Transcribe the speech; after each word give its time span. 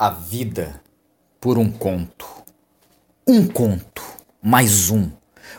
A 0.00 0.10
vida 0.10 0.80
por 1.40 1.58
um 1.58 1.68
conto. 1.68 2.24
Um 3.26 3.48
conto, 3.48 4.00
mais 4.40 4.90
um. 4.90 5.10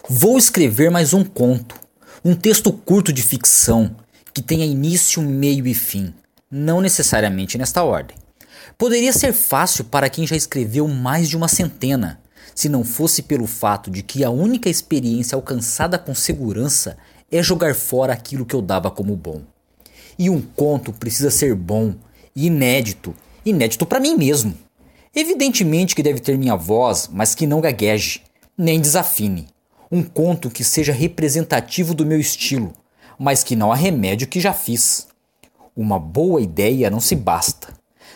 Vou 0.10 0.38
escrever 0.38 0.90
mais 0.90 1.14
um 1.14 1.26
conto. 1.26 1.76
Um 2.24 2.34
texto 2.34 2.72
curto 2.72 3.12
de 3.12 3.22
ficção 3.22 3.94
que 4.34 4.42
tenha 4.42 4.66
início, 4.66 5.22
meio 5.22 5.68
e 5.68 5.74
fim, 5.74 6.14
não 6.50 6.80
necessariamente 6.80 7.58
nesta 7.58 7.84
ordem. 7.84 8.16
Poderia 8.78 9.12
ser 9.12 9.34
fácil 9.34 9.84
para 9.84 10.10
quem 10.10 10.26
já 10.26 10.38
escreveu 10.38 10.88
mais 10.88 11.28
de 11.28 11.36
uma 11.36 11.50
centena, 11.50 12.22
se 12.56 12.70
não 12.70 12.86
fosse 12.86 13.22
pelo 13.22 13.46
fato 13.46 13.92
de 13.92 14.02
que 14.02 14.24
a 14.24 14.30
única 14.30 14.70
experiência 14.70 15.36
alcançada 15.36 16.00
com 16.00 16.16
segurança 16.16 16.96
é 17.30 17.44
jogar 17.44 17.76
fora 17.76 18.14
aquilo 18.14 18.46
que 18.46 18.56
eu 18.56 18.62
dava 18.62 18.90
como 18.90 19.18
bom. 19.18 19.42
E 20.18 20.30
um 20.30 20.42
conto 20.42 20.94
precisa 20.94 21.30
ser 21.30 21.54
bom, 21.56 21.94
inédito 22.34 23.14
inédito 23.46 23.86
para 23.86 24.00
mim 24.00 24.16
mesmo. 24.16 24.54
Evidentemente 25.16 25.96
que 25.96 26.04
deve 26.04 26.20
ter 26.20 26.38
minha 26.38 26.56
voz, 26.56 27.10
mas 27.12 27.34
que 27.34 27.48
não 27.48 27.62
gagueje, 27.62 28.22
nem 28.58 28.80
desafine. 28.80 29.48
Um 29.92 30.04
conto 30.04 30.50
que 30.50 30.64
seja 30.64 30.94
representativo 30.94 31.94
do 31.96 32.06
meu 32.06 32.20
estilo, 32.20 32.74
mas 33.18 33.44
que 33.44 33.56
não 33.56 33.72
arremede 33.72 34.26
o 34.26 34.28
que 34.28 34.40
já 34.40 34.54
fiz. 34.54 35.08
Uma 35.76 35.98
boa 35.98 36.42
ideia 36.42 36.90
não 36.90 37.00
se 37.00 37.16
basta. 37.16 37.74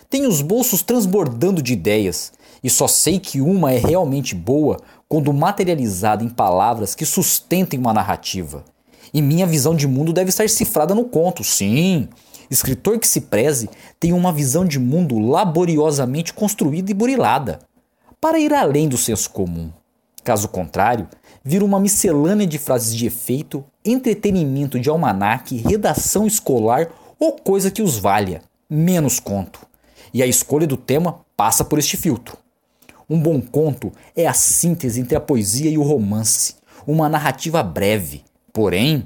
Tenho 0.10 0.30
os 0.30 0.42
bolsos 0.42 0.84
transbordando 0.84 1.62
de 1.62 1.74
ideias, 1.74 2.32
e 2.64 2.70
só 2.70 2.88
sei 2.88 3.20
que 3.20 3.42
uma 3.42 3.74
é 3.74 3.80
realmente 3.80 4.36
boa 4.36 4.80
quando 5.10 5.34
materializada 5.34 6.24
em 6.24 6.30
palavras 6.30 6.96
que 6.96 7.06
sustentem 7.06 7.80
uma 7.80 7.94
narrativa. 7.94 8.64
E 9.14 9.22
minha 9.22 9.46
visão 9.46 9.76
de 9.76 9.88
mundo 9.88 10.14
deve 10.14 10.30
estar 10.30 10.50
cifrada 10.50 10.96
no 10.96 11.06
conto, 11.06 11.44
sim, 11.44 12.08
Escritor 12.50 13.00
que 13.00 13.08
se 13.08 13.22
preze 13.22 13.70
tem 14.00 14.14
uma 14.14 14.32
visão 14.32 14.66
de 14.66 14.80
mundo 14.80 15.20
laboriosamente 15.20 16.34
construída 16.34 16.92
e 16.92 16.94
burilada, 16.94 17.60
para 18.20 18.40
ir 18.40 18.54
além 18.54 18.88
do 18.88 18.98
senso 18.98 19.30
comum. 19.30 19.72
Caso 20.24 20.48
contrário, 20.48 21.08
vira 21.44 21.66
uma 21.66 21.80
miscelânea 21.80 22.48
de 22.48 22.58
frases 22.58 22.96
de 22.96 23.06
efeito, 23.06 23.64
entretenimento 23.84 24.80
de 24.80 24.90
almanaque, 24.90 25.58
redação 25.58 26.26
escolar 26.26 26.88
ou 27.20 27.34
coisa 27.34 27.70
que 27.70 27.82
os 27.82 27.98
valha, 27.98 28.42
menos 28.70 29.20
conto. 29.20 29.60
E 30.14 30.24
a 30.24 30.28
escolha 30.28 30.66
do 30.66 30.78
tema 30.78 31.20
passa 31.36 31.66
por 31.66 31.80
este 31.80 31.98
filtro. 31.98 32.38
Um 33.10 33.20
bom 33.20 33.42
conto 33.42 33.92
é 34.16 34.26
a 34.26 34.34
síntese 34.34 35.02
entre 35.02 35.16
a 35.16 35.20
poesia 35.20 35.70
e 35.70 35.78
o 35.78 35.84
romance, 35.84 36.56
uma 36.88 37.10
narrativa 37.10 37.62
breve, 37.62 38.24
porém 38.54 39.06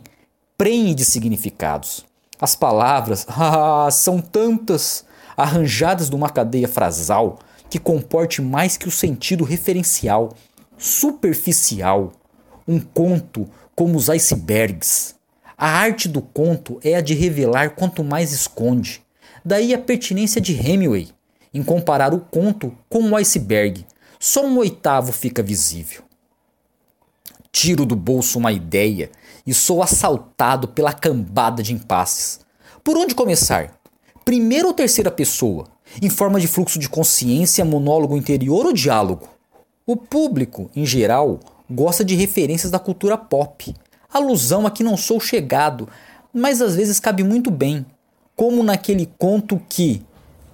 prenhe 0.57 0.93
de 0.93 1.03
significados. 1.03 2.05
As 2.39 2.55
palavras, 2.55 3.25
ah, 3.29 3.89
são 3.91 4.19
tantas, 4.19 5.05
arranjadas 5.35 6.09
numa 6.09 6.29
cadeia 6.29 6.67
frasal 6.67 7.39
que 7.69 7.77
comporte 7.77 8.41
mais 8.41 8.77
que 8.77 8.87
o 8.87 8.91
sentido 8.91 9.43
referencial, 9.43 10.33
superficial. 10.77 12.13
Um 12.67 12.79
conto 12.79 13.47
como 13.75 13.97
os 13.97 14.09
icebergs. 14.09 15.15
A 15.57 15.69
arte 15.69 16.07
do 16.07 16.21
conto 16.21 16.79
é 16.83 16.95
a 16.95 17.01
de 17.01 17.13
revelar 17.13 17.71
quanto 17.71 18.03
mais 18.03 18.31
esconde. 18.31 19.01
Daí 19.43 19.73
a 19.73 19.79
pertinência 19.79 20.41
de 20.41 20.53
Hemingway 20.53 21.09
em 21.53 21.63
comparar 21.63 22.13
o 22.13 22.19
conto 22.19 22.75
com 22.89 23.09
o 23.09 23.15
iceberg. 23.15 23.85
Só 24.19 24.45
um 24.45 24.57
oitavo 24.57 25.11
fica 25.11 25.41
visível. 25.41 26.03
Tiro 27.51 27.85
do 27.85 27.95
bolso 27.95 28.37
uma 28.37 28.51
ideia 28.51 29.09
e 29.47 29.53
sou 29.53 29.81
assaltado 29.81 30.67
pela 30.67 30.91
cambada 30.91 31.63
de 31.63 31.73
impasses. 31.73 32.41
Por 32.83 32.97
onde 32.97 33.15
começar? 33.15 33.79
Primeira 34.25 34.67
ou 34.67 34.73
terceira 34.73 35.09
pessoa? 35.09 35.65
Em 36.01 36.09
forma 36.09 36.37
de 36.37 36.47
fluxo 36.47 36.77
de 36.77 36.89
consciência, 36.89 37.63
monólogo 37.63 38.17
interior 38.17 38.65
ou 38.65 38.73
diálogo? 38.73 39.29
O 39.85 39.95
público, 39.95 40.69
em 40.75 40.85
geral, 40.85 41.39
gosta 41.71 42.03
de 42.03 42.13
referências 42.13 42.69
da 42.69 42.77
cultura 42.77 43.17
pop. 43.17 43.73
Alusão 44.13 44.67
a 44.67 44.71
que 44.71 44.83
não 44.83 44.97
sou 44.97 45.17
chegado, 45.17 45.87
mas 46.33 46.61
às 46.61 46.75
vezes 46.75 46.99
cabe 46.99 47.23
muito 47.23 47.49
bem. 47.49 47.85
Como 48.35 48.61
naquele 48.61 49.09
conto 49.17 49.61
que. 49.69 50.01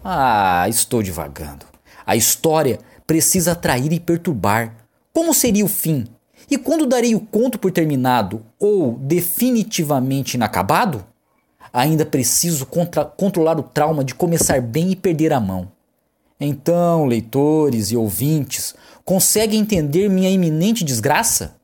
Ah, 0.04 0.66
estou 0.70 1.02
divagando. 1.02 1.66
A 2.06 2.16
história 2.16 2.80
precisa 3.08 3.54
atrair 3.54 3.92
e 3.92 4.00
perturbar. 4.00 4.76
Como 5.12 5.34
seria 5.34 5.66
o 5.66 5.70
fim? 5.70 6.06
E 6.54 6.58
quando 6.60 6.86
darei 6.86 7.16
o 7.16 7.20
conto 7.20 7.58
por 7.58 7.72
terminado 7.72 8.46
ou 8.60 8.94
definitivamente 9.00 10.36
inacabado? 10.36 11.04
Ainda 11.74 12.06
preciso 12.06 12.68
contra 12.68 13.04
controlar 13.04 13.58
o 13.58 13.64
trauma 13.64 14.04
de 14.04 14.14
começar 14.14 14.62
bem 14.62 14.92
e 14.92 14.96
perder 14.96 15.34
a 15.34 15.40
mão. 15.40 15.72
Então, 16.40 17.08
leitores 17.08 17.90
e 17.90 17.98
ouvintes, 17.98 18.76
conseguem 19.04 19.62
entender 19.62 20.08
minha 20.08 20.30
iminente 20.30 20.84
desgraça? 20.84 21.56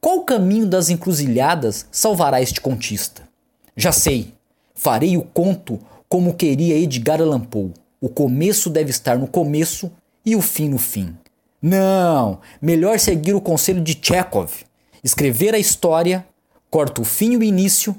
Qual 0.00 0.24
caminho 0.24 0.66
das 0.66 0.88
encruzilhadas 0.88 1.86
salvará 1.92 2.40
este 2.40 2.58
contista? 2.58 3.28
Já 3.76 3.92
sei, 3.92 4.32
farei 4.74 5.14
o 5.18 5.24
conto 5.24 5.78
como 6.08 6.32
queria 6.32 6.78
Edgar 6.78 7.20
Allan 7.20 7.40
Poe. 7.40 7.74
O 8.00 8.08
começo 8.08 8.70
deve 8.70 8.88
estar 8.88 9.18
no 9.18 9.26
começo 9.26 9.92
e 10.24 10.34
o 10.34 10.40
fim 10.40 10.70
no 10.70 10.78
fim. 10.78 11.14
Não, 11.62 12.40
melhor 12.60 12.98
seguir 12.98 13.34
o 13.34 13.40
conselho 13.40 13.80
de 13.80 13.94
Chekhov. 13.94 14.64
Escrever 15.04 15.54
a 15.54 15.58
história, 15.60 16.26
corto 16.68 17.02
o 17.02 17.04
fim 17.04 17.34
e 17.34 17.36
o 17.36 17.42
início 17.42 17.94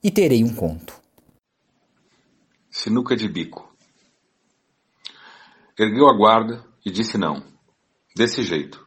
e 0.00 0.08
terei 0.08 0.44
um 0.44 0.54
conto. 0.54 0.94
Sinuca 2.70 3.16
de 3.16 3.28
bico. 3.28 3.74
Ergueu 5.76 6.08
a 6.08 6.16
guarda 6.16 6.64
e 6.86 6.92
disse 6.92 7.18
não. 7.18 7.42
Desse 8.14 8.44
jeito. 8.44 8.86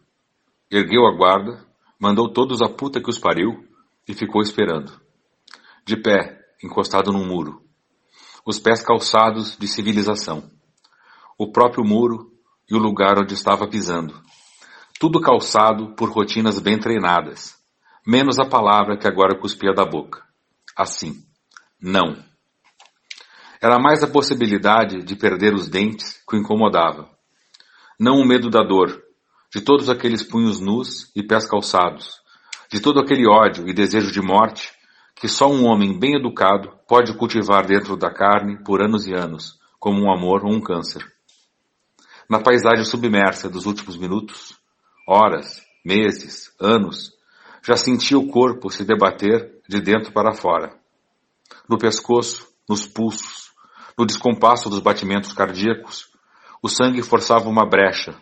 Ergueu 0.72 1.06
a 1.06 1.16
guarda, 1.16 1.66
mandou 2.00 2.32
todos 2.32 2.62
a 2.62 2.70
puta 2.70 3.02
que 3.02 3.10
os 3.10 3.20
pariu 3.20 3.68
e 4.08 4.14
ficou 4.14 4.42
esperando. 4.42 5.02
De 5.86 5.98
pé, 5.98 6.40
encostado 6.64 7.12
num 7.12 7.28
muro. 7.28 7.66
Os 8.46 8.60
pés 8.60 8.82
calçados 8.82 9.58
de 9.58 9.68
civilização. 9.68 10.50
O 11.38 11.52
próprio 11.52 11.84
muro 11.84 12.31
e 12.72 12.76
o 12.76 12.80
lugar 12.80 13.20
onde 13.20 13.34
estava 13.34 13.68
pisando. 13.68 14.14
Tudo 14.98 15.20
calçado 15.20 15.94
por 15.94 16.10
rotinas 16.10 16.58
bem 16.58 16.80
treinadas, 16.80 17.54
menos 18.08 18.40
a 18.40 18.46
palavra 18.46 18.98
que 18.98 19.06
agora 19.06 19.38
cuspia 19.38 19.74
da 19.74 19.84
boca. 19.84 20.24
Assim, 20.74 21.22
não. 21.82 22.16
Era 23.62 23.78
mais 23.78 24.02
a 24.04 24.08
possibilidade 24.08 25.04
de 25.04 25.16
perder 25.18 25.54
os 25.54 25.68
dentes 25.68 26.24
que 26.26 26.38
o 26.38 26.40
incomodava. 26.40 27.10
Não 28.00 28.22
o 28.22 28.26
medo 28.26 28.50
da 28.50 28.64
dor, 28.64 29.04
de 29.54 29.60
todos 29.60 29.90
aqueles 29.90 30.24
punhos 30.24 30.62
nus 30.62 31.12
e 31.14 31.22
pés 31.22 31.46
calçados, 31.46 32.22
de 32.72 32.80
todo 32.80 33.02
aquele 33.02 33.28
ódio 33.28 33.68
e 33.68 33.74
desejo 33.74 34.14
de 34.14 34.22
morte 34.22 34.72
que 35.16 35.28
só 35.28 35.52
um 35.52 35.66
homem 35.66 36.00
bem 36.00 36.16
educado 36.16 36.72
pode 36.88 37.14
cultivar 37.18 37.68
dentro 37.68 37.98
da 37.98 38.10
carne 38.10 38.64
por 38.64 38.82
anos 38.82 39.06
e 39.08 39.14
anos, 39.14 39.60
como 39.78 40.02
um 40.02 40.12
amor 40.12 40.46
ou 40.46 40.54
um 40.54 40.62
câncer 40.62 41.06
na 42.32 42.40
paisagem 42.40 42.86
submersa 42.86 43.50
dos 43.50 43.66
últimos 43.66 43.98
minutos, 43.98 44.58
horas, 45.06 45.62
meses, 45.84 46.56
anos, 46.62 47.12
já 47.62 47.76
sentia 47.76 48.18
o 48.18 48.30
corpo 48.30 48.70
se 48.70 48.86
debater 48.86 49.60
de 49.68 49.82
dentro 49.82 50.14
para 50.14 50.34
fora. 50.34 50.74
No 51.68 51.78
pescoço, 51.78 52.48
nos 52.70 52.88
pulsos, 52.88 53.52
no 53.98 54.06
descompasso 54.06 54.70
dos 54.70 54.80
batimentos 54.80 55.34
cardíacos, 55.34 56.10
o 56.64 56.70
sangue 56.70 57.04
forçava 57.04 57.50
uma 57.50 57.66
brecha, 57.66 58.16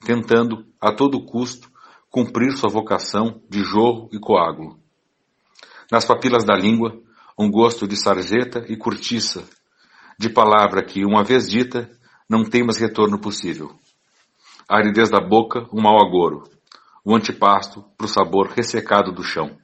tentando, 0.00 0.64
a 0.80 0.90
todo 0.90 1.22
custo, 1.22 1.70
cumprir 2.08 2.52
sua 2.56 2.70
vocação 2.70 3.42
de 3.50 3.62
jorro 3.64 4.08
e 4.14 4.18
coágulo. 4.18 4.80
Nas 5.90 6.06
papilas 6.06 6.42
da 6.42 6.54
língua, 6.54 6.98
um 7.38 7.50
gosto 7.50 7.86
de 7.86 7.98
sarjeta 7.98 8.64
e 8.66 8.78
cortiça, 8.78 9.44
de 10.18 10.30
palavra 10.30 10.82
que, 10.82 11.04
uma 11.04 11.22
vez 11.22 11.46
dita, 11.46 11.90
não 12.32 12.44
tem 12.44 12.64
mais 12.64 12.78
retorno 12.78 13.18
possível. 13.18 13.78
A 14.66 14.78
aridez 14.78 15.10
da 15.10 15.20
boca, 15.20 15.68
um 15.70 15.82
mau 15.82 16.00
agouro. 16.00 16.44
O 17.04 17.14
antipasto 17.14 17.84
para 17.94 18.06
o 18.06 18.08
sabor 18.08 18.48
ressecado 18.48 19.12
do 19.12 19.22
chão. 19.22 19.58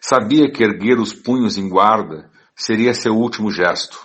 Sabia 0.00 0.50
que 0.50 0.64
erguer 0.64 0.98
os 0.98 1.12
punhos 1.12 1.56
em 1.56 1.68
guarda 1.68 2.28
seria 2.56 2.92
seu 2.92 3.14
último 3.14 3.52
gesto. 3.52 4.04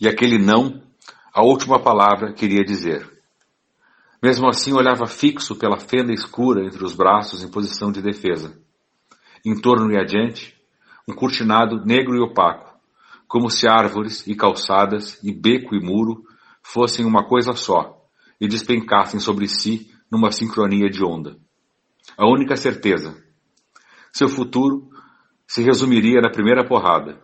E 0.00 0.08
aquele 0.08 0.38
não, 0.38 0.82
a 1.30 1.42
última 1.42 1.78
palavra 1.78 2.32
queria 2.32 2.64
dizer. 2.64 3.06
Mesmo 4.22 4.48
assim 4.48 4.72
olhava 4.72 5.06
fixo 5.06 5.54
pela 5.56 5.78
fenda 5.78 6.10
escura 6.10 6.64
entre 6.64 6.82
os 6.82 6.94
braços 6.94 7.44
em 7.44 7.50
posição 7.50 7.92
de 7.92 8.00
defesa. 8.00 8.58
Em 9.44 9.60
torno 9.60 9.92
e 9.92 9.98
adiante, 9.98 10.58
um 11.06 11.14
cortinado 11.14 11.84
negro 11.84 12.16
e 12.16 12.20
opaco, 12.20 12.73
como 13.34 13.50
se 13.50 13.66
árvores 13.66 14.24
e 14.28 14.36
calçadas 14.36 15.18
e 15.20 15.32
beco 15.32 15.74
e 15.74 15.84
muro 15.84 16.24
fossem 16.62 17.04
uma 17.04 17.26
coisa 17.26 17.52
só 17.52 18.00
e 18.40 18.46
despencassem 18.46 19.18
sobre 19.18 19.48
si 19.48 19.92
numa 20.08 20.30
sincronia 20.30 20.88
de 20.88 21.04
onda. 21.04 21.36
A 22.16 22.28
única 22.28 22.54
certeza. 22.54 23.20
Seu 24.12 24.28
futuro 24.28 24.88
se 25.48 25.64
resumiria 25.64 26.20
na 26.20 26.30
primeira 26.30 26.64
porrada. 26.64 27.20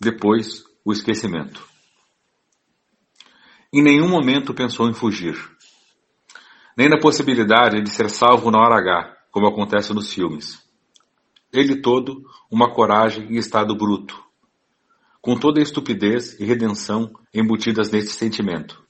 Depois, 0.00 0.62
o 0.84 0.92
esquecimento. 0.92 1.66
Em 3.72 3.82
nenhum 3.82 4.08
momento 4.08 4.54
pensou 4.54 4.88
em 4.88 4.94
fugir. 4.94 5.34
Nem 6.78 6.88
na 6.88 7.00
possibilidade 7.00 7.82
de 7.82 7.90
ser 7.90 8.08
salvo 8.08 8.48
na 8.52 8.60
hora 8.60 8.76
H, 8.76 9.16
como 9.32 9.48
acontece 9.48 9.92
nos 9.92 10.12
filmes. 10.12 10.64
Ele 11.52 11.82
todo, 11.82 12.22
uma 12.48 12.72
coragem 12.72 13.24
em 13.24 13.38
estado 13.38 13.74
bruto, 13.74 14.30
com 15.22 15.36
toda 15.36 15.60
a 15.60 15.62
estupidez 15.62 16.38
e 16.40 16.44
redenção 16.44 17.12
embutidas 17.32 17.92
nesse 17.92 18.14
sentimento. 18.14 18.82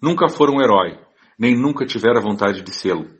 Nunca 0.00 0.28
fora 0.28 0.52
um 0.52 0.62
herói, 0.62 1.00
nem 1.36 1.54
nunca 1.54 1.84
tivera 1.84 2.20
vontade 2.20 2.62
de 2.62 2.72
sê-lo. 2.72 3.10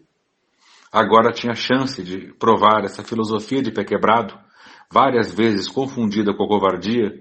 Agora 0.93 1.32
tinha 1.32 1.55
chance 1.55 2.03
de 2.05 2.32
provar 2.35 2.85
essa 2.85 3.03
filosofia 3.03 3.61
de 3.61 3.73
pé 3.73 3.85
quebrado, 3.85 4.38
várias 4.91 5.35
vezes 5.35 5.69
confundida 5.69 6.32
com 6.32 6.44
a 6.44 6.49
covardia, 6.49 7.12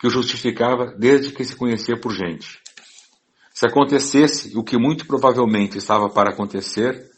que 0.00 0.08
o 0.08 0.10
justificava 0.10 0.92
desde 0.98 1.32
que 1.32 1.44
se 1.44 1.54
conhecia 1.54 1.96
por 1.96 2.12
gente. 2.12 2.60
Se 3.52 3.66
acontecesse 3.68 4.58
o 4.58 4.64
que 4.64 4.76
muito 4.76 5.06
provavelmente 5.06 5.78
estava 5.78 6.10
para 6.10 6.30
acontecer, 6.30 7.08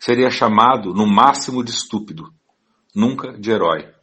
seria 0.00 0.28
chamado 0.28 0.92
no 0.92 1.06
máximo 1.06 1.62
de 1.62 1.70
estúpido, 1.70 2.34
nunca 2.92 3.32
de 3.38 3.52
herói. 3.52 3.93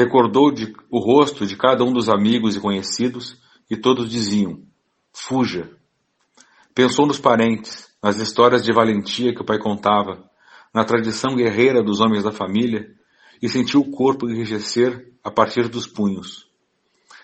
Recordou 0.00 0.50
de, 0.50 0.72
o 0.90 0.98
rosto 0.98 1.44
de 1.44 1.54
cada 1.58 1.84
um 1.84 1.92
dos 1.92 2.08
amigos 2.08 2.56
e 2.56 2.60
conhecidos 2.60 3.36
e 3.70 3.76
todos 3.76 4.08
diziam: 4.08 4.62
Fuja. 5.12 5.76
Pensou 6.74 7.06
nos 7.06 7.18
parentes, 7.18 7.94
nas 8.02 8.16
histórias 8.16 8.64
de 8.64 8.72
valentia 8.72 9.34
que 9.34 9.42
o 9.42 9.44
pai 9.44 9.58
contava, 9.58 10.24
na 10.72 10.84
tradição 10.84 11.36
guerreira 11.36 11.82
dos 11.82 12.00
homens 12.00 12.24
da 12.24 12.32
família 12.32 12.94
e 13.42 13.48
sentiu 13.50 13.80
o 13.82 13.90
corpo 13.90 14.26
enrijecer 14.26 15.12
a 15.22 15.30
partir 15.30 15.68
dos 15.68 15.86
punhos. 15.86 16.48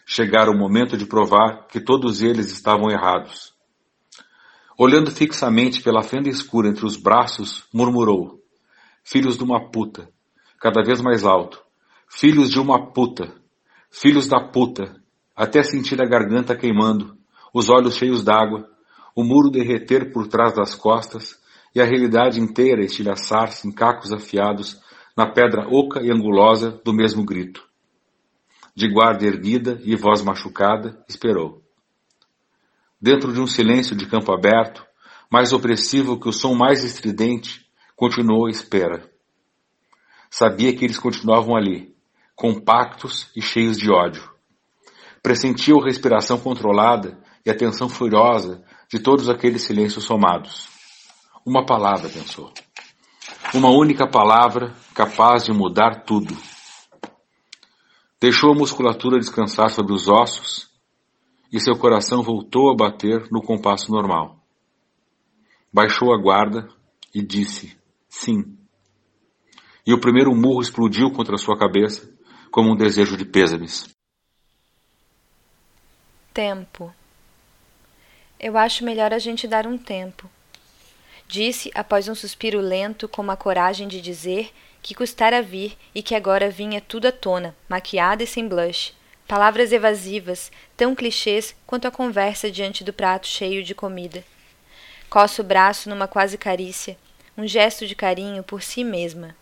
Chegara 0.05 0.50
o 0.50 0.58
momento 0.58 0.99
de 0.99 1.06
provar 1.06 1.67
que 1.69 1.81
todos 1.81 2.20
eles 2.20 2.52
estavam 2.52 2.90
errados. 2.90 3.55
Olhando 4.79 5.11
fixamente 5.11 5.82
pela 5.82 6.02
fenda 6.02 6.29
escura 6.29 6.69
entre 6.69 6.84
os 6.84 6.99
braços, 6.99 7.64
murmurou: 7.72 8.38
Filhos 9.02 9.38
de 9.38 9.44
uma 9.44 9.70
puta, 9.70 10.11
cada 10.61 10.82
vez 10.84 11.00
mais 11.00 11.25
alto. 11.25 11.64
Filhos 12.08 12.50
de 12.50 12.61
uma 12.61 12.93
puta, 12.93 13.35
filhos 13.91 14.29
da 14.29 14.41
puta, 14.41 15.03
até 15.35 15.62
sentir 15.62 16.00
a 16.00 16.06
garganta 16.06 16.56
queimando, 16.56 17.19
os 17.53 17.69
olhos 17.69 17.97
cheios 17.97 18.23
d'água, 18.23 18.70
o 19.14 19.25
muro 19.25 19.50
derreter 19.50 20.12
por 20.12 20.29
trás 20.29 20.55
das 20.55 20.75
costas 20.75 21.38
e 21.75 21.81
a 21.81 21.85
realidade 21.85 22.41
inteira 22.41 22.85
estilhaçar-se 22.85 23.67
em 23.67 23.73
cacos 23.73 24.12
afiados 24.12 24.81
na 25.17 25.26
pedra 25.31 25.67
oca 25.69 26.00
e 26.03 26.11
angulosa 26.11 26.81
do 26.85 26.93
mesmo 26.93 27.25
grito. 27.25 27.67
De 28.75 28.88
guarda 28.88 29.26
erguida 29.26 29.81
e 29.82 29.97
voz 29.97 30.23
machucada, 30.23 31.03
esperou. 31.08 31.62
Dentro 33.00 33.32
de 33.32 33.41
um 33.41 33.47
silêncio 33.47 33.97
de 33.97 34.06
campo 34.06 34.32
aberto, 34.32 34.87
mais 35.31 35.53
opressivo 35.53 36.20
que 36.20 36.29
o 36.29 36.32
som 36.32 36.55
mais 36.55 36.85
estridente, 36.85 37.67
continuou 37.97 38.47
a 38.47 38.50
espera. 38.50 39.11
Sabia 40.31 40.75
que 40.76 40.85
eles 40.85 40.99
continuavam 40.99 41.56
ali, 41.56 41.95
compactos 42.37 43.31
e 43.35 43.41
cheios 43.41 43.79
de 43.79 43.91
ódio. 43.91 44.31
Pressentiu 45.23 45.81
a 45.81 45.87
respiração 45.87 46.38
controlada 46.38 47.19
e 47.44 47.50
a 47.50 47.56
tensão 47.56 47.88
furiosa 47.88 48.62
de 48.93 49.00
todos 49.00 49.31
aqueles 49.31 49.62
silêncios 49.62 50.05
somados. 50.05 50.69
Uma 51.44 51.65
palavra, 51.65 52.11
pensou. 52.11 52.53
Uma 53.55 53.71
única 53.71 54.06
palavra 54.06 54.75
capaz 54.94 55.44
de 55.44 55.53
mudar 55.53 56.05
tudo. 56.05 56.37
Deixou 58.21 58.53
a 58.53 58.55
musculatura 58.55 59.19
descansar 59.19 59.71
sobre 59.71 59.94
os 59.94 60.09
ossos 60.09 60.71
e 61.50 61.59
seu 61.59 61.77
coração 61.79 62.23
voltou 62.23 62.71
a 62.71 62.77
bater 62.77 63.29
no 63.31 63.41
compasso 63.41 63.91
normal. 63.91 64.39
Baixou 65.73 66.12
a 66.12 66.21
guarda 66.21 66.69
e 67.15 67.23
disse 67.23 67.77
sim. 68.09 68.56
E 69.87 69.94
o 69.94 70.00
primeiro 70.00 70.35
murro 70.35 70.61
explodiu 70.61 71.11
contra 71.12 71.39
sua 71.39 71.56
cabeça 71.56 72.16
como 72.56 72.70
um 72.70 72.75
desejo 72.75 73.19
de 73.19 73.25
pêsames. 73.26 73.87
Tempo. 76.32 76.91
Eu 78.41 78.56
acho 78.56 78.82
melhor 78.82 79.12
a 79.12 79.19
gente 79.19 79.47
dar 79.47 79.67
um 79.67 79.76
tempo. 79.76 80.26
Disse 81.29 81.70
após 81.75 82.08
um 82.08 82.14
suspiro 82.14 82.58
lento, 82.58 83.06
com 83.08 83.31
a 83.31 83.37
coragem 83.37 83.87
de 83.87 84.00
dizer 84.00 84.55
que 84.81 84.94
custara 84.94 85.43
vir 85.43 85.76
e 85.94 86.03
que 86.03 86.14
agora 86.14 86.49
vinha 86.49 86.81
tudo 86.81 87.08
à 87.08 87.12
tona, 87.12 87.55
maquiada 87.69 88.23
e 88.23 88.26
sem 88.26 88.49
blush. 88.49 88.94
Palavras 89.29 89.70
evasivas, 89.70 90.50
tão 90.75 90.94
clichês 90.94 91.55
quanto 91.67 91.87
a 91.87 91.91
conversa 91.91 92.50
diante 92.50 92.82
do 92.82 92.91
prato 92.91 93.26
cheio 93.26 93.62
de 93.62 93.75
comida. 93.75 94.25
Coça 95.11 95.43
o 95.43 95.44
braço 95.44 95.91
numa 95.91 96.08
quase 96.08 96.38
carícia, 96.38 96.97
um 97.37 97.47
gesto 97.47 97.87
de 97.87 97.94
carinho 97.94 98.43
por 98.43 98.62
si 98.62 98.82
mesma. 98.82 99.37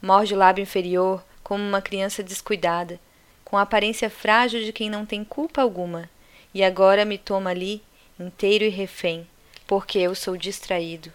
Morde 0.00 0.32
o 0.32 0.38
lábio 0.38 0.62
inferior 0.62 1.24
como 1.50 1.64
uma 1.64 1.82
criança 1.82 2.22
descuidada, 2.22 3.00
com 3.44 3.56
a 3.56 3.62
aparência 3.62 4.08
frágil 4.08 4.62
de 4.62 4.72
quem 4.72 4.88
não 4.88 5.04
tem 5.04 5.24
culpa 5.24 5.60
alguma, 5.60 6.08
e 6.54 6.62
agora 6.62 7.04
me 7.04 7.18
toma 7.18 7.50
ali 7.50 7.82
inteiro 8.20 8.62
e 8.62 8.68
refém, 8.68 9.26
porque 9.66 9.98
eu 9.98 10.14
sou 10.14 10.36
distraído. 10.36 11.12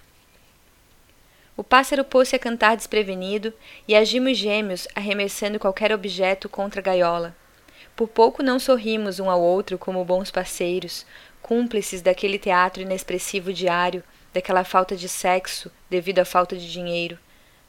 O 1.55 1.63
pássaro 1.63 2.03
pôs-se 2.03 2.35
a 2.35 2.39
cantar 2.39 2.75
desprevenido 2.75 3.53
e 3.87 3.95
agimos 3.95 4.37
gêmeos, 4.37 4.89
arremessando 4.93 5.57
qualquer 5.57 5.93
objeto 5.93 6.49
contra 6.49 6.81
a 6.81 6.83
gaiola. 6.83 7.33
Por 7.95 8.09
pouco 8.09 8.43
não 8.43 8.59
sorrimos 8.59 9.21
um 9.21 9.29
ao 9.29 9.41
outro 9.41 9.77
como 9.77 10.03
bons 10.03 10.31
parceiros, 10.31 11.05
cúmplices 11.41 12.01
daquele 12.01 12.37
teatro 12.37 12.81
inexpressivo 12.81 13.53
diário, 13.53 14.03
daquela 14.33 14.65
falta 14.65 14.97
de 14.97 15.07
sexo 15.07 15.71
devido 15.89 16.19
à 16.19 16.25
falta 16.25 16.57
de 16.57 16.69
dinheiro. 16.69 17.17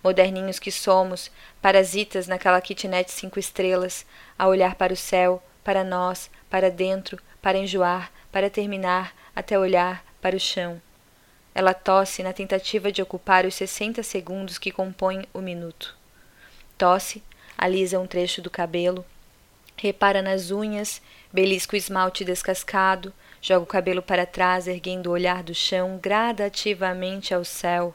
Moderninhos 0.07 0.61
que 0.61 0.71
somos, 0.71 1.33
parasitas 1.61 2.29
naquela 2.29 2.61
kitnet 2.61 3.11
cinco 3.11 3.41
estrelas, 3.41 4.07
a 4.39 4.47
olhar 4.47 4.77
para 4.77 4.93
o 4.93 4.97
céu, 4.97 5.43
para 5.65 5.83
nós, 5.83 6.31
para 6.49 6.71
dentro, 6.71 7.19
para 7.43 7.59
enjoar, 7.59 8.13
para 8.31 8.49
terminar, 8.49 9.13
até 9.35 9.59
olhar 9.59 10.05
para 10.23 10.37
o 10.37 10.39
chão. 10.39 10.81
Ela 11.53 11.75
tosse 11.75 12.23
na 12.23 12.33
tentativa 12.33 12.93
de 12.93 13.03
ocupar 13.03 13.45
os 13.45 13.57
sessenta 13.57 14.01
segundos 14.05 14.59
que 14.59 14.71
compõem 14.71 15.27
o 15.35 15.41
minuto. 15.41 15.97
Tosse, 16.79 17.21
alisa 17.59 17.99
um 17.99 18.07
trecho 18.07 18.41
do 18.41 18.49
cabelo, 18.49 19.05
repara 19.77 20.23
nas 20.23 20.53
unhas, 20.53 21.03
belisca 21.33 21.75
o 21.75 21.77
esmalte 21.77 22.25
descascado, 22.25 23.13
joga 23.43 23.65
o 23.65 23.67
cabelo 23.67 24.03
para 24.03 24.25
trás, 24.25 24.69
erguendo 24.69 25.09
o 25.09 25.13
olhar 25.13 25.43
do 25.43 25.53
chão 25.53 25.99
gradativamente 26.01 27.35
ao 27.35 27.45
céu. 27.45 27.93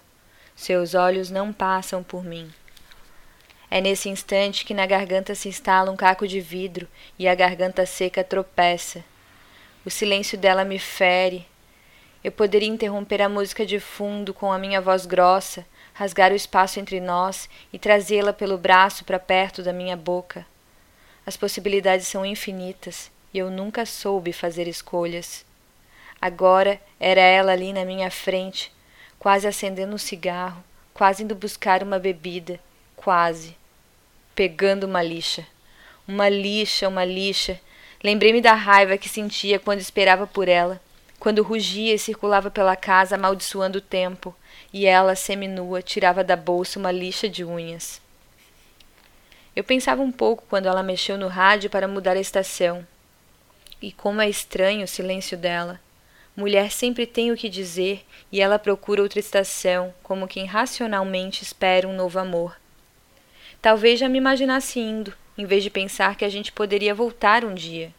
Seus 0.55 0.93
olhos 0.93 1.29
não 1.29 1.51
passam 1.51 2.03
por 2.03 2.23
mim. 2.23 2.51
É 3.69 3.79
nesse 3.79 4.09
instante 4.09 4.65
que 4.65 4.73
na 4.73 4.85
garganta 4.85 5.33
se 5.33 5.47
instala 5.47 5.89
um 5.89 5.95
caco 5.95 6.27
de 6.27 6.41
vidro 6.41 6.87
e 7.17 7.27
a 7.27 7.33
garganta 7.33 7.85
seca 7.85 8.21
tropeça. 8.21 9.03
O 9.85 9.89
silêncio 9.89 10.37
dela 10.37 10.65
me 10.65 10.77
fere. 10.77 11.47
Eu 12.23 12.31
poderia 12.31 12.67
interromper 12.67 13.21
a 13.21 13.29
música 13.29 13.65
de 13.65 13.79
fundo 13.79 14.33
com 14.33 14.51
a 14.51 14.59
minha 14.59 14.81
voz 14.81 15.05
grossa, 15.05 15.65
rasgar 15.93 16.31
o 16.31 16.35
espaço 16.35 16.79
entre 16.79 16.99
nós 16.99 17.49
e 17.71 17.79
trazê-la 17.79 18.33
pelo 18.33 18.57
braço 18.57 19.05
para 19.05 19.17
perto 19.17 19.63
da 19.63 19.71
minha 19.71 19.95
boca. 19.95 20.45
As 21.25 21.37
possibilidades 21.37 22.07
são 22.07 22.25
infinitas 22.25 23.09
e 23.33 23.37
eu 23.37 23.49
nunca 23.49 23.85
soube 23.85 24.33
fazer 24.33 24.67
escolhas. 24.67 25.45
Agora 26.21 26.79
era 26.99 27.21
ela 27.21 27.53
ali 27.53 27.73
na 27.73 27.85
minha 27.85 28.11
frente, 28.11 28.71
quase 29.21 29.47
acendendo 29.47 29.95
um 29.95 29.97
cigarro, 29.97 30.61
quase 30.93 31.23
indo 31.23 31.35
buscar 31.35 31.81
uma 31.81 31.97
bebida, 31.97 32.59
quase 32.95 33.55
pegando 34.35 34.85
uma 34.85 35.01
lixa. 35.01 35.45
Uma 36.05 36.27
lixa, 36.27 36.89
uma 36.89 37.05
lixa 37.05 37.61
Lembrei-me 38.03 38.41
da 38.41 38.53
raiva 38.53 38.97
que 38.97 39.07
sentia 39.07 39.59
quando 39.59 39.79
esperava 39.79 40.25
por 40.25 40.49
ela, 40.49 40.81
quando 41.19 41.43
rugia 41.43 41.93
e 41.93 41.99
circulava 41.99 42.49
pela 42.49 42.75
casa 42.75 43.13
amaldiçoando 43.13 43.77
o 43.77 43.81
tempo, 43.81 44.35
e 44.73 44.87
ela, 44.87 45.15
seminua, 45.15 45.83
tirava 45.83 46.23
da 46.23 46.35
bolsa 46.35 46.79
uma 46.79 46.91
lixa 46.91 47.29
de 47.29 47.45
unhas. 47.45 48.01
Eu 49.55 49.63
pensava 49.63 50.01
um 50.01 50.11
pouco 50.11 50.43
quando 50.49 50.65
ela 50.65 50.81
mexeu 50.81 51.15
no 51.15 51.27
rádio 51.27 51.69
para 51.69 51.87
mudar 51.87 52.17
a 52.17 52.19
estação. 52.19 52.87
E 53.79 53.91
como 53.91 54.19
é 54.19 54.27
estranho 54.27 54.85
o 54.85 54.87
silêncio 54.87 55.37
dela. 55.37 55.79
Mulher 56.41 56.71
sempre 56.71 57.05
tem 57.05 57.31
o 57.31 57.37
que 57.37 57.47
dizer 57.47 58.03
e 58.31 58.41
ela 58.41 58.57
procura 58.57 59.03
outra 59.03 59.19
estação, 59.19 59.93
como 60.01 60.27
quem 60.27 60.47
racionalmente 60.47 61.43
espera 61.43 61.87
um 61.87 61.95
novo 61.95 62.17
amor. 62.17 62.59
Talvez 63.61 63.99
já 63.99 64.09
me 64.09 64.17
imaginasse 64.17 64.79
indo, 64.79 65.13
em 65.37 65.45
vez 65.45 65.61
de 65.61 65.69
pensar 65.69 66.15
que 66.15 66.25
a 66.25 66.29
gente 66.29 66.51
poderia 66.51 66.95
voltar 66.95 67.45
um 67.45 67.53
dia. 67.53 67.93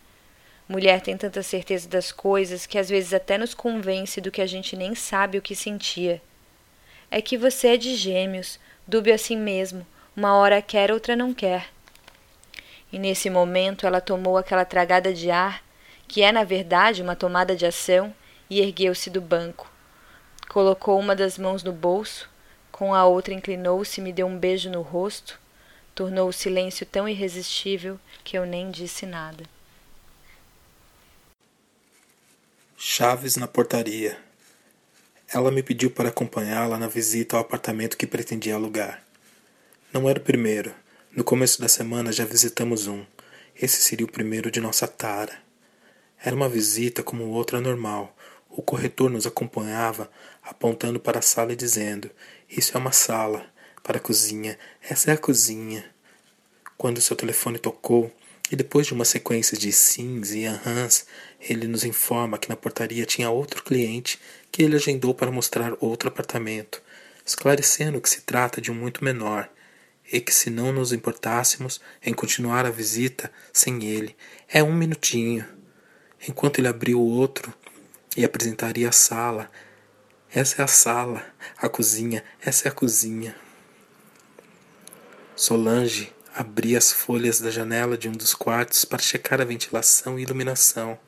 Mulher 0.68 1.00
tem 1.00 1.16
tanta 1.16 1.40
certeza 1.40 1.88
das 1.88 2.10
coisas 2.10 2.66
que 2.66 2.78
às 2.78 2.88
vezes 2.88 3.14
até 3.14 3.38
nos 3.38 3.54
convence 3.54 4.20
do 4.20 4.32
que 4.32 4.42
a 4.42 4.46
gente 4.46 4.74
nem 4.74 4.92
sabe 4.92 5.38
o 5.38 5.42
que 5.42 5.54
sentia. 5.54 6.20
É 7.12 7.22
que 7.22 7.38
você 7.38 7.68
é 7.68 7.76
de 7.76 7.94
gêmeos, 7.94 8.58
dúbio 8.84 9.14
assim 9.14 9.36
mesmo, 9.36 9.86
uma 10.16 10.34
hora 10.34 10.60
quer, 10.60 10.90
outra 10.90 11.14
não 11.14 11.32
quer. 11.32 11.68
E 12.92 12.98
nesse 12.98 13.30
momento 13.30 13.86
ela 13.86 14.00
tomou 14.00 14.36
aquela 14.36 14.64
tragada 14.64 15.14
de 15.14 15.30
ar 15.30 15.62
que 16.08 16.22
é 16.22 16.32
na 16.32 16.42
verdade 16.42 17.00
uma 17.02 17.14
tomada 17.14 17.54
de 17.54 17.64
ação, 17.64 18.12
e 18.52 18.60
ergueu-se 18.60 19.08
do 19.08 19.20
banco. 19.20 19.72
Colocou 20.46 21.00
uma 21.00 21.16
das 21.16 21.38
mãos 21.38 21.62
no 21.62 21.72
bolso, 21.72 22.28
com 22.70 22.94
a 22.94 23.06
outra 23.06 23.32
inclinou-se 23.32 23.98
e 23.98 24.04
me 24.04 24.12
deu 24.12 24.26
um 24.26 24.38
beijo 24.38 24.68
no 24.68 24.82
rosto. 24.82 25.40
Tornou 25.94 26.28
o 26.28 26.32
silêncio 26.32 26.84
tão 26.84 27.08
irresistível 27.08 27.98
que 28.22 28.36
eu 28.36 28.44
nem 28.44 28.70
disse 28.70 29.06
nada. 29.06 29.44
Chaves 32.76 33.36
na 33.36 33.48
portaria. 33.48 34.18
Ela 35.32 35.50
me 35.50 35.62
pediu 35.62 35.90
para 35.90 36.10
acompanhá-la 36.10 36.78
na 36.78 36.88
visita 36.88 37.36
ao 37.36 37.42
apartamento 37.42 37.96
que 37.96 38.06
pretendia 38.06 38.54
alugar. 38.54 39.02
Não 39.94 40.10
era 40.10 40.18
o 40.18 40.22
primeiro. 40.22 40.74
No 41.10 41.24
começo 41.24 41.58
da 41.58 41.68
semana 41.68 42.12
já 42.12 42.26
visitamos 42.26 42.86
um. 42.86 43.02
Esse 43.56 43.80
seria 43.80 44.04
o 44.04 44.12
primeiro 44.12 44.50
de 44.50 44.60
nossa 44.60 44.86
tara. 44.86 45.40
Era 46.22 46.36
uma 46.36 46.50
visita 46.50 47.02
como 47.02 47.28
outra 47.28 47.60
normal. 47.60 48.14
O 48.54 48.60
corretor 48.60 49.08
nos 49.08 49.26
acompanhava, 49.26 50.10
apontando 50.42 51.00
para 51.00 51.20
a 51.20 51.22
sala 51.22 51.54
e 51.54 51.56
dizendo: 51.56 52.10
Isso 52.50 52.76
é 52.76 52.80
uma 52.80 52.92
sala. 52.92 53.46
Para 53.82 53.96
a 53.96 54.00
cozinha, 54.00 54.58
essa 54.82 55.10
é 55.10 55.14
a 55.14 55.18
cozinha. 55.18 55.84
Quando 56.76 57.00
seu 57.00 57.16
telefone 57.16 57.58
tocou, 57.58 58.12
e 58.50 58.54
depois 58.54 58.86
de 58.86 58.92
uma 58.92 59.06
sequência 59.06 59.56
de 59.56 59.72
sims 59.72 60.32
e 60.32 60.46
ahãs, 60.46 61.06
ele 61.40 61.66
nos 61.66 61.82
informa 61.82 62.36
que 62.36 62.50
na 62.50 62.54
portaria 62.54 63.06
tinha 63.06 63.30
outro 63.30 63.62
cliente 63.64 64.20
que 64.50 64.62
ele 64.62 64.76
agendou 64.76 65.14
para 65.14 65.30
mostrar 65.30 65.72
outro 65.80 66.10
apartamento, 66.10 66.82
esclarecendo 67.24 68.02
que 68.02 68.10
se 68.10 68.20
trata 68.20 68.60
de 68.60 68.70
um 68.70 68.74
muito 68.74 69.02
menor 69.02 69.48
e 70.12 70.20
que 70.20 70.34
se 70.34 70.50
não 70.50 70.70
nos 70.72 70.92
importássemos 70.92 71.80
em 72.04 72.12
continuar 72.12 72.66
a 72.66 72.70
visita 72.70 73.32
sem 73.50 73.82
ele, 73.82 74.14
é 74.46 74.62
um 74.62 74.74
minutinho. 74.74 75.46
Enquanto 76.28 76.58
ele 76.58 76.68
abriu 76.68 77.00
o 77.00 77.08
outro 77.08 77.54
e 78.16 78.24
apresentaria 78.24 78.88
a 78.88 78.92
sala, 78.92 79.50
essa 80.34 80.62
é 80.62 80.64
a 80.64 80.68
sala, 80.68 81.22
a 81.58 81.68
cozinha, 81.68 82.24
essa 82.40 82.66
é 82.66 82.70
a 82.70 82.74
cozinha. 82.74 83.36
Solange 85.36 86.12
abria 86.34 86.78
as 86.78 86.90
folhas 86.90 87.38
da 87.38 87.50
janela 87.50 87.98
de 87.98 88.08
um 88.08 88.12
dos 88.12 88.34
quartos 88.34 88.84
para 88.84 89.02
checar 89.02 89.40
a 89.40 89.44
ventilação 89.44 90.18
e 90.18 90.22
iluminação. 90.22 90.98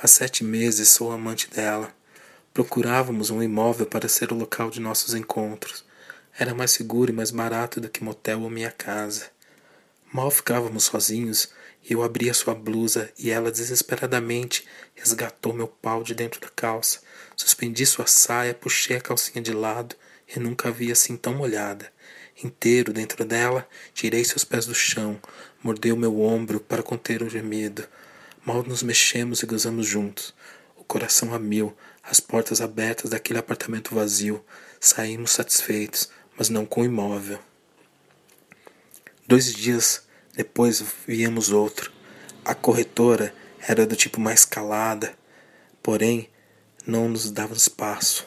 Há 0.00 0.06
sete 0.06 0.44
meses 0.44 0.88
sou 0.88 1.10
amante 1.10 1.50
dela. 1.50 1.92
Procurávamos 2.52 3.30
um 3.30 3.42
imóvel 3.42 3.86
para 3.86 4.08
ser 4.08 4.32
o 4.32 4.36
local 4.36 4.70
de 4.70 4.80
nossos 4.80 5.14
encontros. 5.14 5.84
Era 6.38 6.54
mais 6.54 6.70
seguro 6.70 7.10
e 7.10 7.14
mais 7.14 7.32
barato 7.32 7.80
do 7.80 7.88
que 7.88 8.04
motel 8.04 8.42
ou 8.42 8.50
minha 8.50 8.70
casa. 8.70 9.30
Mal 10.12 10.30
ficávamos 10.30 10.84
sozinhos 10.84 11.48
eu 11.92 12.02
abria 12.02 12.32
sua 12.32 12.54
blusa 12.54 13.12
e 13.18 13.30
ela 13.30 13.50
desesperadamente 13.50 14.66
resgatou 14.94 15.52
meu 15.52 15.68
pau 15.68 16.02
de 16.02 16.14
dentro 16.14 16.40
da 16.40 16.48
calça. 16.48 17.00
Suspendi 17.36 17.84
sua 17.84 18.06
saia, 18.06 18.54
puxei 18.54 18.96
a 18.96 19.00
calcinha 19.00 19.42
de 19.42 19.52
lado 19.52 19.94
e 20.34 20.40
nunca 20.40 20.68
havia 20.68 20.92
assim 20.92 21.16
tão 21.16 21.34
molhada. 21.34 21.92
Inteiro 22.42 22.92
dentro 22.92 23.24
dela, 23.24 23.68
tirei 23.92 24.24
seus 24.24 24.44
pés 24.44 24.66
do 24.66 24.74
chão, 24.74 25.20
mordeu 25.62 25.94
meu 25.96 26.20
ombro 26.20 26.58
para 26.58 26.82
conter 26.82 27.22
o 27.22 27.28
gemido. 27.28 27.86
Mal 28.44 28.62
nos 28.62 28.82
mexemos 28.82 29.42
e 29.42 29.46
gozamos 29.46 29.86
juntos. 29.86 30.34
O 30.76 30.84
coração 30.84 31.34
a 31.34 31.38
mil, 31.38 31.76
as 32.02 32.18
portas 32.18 32.60
abertas 32.60 33.10
daquele 33.10 33.38
apartamento 33.38 33.94
vazio. 33.94 34.44
Saímos 34.80 35.32
satisfeitos, 35.32 36.08
mas 36.36 36.48
não 36.48 36.64
com 36.66 36.80
o 36.80 36.84
imóvel. 36.84 37.38
Dois 39.26 39.52
dias 39.52 40.03
depois 40.36 40.82
viemos 41.06 41.50
outro. 41.50 41.92
A 42.44 42.54
corretora 42.54 43.34
era 43.66 43.86
do 43.86 43.96
tipo 43.96 44.20
mais 44.20 44.44
calada, 44.44 45.16
porém 45.82 46.28
não 46.86 47.08
nos 47.08 47.30
dava 47.30 47.54
espaço. 47.54 48.26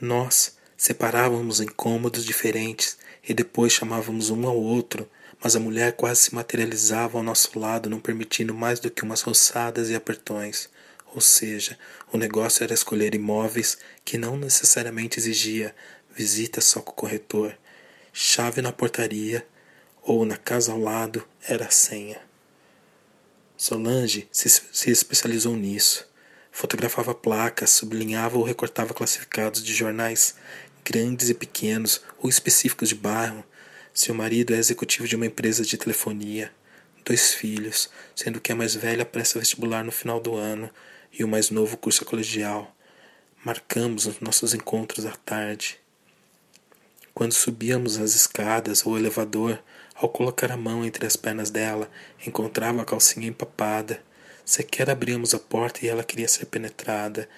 Nós 0.00 0.56
separávamos 0.76 1.60
em 1.60 1.66
cômodos 1.66 2.24
diferentes 2.24 2.98
e 3.28 3.34
depois 3.34 3.72
chamávamos 3.72 4.30
um 4.30 4.46
ao 4.46 4.56
outro, 4.56 5.08
mas 5.42 5.54
a 5.54 5.60
mulher 5.60 5.92
quase 5.92 6.22
se 6.22 6.34
materializava 6.34 7.18
ao 7.18 7.22
nosso 7.22 7.58
lado, 7.58 7.90
não 7.90 8.00
permitindo 8.00 8.54
mais 8.54 8.80
do 8.80 8.90
que 8.90 9.02
umas 9.02 9.22
roçadas 9.22 9.90
e 9.90 9.94
apertões. 9.94 10.68
Ou 11.14 11.20
seja, 11.20 11.78
o 12.12 12.18
negócio 12.18 12.64
era 12.64 12.74
escolher 12.74 13.14
imóveis 13.14 13.78
que 14.04 14.18
não 14.18 14.36
necessariamente 14.36 15.18
exigia 15.18 15.74
visita 16.14 16.60
só 16.60 16.80
com 16.80 16.90
o 16.90 16.94
corretor, 16.94 17.56
chave 18.12 18.60
na 18.60 18.72
portaria 18.72 19.46
ou 20.08 20.24
na 20.24 20.38
casa 20.38 20.72
ao 20.72 20.80
lado 20.80 21.22
era 21.46 21.66
a 21.66 21.70
senha. 21.70 22.18
Solange 23.58 24.26
se, 24.32 24.48
se 24.48 24.90
especializou 24.90 25.54
nisso. 25.54 26.08
Fotografava 26.50 27.14
placas, 27.14 27.70
sublinhava 27.70 28.38
ou 28.38 28.42
recortava 28.42 28.94
classificados 28.94 29.62
de 29.62 29.74
jornais 29.74 30.34
grandes 30.82 31.28
e 31.28 31.34
pequenos 31.34 32.00
ou 32.18 32.30
específicos 32.30 32.88
de 32.88 32.94
bairro. 32.94 33.44
Seu 33.92 34.14
marido 34.14 34.54
é 34.54 34.56
executivo 34.56 35.06
de 35.06 35.14
uma 35.14 35.26
empresa 35.26 35.62
de 35.62 35.76
telefonia. 35.76 36.50
Dois 37.04 37.34
filhos, 37.34 37.90
sendo 38.16 38.40
que 38.40 38.50
a 38.50 38.56
mais 38.56 38.74
velha 38.74 39.04
presta 39.04 39.38
vestibular 39.38 39.84
no 39.84 39.92
final 39.92 40.18
do 40.18 40.36
ano 40.36 40.70
e 41.12 41.22
o 41.22 41.28
mais 41.28 41.50
novo 41.50 41.76
curso 41.76 42.02
colegial. 42.06 42.74
Marcamos 43.44 44.06
os 44.06 44.20
nossos 44.20 44.54
encontros 44.54 45.04
à 45.04 45.12
tarde. 45.12 45.78
Quando 47.12 47.34
subíamos 47.34 47.98
as 47.98 48.14
escadas 48.14 48.86
ou 48.86 48.96
elevador, 48.96 49.62
ao 50.00 50.08
colocar 50.08 50.52
a 50.52 50.56
mão 50.56 50.84
entre 50.84 51.04
as 51.04 51.16
pernas 51.16 51.50
dela, 51.50 51.90
encontrava 52.24 52.82
a 52.82 52.84
calcinha 52.84 53.26
empapada. 53.26 54.00
Sequer 54.44 54.88
abríamos 54.88 55.34
a 55.34 55.38
porta 55.38 55.84
e 55.84 55.88
ela 55.88 56.04
queria 56.04 56.28
ser 56.28 56.46
penetrada. 56.46 57.28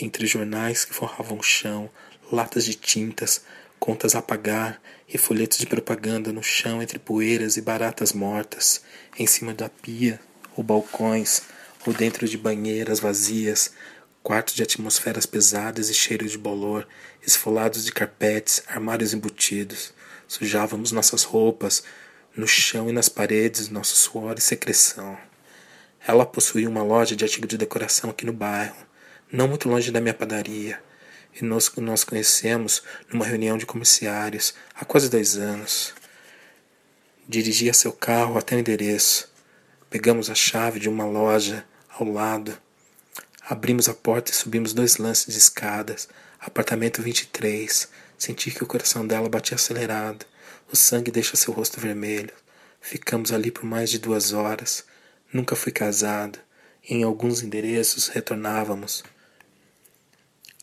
Entre 0.00 0.26
jornais 0.26 0.84
que 0.84 0.92
forravam 0.92 1.38
o 1.38 1.42
chão, 1.42 1.88
latas 2.32 2.64
de 2.64 2.74
tintas, 2.74 3.42
contas 3.78 4.16
a 4.16 4.22
pagar 4.22 4.82
e 5.08 5.16
folhetos 5.16 5.58
de 5.58 5.66
propaganda 5.66 6.32
no 6.32 6.42
chão 6.42 6.82
entre 6.82 6.98
poeiras 6.98 7.56
e 7.56 7.60
baratas 7.60 8.12
mortas, 8.12 8.82
em 9.16 9.26
cima 9.26 9.54
da 9.54 9.68
pia 9.68 10.20
ou 10.56 10.64
balcões, 10.64 11.42
ou 11.86 11.92
dentro 11.92 12.26
de 12.26 12.36
banheiras 12.36 12.98
vazias, 12.98 13.72
quartos 14.22 14.54
de 14.54 14.62
atmosferas 14.62 15.26
pesadas 15.26 15.90
e 15.90 15.94
cheiros 15.94 16.32
de 16.32 16.38
bolor, 16.38 16.88
esfolados 17.24 17.84
de 17.84 17.92
carpetes, 17.92 18.62
armários 18.66 19.12
embutidos. 19.12 19.92
Sujávamos 20.26 20.92
nossas 20.92 21.22
roupas, 21.22 21.84
no 22.36 22.46
chão 22.46 22.88
e 22.88 22.92
nas 22.92 23.08
paredes, 23.08 23.68
nosso 23.68 23.96
suor 23.96 24.36
e 24.38 24.40
secreção. 24.40 25.16
Ela 26.06 26.26
possuía 26.26 26.68
uma 26.68 26.82
loja 26.82 27.14
de 27.16 27.24
artigos 27.24 27.48
de 27.48 27.56
decoração 27.56 28.10
aqui 28.10 28.26
no 28.26 28.32
bairro, 28.32 28.76
não 29.30 29.48
muito 29.48 29.68
longe 29.68 29.90
da 29.90 30.00
minha 30.00 30.14
padaria, 30.14 30.82
e 31.34 31.44
nós 31.44 31.72
nos 31.76 32.04
conhecemos 32.04 32.82
numa 33.10 33.24
reunião 33.24 33.56
de 33.56 33.66
comerciários 33.66 34.54
há 34.74 34.84
quase 34.84 35.08
dois 35.08 35.36
anos. 35.36 35.94
Dirigia 37.26 37.72
seu 37.72 37.92
carro 37.92 38.36
até 38.36 38.54
o 38.54 38.58
endereço. 38.58 39.32
Pegamos 39.88 40.28
a 40.28 40.34
chave 40.34 40.78
de 40.78 40.88
uma 40.88 41.06
loja 41.06 41.64
ao 41.88 42.06
lado. 42.06 42.56
Abrimos 43.40 43.88
a 43.88 43.94
porta 43.94 44.30
e 44.30 44.34
subimos 44.34 44.74
dois 44.74 44.98
lances 44.98 45.32
de 45.32 45.38
escadas. 45.38 46.08
Apartamento 46.38 47.00
23. 47.00 47.88
Senti 48.24 48.50
que 48.50 48.64
o 48.64 48.66
coração 48.66 49.06
dela 49.06 49.28
batia 49.28 49.54
acelerado. 49.54 50.24
O 50.72 50.74
sangue 50.74 51.10
deixa 51.10 51.36
seu 51.36 51.52
rosto 51.52 51.78
vermelho. 51.78 52.32
Ficamos 52.80 53.30
ali 53.30 53.50
por 53.50 53.64
mais 53.64 53.90
de 53.90 53.98
duas 53.98 54.32
horas. 54.32 54.82
Nunca 55.30 55.54
fui 55.54 55.70
casado. 55.70 56.38
Em 56.88 57.02
alguns 57.02 57.42
endereços 57.42 58.08
retornávamos. 58.08 59.04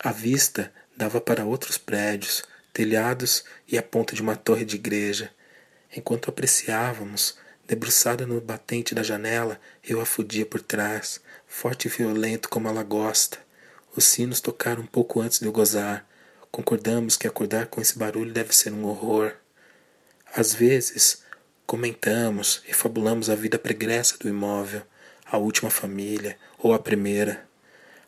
A 0.03 0.11
vista 0.11 0.73
dava 0.97 1.21
para 1.21 1.45
outros 1.45 1.77
prédios, 1.77 2.41
telhados 2.73 3.43
e 3.67 3.77
a 3.77 3.83
ponta 3.83 4.15
de 4.15 4.23
uma 4.23 4.35
torre 4.35 4.65
de 4.65 4.77
igreja. 4.77 5.29
Enquanto 5.95 6.31
apreciávamos, 6.31 7.37
Debruçada 7.67 8.25
no 8.25 8.41
batente 8.41 8.95
da 8.95 9.03
janela, 9.03 9.61
eu 9.87 10.01
a 10.01 10.05
fudia 10.05 10.47
por 10.47 10.63
trás, 10.63 11.21
forte 11.45 11.87
e 11.87 11.91
violento 11.91 12.49
como 12.49 12.67
ela 12.67 12.81
gosta. 12.81 13.37
Os 13.95 14.03
sinos 14.03 14.41
tocaram 14.41 14.81
um 14.81 14.87
pouco 14.87 15.21
antes 15.21 15.39
de 15.39 15.45
eu 15.45 15.51
gozar. 15.51 16.09
Concordamos 16.51 17.15
que 17.15 17.27
acordar 17.27 17.67
com 17.67 17.79
esse 17.79 17.97
barulho 17.97 18.33
deve 18.33 18.53
ser 18.53 18.73
um 18.73 18.85
horror. 18.85 19.33
Às 20.35 20.53
vezes, 20.53 21.23
comentamos 21.65 22.61
e 22.67 22.73
fabulamos 22.73 23.29
a 23.29 23.35
vida 23.35 23.57
pregressa 23.57 24.17
do 24.17 24.27
imóvel, 24.27 24.81
a 25.25 25.37
última 25.37 25.69
família 25.69 26.37
ou 26.59 26.73
a 26.73 26.79
primeira. 26.79 27.47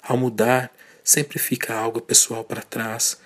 Ao 0.01 0.17
mudar, 0.17 0.71
sempre 1.03 1.39
fica 1.39 1.73
algo 1.73 2.01
pessoal 2.01 2.43
para 2.43 2.61
trás, 2.61 3.17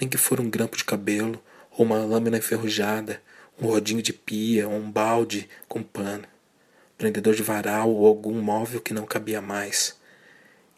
nem 0.00 0.08
que 0.08 0.18
for 0.18 0.40
um 0.40 0.50
grampo 0.50 0.76
de 0.76 0.84
cabelo 0.84 1.42
ou 1.70 1.86
uma 1.86 2.04
lâmina 2.04 2.38
enferrujada 2.38 3.20
um 3.60 3.66
rodinho 3.68 4.02
de 4.02 4.12
pia, 4.12 4.68
um 4.68 4.90
balde 4.90 5.48
com 5.68 5.82
pano, 5.82 6.24
prendedor 6.98 7.34
de 7.34 7.42
varal 7.42 7.90
ou 7.90 8.06
algum 8.06 8.40
móvel 8.40 8.80
que 8.80 8.94
não 8.94 9.06
cabia 9.06 9.40
mais. 9.40 9.96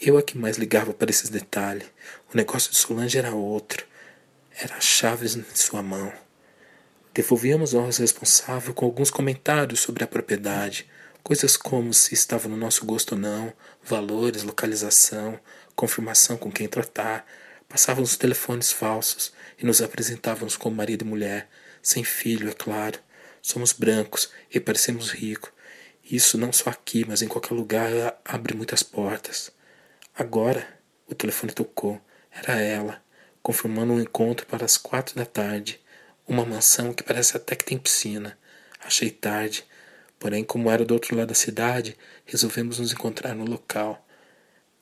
Eu 0.01 0.19
é 0.19 0.23
que 0.23 0.37
mais 0.37 0.57
ligava 0.57 0.93
para 0.93 1.11
esses 1.11 1.31
detalhes. 1.31 1.87
O 2.33 2.37
negócio 2.37 2.71
de 2.71 2.77
Solange 2.77 3.19
era 3.19 3.35
outro. 3.35 3.87
Era 4.59 4.81
chaves 4.81 5.37
em 5.37 5.45
sua 5.55 5.83
mão. 5.83 6.13
Devolvíamos 7.15 7.75
ao 7.75 7.87
responsável 7.87 8.75
com 8.75 8.85
alguns 8.85 9.11
comentários 9.11 9.81
sobre 9.81 10.05
a 10.05 10.07
propriedade, 10.07 10.87
Coisas 11.27 11.57
como 11.57 11.93
se 11.93 12.15
estava 12.15 12.49
no 12.49 12.57
nosso 12.57 12.87
gosto 12.87 13.17
ou 13.17 13.19
não, 13.21 13.53
valores, 13.83 14.45
localização, 14.45 15.41
confirmação 15.75 16.37
com 16.37 16.53
quem 16.53 16.69
tratar. 16.69 17.27
Passávamos 17.69 18.13
os 18.13 18.17
telefones 18.17 18.71
falsos 18.71 19.33
e 19.59 19.67
nos 19.67 19.83
apresentávamos 19.83 20.57
como 20.57 20.77
marido 20.77 21.05
e 21.05 21.09
mulher, 21.09 21.49
sem 21.83 22.05
filho, 22.05 22.49
é 22.49 22.53
claro. 22.53 23.01
Somos 23.43 23.73
brancos 23.73 24.31
e 24.55 24.61
parecemos 24.61 25.11
ricos. 25.11 25.51
Isso 26.09 26.39
não 26.39 26.53
só 26.53 26.71
aqui, 26.71 27.05
mas 27.05 27.23
em 27.23 27.27
qualquer 27.27 27.55
lugar 27.55 27.91
abre 28.25 28.55
muitas 28.55 28.85
portas. 28.85 29.51
Agora 30.19 30.67
o 31.07 31.15
telefone 31.15 31.53
tocou. 31.53 32.01
Era 32.33 32.59
ela, 32.59 33.03
confirmando 33.43 33.93
um 33.93 34.01
encontro 34.01 34.47
para 34.47 34.65
as 34.65 34.79
quatro 34.79 35.15
da 35.15 35.27
tarde. 35.27 35.79
Uma 36.27 36.43
mansão 36.43 36.95
que 36.95 37.03
parece 37.03 37.37
até 37.37 37.55
que 37.55 37.67
tem 37.67 37.77
piscina. 37.77 38.39
Achei 38.83 39.11
tarde, 39.11 39.63
porém, 40.19 40.43
como 40.43 40.71
era 40.71 40.87
do 40.87 40.95
outro 40.95 41.15
lado 41.15 41.29
da 41.29 41.35
cidade, 41.35 41.99
resolvemos 42.25 42.79
nos 42.79 42.93
encontrar 42.93 43.35
no 43.35 43.45
local. 43.45 44.07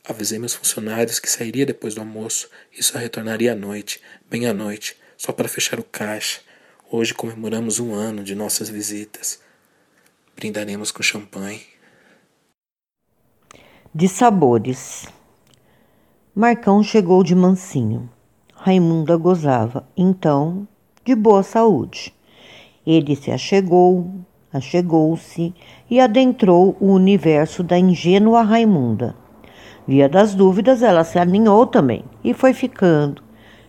Avisei 0.04 0.38
meus 0.38 0.54
funcionários 0.54 1.18
que 1.18 1.28
sairia 1.28 1.66
depois 1.66 1.96
do 1.96 2.00
almoço 2.00 2.48
e 2.72 2.80
só 2.80 2.98
retornaria 2.98 3.52
à 3.52 3.56
noite, 3.56 4.00
bem 4.30 4.46
à 4.46 4.54
noite, 4.54 4.96
só 5.16 5.32
para 5.32 5.48
fechar 5.48 5.80
o 5.80 5.84
caixa. 5.84 6.42
Hoje 6.88 7.12
comemoramos 7.12 7.80
um 7.80 7.92
ano 7.92 8.22
de 8.22 8.36
nossas 8.36 8.68
visitas. 8.68 9.40
Brindaremos 10.36 10.92
com 10.92 11.02
champanhe. 11.02 11.66
De 13.92 14.08
sabores. 14.08 15.06
Marcão 16.36 16.82
chegou 16.82 17.22
de 17.22 17.32
mansinho. 17.32 18.10
Raimunda 18.56 19.16
gozava, 19.16 19.86
então, 19.96 20.66
de 21.04 21.14
boa 21.14 21.44
saúde. 21.44 22.12
Ele 22.84 23.14
se 23.14 23.30
achegou, 23.30 24.10
achegou-se 24.52 25.54
e 25.88 26.00
adentrou 26.00 26.76
o 26.80 26.88
universo 26.88 27.62
da 27.62 27.78
ingênua 27.78 28.42
Raimunda. 28.42 29.14
Via 29.86 30.08
das 30.08 30.34
dúvidas, 30.34 30.82
ela 30.82 31.04
se 31.04 31.20
alinhou 31.20 31.68
também 31.68 32.04
e 32.24 32.34
foi 32.34 32.52
ficando, 32.52 33.22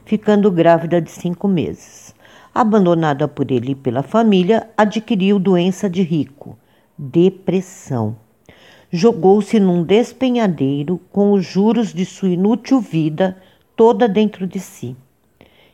ficando 0.04 0.50
grávida 0.50 1.00
de 1.00 1.12
cinco 1.12 1.48
meses. 1.48 2.16
Abandonada 2.52 3.28
por 3.28 3.52
ele 3.52 3.74
e 3.74 3.76
pela 3.76 4.02
família, 4.02 4.68
adquiriu 4.76 5.38
doença 5.38 5.88
de 5.88 6.02
rico, 6.02 6.58
depressão. 6.98 8.25
Jogou-se 8.98 9.60
num 9.60 9.84
despenhadeiro 9.84 11.02
com 11.12 11.34
os 11.34 11.46
juros 11.46 11.94
de 11.94 12.06
sua 12.06 12.30
inútil 12.30 12.80
vida 12.80 13.36
toda 13.76 14.08
dentro 14.08 14.48
de 14.48 14.58
si. 14.58 14.96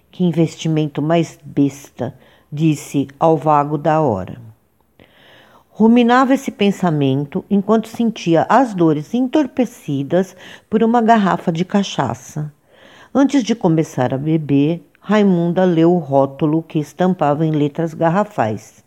Que 0.10 0.24
investimento 0.24 1.04
mais 1.04 1.38
besta, 1.46 2.16
disse 2.52 3.08
ao 3.20 3.38
vago 3.38 3.78
da 3.78 4.02
hora. 4.02 4.42
Ruminava 5.70 6.34
esse 6.34 6.50
pensamento 6.50 7.46
enquanto 7.48 7.88
sentia 7.90 8.48
as 8.50 8.74
dores 8.74 9.14
entorpecidas 9.14 10.36
por 10.68 10.82
uma 10.82 11.00
garrafa 11.00 11.52
de 11.52 11.64
cachaça. 11.64 12.52
Antes 13.14 13.44
de 13.44 13.54
começar 13.54 14.16
a 14.16 14.18
beber, 14.18 14.84
Raimunda 15.00 15.64
leu 15.64 15.94
o 15.94 16.00
rótulo 16.00 16.64
que 16.64 16.80
estampava 16.80 17.46
em 17.46 17.52
letras 17.52 17.94
garrafais: 17.94 18.84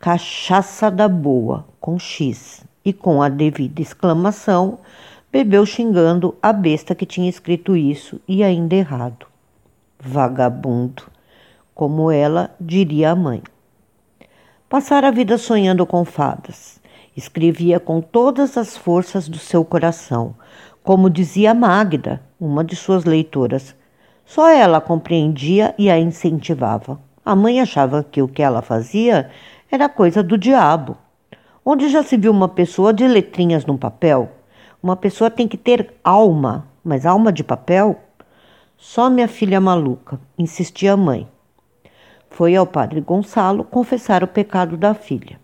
Cachaça 0.00 0.90
da 0.90 1.08
Boa, 1.08 1.68
com 1.80 2.00
X, 2.00 2.68
e 2.84 2.92
com 2.92 3.22
a 3.22 3.28
devida 3.28 3.82
exclamação, 3.82 4.78
bebeu 5.30 5.64
xingando 5.64 6.34
a 6.42 6.52
besta 6.52 6.94
que 6.94 7.06
tinha 7.06 7.28
escrito 7.28 7.76
isso 7.76 8.20
e 8.26 8.42
ainda 8.42 8.74
errado. 8.74 9.26
Vagabundo, 9.98 11.04
como 11.74 12.10
ela 12.10 12.54
diria 12.60 13.10
a 13.10 13.16
mãe. 13.16 13.42
Passara 14.68 15.08
a 15.08 15.10
vida 15.10 15.36
sonhando 15.36 15.84
com 15.84 16.04
fadas. 16.04 16.80
Escrevia 17.16 17.80
com 17.80 18.00
todas 18.00 18.56
as 18.56 18.76
forças 18.76 19.28
do 19.28 19.38
seu 19.38 19.64
coração, 19.64 20.34
como 20.82 21.10
dizia 21.10 21.52
Magda, 21.52 22.22
uma 22.40 22.64
de 22.64 22.76
suas 22.76 23.04
leitoras. 23.04 23.74
Só 24.24 24.48
ela 24.48 24.80
compreendia 24.80 25.74
e 25.76 25.90
a 25.90 25.98
incentivava. 25.98 27.00
A 27.24 27.34
mãe 27.34 27.60
achava 27.60 28.04
que 28.04 28.22
o 28.22 28.28
que 28.28 28.42
ela 28.42 28.62
fazia 28.62 29.28
era 29.70 29.88
coisa 29.88 30.22
do 30.22 30.38
diabo. 30.38 30.96
Onde 31.64 31.90
já 31.90 32.02
se 32.02 32.16
viu 32.16 32.32
uma 32.32 32.48
pessoa 32.48 32.92
de 32.92 33.06
letrinhas 33.06 33.66
num 33.66 33.76
papel? 33.76 34.30
Uma 34.82 34.96
pessoa 34.96 35.30
tem 35.30 35.46
que 35.46 35.58
ter 35.58 35.92
alma, 36.02 36.66
mas 36.82 37.04
alma 37.04 37.30
de 37.30 37.44
papel? 37.44 38.00
Só 38.78 39.10
minha 39.10 39.28
filha 39.28 39.60
maluca, 39.60 40.18
insistia 40.38 40.94
a 40.94 40.96
mãe. 40.96 41.28
Foi 42.30 42.56
ao 42.56 42.66
padre 42.66 43.02
Gonçalo 43.02 43.62
confessar 43.62 44.24
o 44.24 44.26
pecado 44.26 44.74
da 44.78 44.94
filha. 44.94 45.38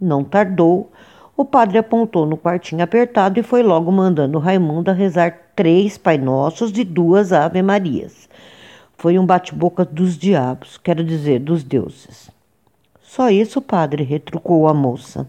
Não 0.00 0.24
tardou, 0.24 0.90
o 1.36 1.44
padre 1.44 1.78
apontou 1.78 2.26
no 2.26 2.36
quartinho 2.36 2.82
apertado 2.82 3.38
e 3.38 3.42
foi 3.44 3.62
logo 3.62 3.92
mandando 3.92 4.40
Raimunda 4.40 4.92
rezar 4.92 5.52
três 5.54 5.96
Pai 5.96 6.18
Nossos 6.18 6.76
e 6.76 6.82
duas 6.82 7.32
Ave 7.32 7.62
Marias. 7.62 8.28
Foi 8.98 9.16
um 9.18 9.24
bate-boca 9.24 9.84
dos 9.84 10.18
diabos, 10.18 10.76
quero 10.76 11.04
dizer, 11.04 11.38
dos 11.38 11.62
deuses. 11.62 12.28
Só 13.00 13.30
isso, 13.30 13.62
padre, 13.62 14.02
retrucou 14.02 14.66
a 14.66 14.74
moça. 14.74 15.28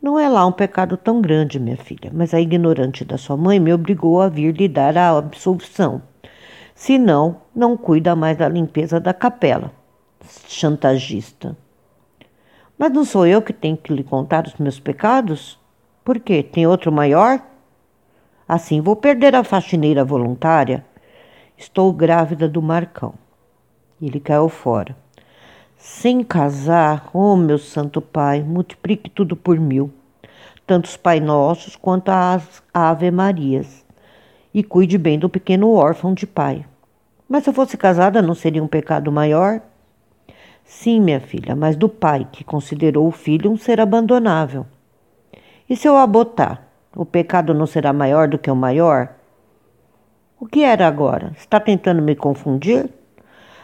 Não 0.00 0.16
é 0.16 0.28
lá 0.28 0.46
um 0.46 0.52
pecado 0.52 0.96
tão 0.96 1.20
grande, 1.20 1.58
minha 1.58 1.76
filha, 1.76 2.10
mas 2.14 2.32
a 2.32 2.40
ignorante 2.40 3.04
da 3.04 3.18
sua 3.18 3.36
mãe 3.36 3.58
me 3.58 3.72
obrigou 3.72 4.20
a 4.20 4.28
vir 4.28 4.56
lhe 4.56 4.68
dar 4.68 4.96
a 4.96 5.18
absolvição. 5.18 6.00
Se 6.72 6.96
não, 6.96 7.40
não 7.52 7.76
cuida 7.76 8.14
mais 8.14 8.36
da 8.36 8.48
limpeza 8.48 9.00
da 9.00 9.12
capela. 9.12 9.72
Chantagista. 10.46 11.56
Mas 12.78 12.92
não 12.92 13.04
sou 13.04 13.26
eu 13.26 13.42
que 13.42 13.52
tenho 13.52 13.76
que 13.76 13.92
lhe 13.92 14.04
contar 14.04 14.46
os 14.46 14.54
meus 14.54 14.78
pecados? 14.78 15.58
Por 16.04 16.20
quê? 16.20 16.44
Tem 16.44 16.64
outro 16.64 16.92
maior? 16.92 17.42
Assim 18.46 18.80
vou 18.80 18.94
perder 18.94 19.34
a 19.34 19.42
faxineira 19.42 20.04
voluntária. 20.04 20.84
Estou 21.56 21.92
grávida 21.92 22.48
do 22.48 22.62
Marcão. 22.62 23.14
Ele 24.00 24.20
caiu 24.20 24.48
fora. 24.48 24.96
Sem 25.80 26.24
casar, 26.24 27.08
oh 27.14 27.36
meu 27.36 27.56
santo 27.56 28.00
Pai, 28.00 28.42
multiplique 28.42 29.08
tudo 29.08 29.36
por 29.36 29.60
mil, 29.60 29.92
tanto 30.66 30.86
os 30.86 30.96
Pai 30.96 31.20
Nossos 31.20 31.76
quanto 31.76 32.08
as 32.08 32.60
Ave 32.74 33.12
Marias, 33.12 33.86
e 34.52 34.64
cuide 34.64 34.98
bem 34.98 35.20
do 35.20 35.28
pequeno 35.28 35.70
órfão 35.70 36.12
de 36.12 36.26
pai. 36.26 36.66
Mas 37.28 37.44
se 37.44 37.50
eu 37.50 37.54
fosse 37.54 37.76
casada, 37.76 38.20
não 38.20 38.34
seria 38.34 38.60
um 38.62 38.66
pecado 38.66 39.12
maior? 39.12 39.60
Sim, 40.64 41.00
minha 41.00 41.20
filha, 41.20 41.54
mas 41.54 41.76
do 41.76 41.88
pai, 41.88 42.26
que 42.32 42.42
considerou 42.42 43.06
o 43.06 43.12
filho 43.12 43.48
um 43.48 43.56
ser 43.56 43.80
abandonável. 43.80 44.66
E 45.70 45.76
se 45.76 45.86
eu 45.86 45.96
abotar, 45.96 46.66
o 46.96 47.06
pecado 47.06 47.54
não 47.54 47.66
será 47.66 47.92
maior 47.92 48.26
do 48.26 48.36
que 48.36 48.50
o 48.50 48.56
maior? 48.56 49.14
O 50.40 50.46
que 50.46 50.64
era 50.64 50.88
agora? 50.88 51.32
Está 51.36 51.60
tentando 51.60 52.02
me 52.02 52.16
confundir? 52.16 52.97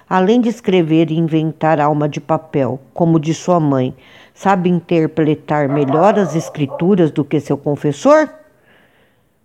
Além 0.09 0.41
de 0.41 0.49
escrever 0.49 1.11
e 1.11 1.19
inventar 1.19 1.81
alma 1.81 2.09
de 2.09 2.21
papel, 2.21 2.81
como 2.93 3.19
de 3.19 3.35
sua 3.35 3.59
mãe, 3.59 3.95
sabe 4.35 4.69
interpretar 4.69 5.69
melhor 5.69 6.19
as 6.19 6.35
escrituras 6.35 7.11
do 7.11 7.25
que 7.25 7.41
seu 7.41 7.57
confessor? 7.57 8.29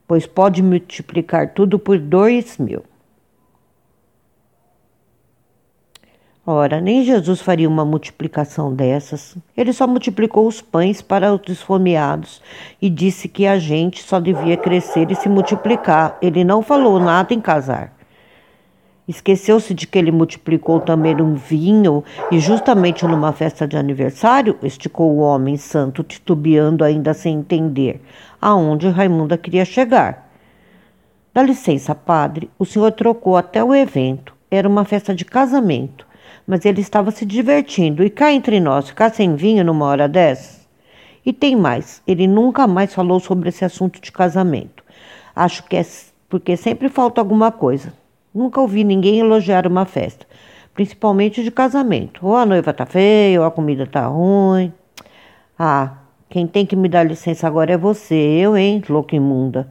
Pois 0.07 0.25
pode 0.25 0.63
multiplicar 0.63 1.53
tudo 1.53 1.77
por 1.77 1.97
dois 1.99 2.57
mil. 2.57 2.83
Ora, 6.51 6.81
nem 6.81 7.03
Jesus 7.03 7.41
faria 7.41 7.69
uma 7.69 7.85
multiplicação 7.85 8.73
dessas. 8.73 9.37
Ele 9.55 9.71
só 9.71 9.85
multiplicou 9.85 10.47
os 10.47 10.59
pães 10.59 10.99
para 10.99 11.31
os 11.31 11.47
esfomeados 11.47 12.41
e 12.81 12.89
disse 12.89 13.27
que 13.27 13.45
a 13.45 13.59
gente 13.59 14.01
só 14.01 14.19
devia 14.19 14.57
crescer 14.57 15.11
e 15.11 15.15
se 15.15 15.29
multiplicar. 15.29 16.17
Ele 16.19 16.43
não 16.43 16.63
falou 16.63 16.99
nada 16.99 17.35
em 17.35 17.39
casar. 17.39 17.93
Esqueceu-se 19.09 19.73
de 19.73 19.87
que 19.87 19.97
ele 19.97 20.11
multiplicou 20.11 20.79
também 20.79 21.19
um 21.19 21.33
vinho 21.33 22.03
e, 22.31 22.39
justamente 22.39 23.03
numa 23.07 23.33
festa 23.33 23.67
de 23.67 23.75
aniversário, 23.75 24.55
esticou 24.61 25.11
o 25.11 25.17
homem 25.17 25.57
santo, 25.57 26.03
titubeando 26.03 26.83
ainda 26.83 27.11
sem 27.15 27.39
entender 27.39 28.03
aonde 28.39 28.87
Raimunda 28.87 29.35
queria 29.35 29.65
chegar. 29.65 30.29
Dá 31.33 31.41
licença, 31.41 31.95
padre, 31.95 32.51
o 32.59 32.65
senhor 32.65 32.91
trocou 32.91 33.35
até 33.35 33.63
o 33.63 33.73
evento. 33.73 34.35
Era 34.51 34.69
uma 34.69 34.85
festa 34.85 35.15
de 35.15 35.25
casamento, 35.25 36.05
mas 36.45 36.63
ele 36.63 36.81
estava 36.81 37.09
se 37.09 37.25
divertindo 37.25 38.03
e 38.03 38.11
cá 38.11 38.31
entre 38.31 38.59
nós, 38.59 38.89
ficar 38.89 39.11
sem 39.11 39.35
vinho 39.35 39.65
numa 39.65 39.87
hora 39.87 40.07
dessas? 40.07 40.67
E 41.25 41.33
tem 41.33 41.55
mais, 41.55 42.03
ele 42.05 42.27
nunca 42.27 42.67
mais 42.67 42.93
falou 42.93 43.19
sobre 43.19 43.49
esse 43.49 43.65
assunto 43.65 43.99
de 43.99 44.11
casamento. 44.11 44.83
Acho 45.35 45.63
que 45.63 45.77
é 45.77 45.85
porque 46.29 46.55
sempre 46.55 46.89
falta 46.89 47.19
alguma 47.19 47.51
coisa. 47.51 47.91
Nunca 48.33 48.61
ouvi 48.61 48.83
ninguém 48.83 49.19
elogiar 49.19 49.65
uma 49.65 49.85
festa, 49.85 50.25
principalmente 50.75 51.43
de 51.43 51.49
casamento. 51.49 52.25
Ou 52.25 52.35
a 52.35 52.45
noiva 52.45 52.71
tá 52.71 52.85
feia, 52.85 53.39
ou 53.41 53.45
a 53.45 53.49
comida 53.49 53.87
tá 53.87 54.05
ruim. 54.05 54.71
Ah, 55.57 55.97
quem 56.29 56.45
tem 56.45 56.63
que 56.63 56.75
me 56.75 56.87
dar 56.87 57.03
licença 57.03 57.47
agora 57.47 57.73
é 57.73 57.77
você, 57.77 58.15
eu, 58.15 58.55
hein, 58.55 58.83
louca 58.87 59.15
imunda. 59.15 59.67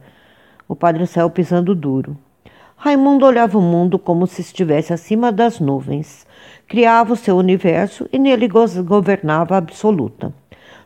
O 0.67 0.75
padre 0.75 1.07
saiu 1.07 1.29
pisando 1.29 1.73
duro. 1.73 2.17
Raimundo 2.75 3.25
olhava 3.25 3.57
o 3.57 3.61
mundo 3.61 3.97
como 3.97 4.27
se 4.27 4.41
estivesse 4.41 4.91
acima 4.91 5.31
das 5.31 5.61
nuvens. 5.61 6.27
Criava 6.67 7.13
o 7.13 7.15
seu 7.15 7.37
universo 7.37 8.09
e 8.11 8.19
nele 8.19 8.47
governava 8.47 9.55
a 9.55 9.57
absoluta. 9.57 10.33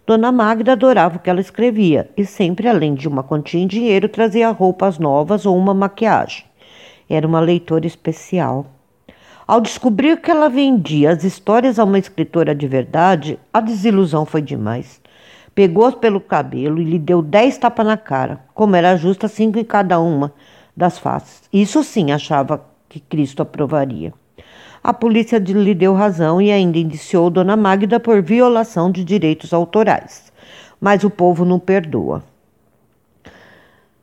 Dona 0.06 0.32
Magda 0.32 0.74
adorava 0.74 1.18
o 1.18 1.20
que 1.20 1.30
ela 1.30 1.42
escrevia 1.42 2.10
e 2.16 2.24
sempre, 2.24 2.68
além 2.68 2.94
de 2.94 3.08
uma 3.08 3.24
quantia 3.24 3.60
em 3.60 3.68
dinheiro, 3.68 4.08
trazia 4.08 4.50
roupas 4.52 5.00
novas 5.00 5.46
ou 5.46 5.58
uma 5.58 5.74
maquiagem. 5.74 6.46
Era 7.10 7.28
uma 7.28 7.40
leitora 7.40 7.86
especial. 7.86 8.66
Ao 9.46 9.60
descobrir 9.60 10.22
que 10.22 10.32
ela 10.32 10.50
vendia 10.50 11.12
as 11.12 11.24
histórias 11.24 11.78
a 11.78 11.84
uma 11.84 12.00
escritora 12.00 12.56
de 12.56 12.68
verdade, 12.68 13.38
a 13.54 13.60
desilusão 13.60 14.26
foi 14.26 14.42
demais. 14.42 15.02
Pegou-as 15.54 15.96
pelo 15.96 16.20
cabelo 16.20 16.82
e 16.82 16.86
lhe 16.86 16.98
deu 16.98 17.22
dez 17.22 17.58
tapas 17.58 17.86
na 17.86 17.98
cara, 17.98 18.40
como 18.54 18.76
era 18.76 18.96
justa 18.96 19.28
cinco 19.28 19.60
em 19.60 19.64
cada 19.64 20.00
uma 20.00 20.34
das 20.76 20.98
faces. 20.98 21.44
Isso 21.52 21.84
sim 21.84 22.12
achava 22.12 22.66
que 22.90 23.00
Cristo 23.00 23.42
aprovaria. 23.42 24.14
A 24.84 24.94
polícia 24.94 25.38
lhe 25.38 25.74
deu 25.74 25.94
razão 25.94 26.42
e 26.42 26.52
ainda 26.52 26.78
indiciou 26.78 27.30
Dona 27.30 27.56
Magda 27.56 28.00
por 28.00 28.22
violação 28.22 28.92
de 28.92 29.04
direitos 29.04 29.54
autorais. 29.54 30.32
Mas 30.80 31.04
o 31.04 31.10
povo 31.10 31.46
não 31.46 31.60
perdoa. 31.60 32.24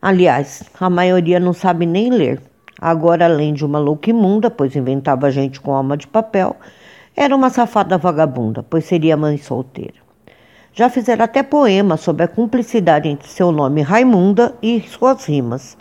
Aliás, 0.00 0.62
a 0.80 0.88
maioria 0.88 1.38
não 1.38 1.52
sabe 1.52 1.84
nem 1.84 2.10
ler. 2.10 2.40
Agora, 2.80 3.26
além 3.26 3.52
de 3.52 3.64
uma 3.64 3.78
louca 3.78 4.08
imunda, 4.08 4.50
pois 4.50 4.74
inventava 4.74 5.30
gente 5.30 5.60
com 5.60 5.74
alma 5.74 5.96
de 5.98 6.06
papel, 6.06 6.56
era 7.14 7.36
uma 7.36 7.50
safada 7.50 7.98
vagabunda, 7.98 8.62
pois 8.62 8.86
seria 8.86 9.16
mãe 9.16 9.36
solteira. 9.36 10.00
Já 10.72 10.88
fizeram 10.88 11.24
até 11.24 11.42
poema 11.42 11.98
sobre 11.98 12.22
a 12.22 12.28
cumplicidade 12.28 13.08
entre 13.08 13.28
seu 13.28 13.52
nome 13.52 13.82
Raimunda 13.82 14.54
e 14.62 14.80
suas 14.80 15.26
rimas. 15.26 15.76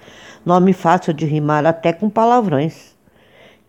Nome 0.45 0.73
fácil 0.73 1.13
de 1.13 1.25
rimar 1.25 1.65
até 1.65 1.93
com 1.93 2.09
palavrões. 2.09 2.97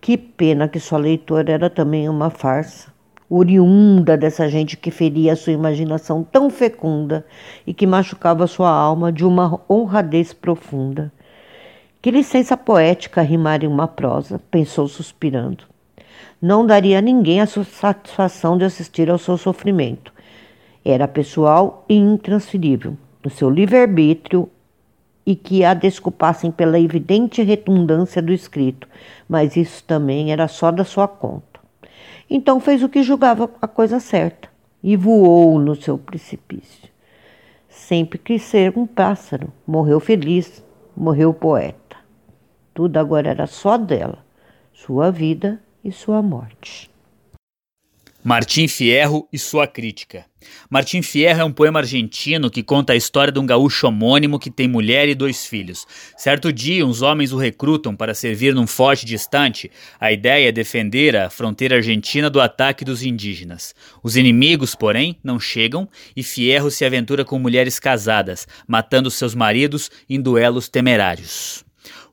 Que 0.00 0.16
pena 0.16 0.66
que 0.66 0.80
sua 0.80 0.98
leitora 0.98 1.52
era 1.52 1.70
também 1.70 2.08
uma 2.08 2.30
farsa, 2.30 2.90
oriunda 3.28 4.16
dessa 4.16 4.48
gente 4.48 4.76
que 4.76 4.90
feria 4.90 5.36
sua 5.36 5.52
imaginação 5.52 6.24
tão 6.24 6.50
fecunda 6.50 7.24
e 7.64 7.72
que 7.72 7.86
machucava 7.86 8.46
sua 8.48 8.70
alma 8.70 9.12
de 9.12 9.24
uma 9.24 9.60
honradez 9.70 10.32
profunda. 10.32 11.12
Que 12.02 12.10
licença 12.10 12.56
poética 12.56 13.20
rimar 13.20 13.62
em 13.62 13.66
uma 13.66 13.86
prosa, 13.86 14.40
pensou 14.50 14.88
suspirando. 14.88 15.64
Não 16.40 16.64
daria 16.64 16.98
a 16.98 17.02
ninguém 17.02 17.40
a 17.40 17.46
satisfação 17.46 18.56
de 18.56 18.64
assistir 18.64 19.10
ao 19.10 19.18
seu 19.18 19.36
sofrimento. 19.36 20.10
Era 20.82 21.06
pessoal 21.06 21.84
e 21.88 21.94
intransferível. 21.94 22.96
No 23.22 23.30
seu 23.30 23.50
livre-arbítrio, 23.50 24.48
e 25.26 25.36
que 25.36 25.62
a 25.62 25.74
desculpassem 25.74 26.50
pela 26.50 26.80
evidente 26.80 27.42
retundância 27.42 28.22
do 28.22 28.32
escrito, 28.32 28.88
mas 29.28 29.54
isso 29.54 29.84
também 29.84 30.32
era 30.32 30.48
só 30.48 30.70
da 30.70 30.84
sua 30.84 31.06
conta. 31.06 31.60
Então 32.28 32.58
fez 32.58 32.82
o 32.82 32.88
que 32.88 33.02
julgava 33.02 33.50
a 33.60 33.68
coisa 33.68 34.00
certa 34.00 34.48
e 34.82 34.96
voou 34.96 35.58
no 35.58 35.76
seu 35.76 35.98
precipício. 35.98 36.88
Sempre 37.68 38.18
quis 38.18 38.42
ser 38.42 38.72
um 38.76 38.86
pássaro, 38.86 39.52
morreu 39.66 40.00
feliz, 40.00 40.64
morreu 40.96 41.32
poeta. 41.34 41.89
Tudo 42.80 42.96
agora 42.96 43.28
era 43.28 43.46
só 43.46 43.76
dela, 43.76 44.24
sua 44.72 45.10
vida 45.10 45.62
e 45.84 45.92
sua 45.92 46.22
morte. 46.22 46.90
Martim 48.24 48.66
Fierro 48.68 49.28
e 49.30 49.38
sua 49.38 49.66
crítica. 49.66 50.24
Martim 50.70 51.02
Fierro 51.02 51.42
é 51.42 51.44
um 51.44 51.52
poema 51.52 51.80
argentino 51.80 52.50
que 52.50 52.62
conta 52.62 52.94
a 52.94 52.96
história 52.96 53.30
de 53.30 53.38
um 53.38 53.44
gaúcho 53.44 53.86
homônimo 53.86 54.38
que 54.38 54.50
tem 54.50 54.66
mulher 54.66 55.10
e 55.10 55.14
dois 55.14 55.44
filhos. 55.44 55.86
Certo 56.16 56.50
dia, 56.50 56.86
uns 56.86 57.02
homens 57.02 57.34
o 57.34 57.36
recrutam 57.36 57.94
para 57.94 58.14
servir 58.14 58.54
num 58.54 58.66
forte 58.66 59.04
distante. 59.04 59.70
A 60.00 60.10
ideia 60.10 60.48
é 60.48 60.52
defender 60.52 61.14
a 61.14 61.28
fronteira 61.28 61.76
argentina 61.76 62.30
do 62.30 62.40
ataque 62.40 62.82
dos 62.82 63.02
indígenas. 63.02 63.74
Os 64.02 64.16
inimigos, 64.16 64.74
porém, 64.74 65.18
não 65.22 65.38
chegam 65.38 65.86
e 66.16 66.22
Fierro 66.22 66.70
se 66.70 66.82
aventura 66.82 67.26
com 67.26 67.38
mulheres 67.38 67.78
casadas, 67.78 68.48
matando 68.66 69.10
seus 69.10 69.34
maridos 69.34 69.90
em 70.08 70.18
duelos 70.18 70.66
temerários. 70.66 71.62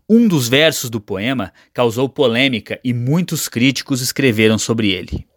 Um 0.09 0.25
dos 0.25 0.47
versos 0.47 0.89
do 0.89 1.01
poema 1.01 1.51
causou 1.73 2.07
polêmica 2.07 2.79
e 2.81 2.93
muitos 2.93 3.49
críticos 3.49 3.99
escreveram 3.99 4.57
sobre 4.57 4.91
ele. 4.91 5.27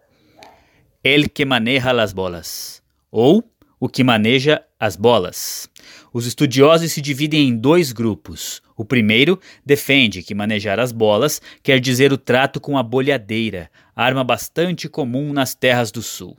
El 1.02 1.28
que 1.28 1.44
maneja 1.44 1.90
las 1.90 2.12
bolas, 2.12 2.80
ou 3.10 3.42
o 3.80 3.88
que 3.88 4.04
maneja 4.04 4.62
as 4.78 4.94
bolas. 4.94 5.68
Os 6.12 6.24
estudiosos 6.24 6.92
se 6.92 7.00
dividem 7.00 7.48
em 7.48 7.56
dois 7.56 7.90
grupos. 7.90 8.62
O 8.76 8.84
primeiro 8.84 9.40
defende 9.66 10.22
que 10.22 10.36
manejar 10.36 10.78
as 10.78 10.92
bolas 10.92 11.42
quer 11.64 11.80
dizer 11.80 12.12
o 12.12 12.18
trato 12.18 12.60
com 12.60 12.78
a 12.78 12.82
bolhadeira, 12.84 13.68
arma 13.96 14.22
bastante 14.22 14.88
comum 14.88 15.32
nas 15.32 15.52
terras 15.52 15.90
do 15.90 16.00
sul. 16.00 16.36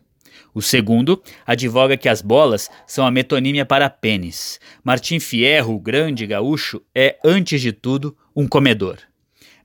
O 0.53 0.61
segundo 0.61 1.21
advoga 1.45 1.97
que 1.97 2.09
as 2.09 2.21
bolas 2.21 2.69
são 2.85 3.05
a 3.05 3.11
metonímia 3.11 3.65
para 3.65 3.89
pênis. 3.89 4.59
Martim 4.83 5.19
Fierro, 5.19 5.75
o 5.75 5.79
grande 5.79 6.25
gaúcho, 6.27 6.81
é, 6.93 7.17
antes 7.23 7.61
de 7.61 7.71
tudo, 7.71 8.15
um 8.35 8.47
comedor. 8.47 8.97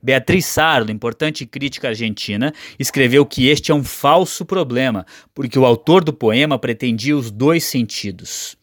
Beatriz 0.01 0.45
Sarlo, 0.45 0.91
importante 0.91 1.45
crítica 1.45 1.89
argentina, 1.89 2.53
escreveu 2.77 3.25
que 3.25 3.47
este 3.47 3.71
é 3.71 3.75
um 3.75 3.83
falso 3.83 4.45
problema, 4.45 5.05
porque 5.33 5.57
o 5.57 5.65
autor 5.65 6.03
do 6.03 6.13
poema 6.13 6.59
pretendia 6.59 7.17
os 7.17 7.31
dois 7.31 7.63
sentidos. 7.63 8.57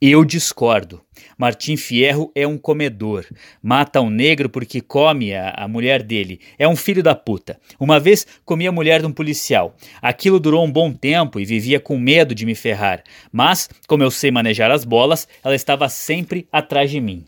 Eu 0.00 0.24
discordo. 0.24 1.02
Martim 1.36 1.76
Fierro 1.76 2.30
é 2.32 2.46
um 2.46 2.56
comedor. 2.56 3.26
Mata 3.60 4.00
um 4.00 4.08
negro 4.08 4.48
porque 4.48 4.80
come 4.80 5.34
a, 5.34 5.50
a, 5.50 5.66
mulher 5.66 6.04
dele. 6.04 6.40
É 6.56 6.68
um 6.68 6.76
filho 6.76 7.02
da 7.02 7.16
puta. 7.16 7.58
Uma 7.80 7.98
vez 7.98 8.24
comi 8.44 8.68
a 8.68 8.72
mulher 8.72 9.00
de 9.00 9.06
um 9.06 9.12
policial. 9.12 9.76
Aquilo 10.00 10.38
durou 10.38 10.64
um 10.64 10.70
bom 10.70 10.92
tempo 10.92 11.40
e 11.40 11.44
vivia 11.44 11.80
com 11.80 11.98
medo 11.98 12.32
de 12.32 12.46
me 12.46 12.54
ferrar. 12.54 13.02
Mas, 13.32 13.68
como 13.88 14.04
eu 14.04 14.10
sei 14.10 14.30
manejar 14.30 14.70
as 14.70 14.84
bolas, 14.84 15.26
ela 15.42 15.56
estava 15.56 15.88
sempre 15.88 16.46
atrás 16.52 16.92
de 16.92 17.00
mim. 17.00 17.24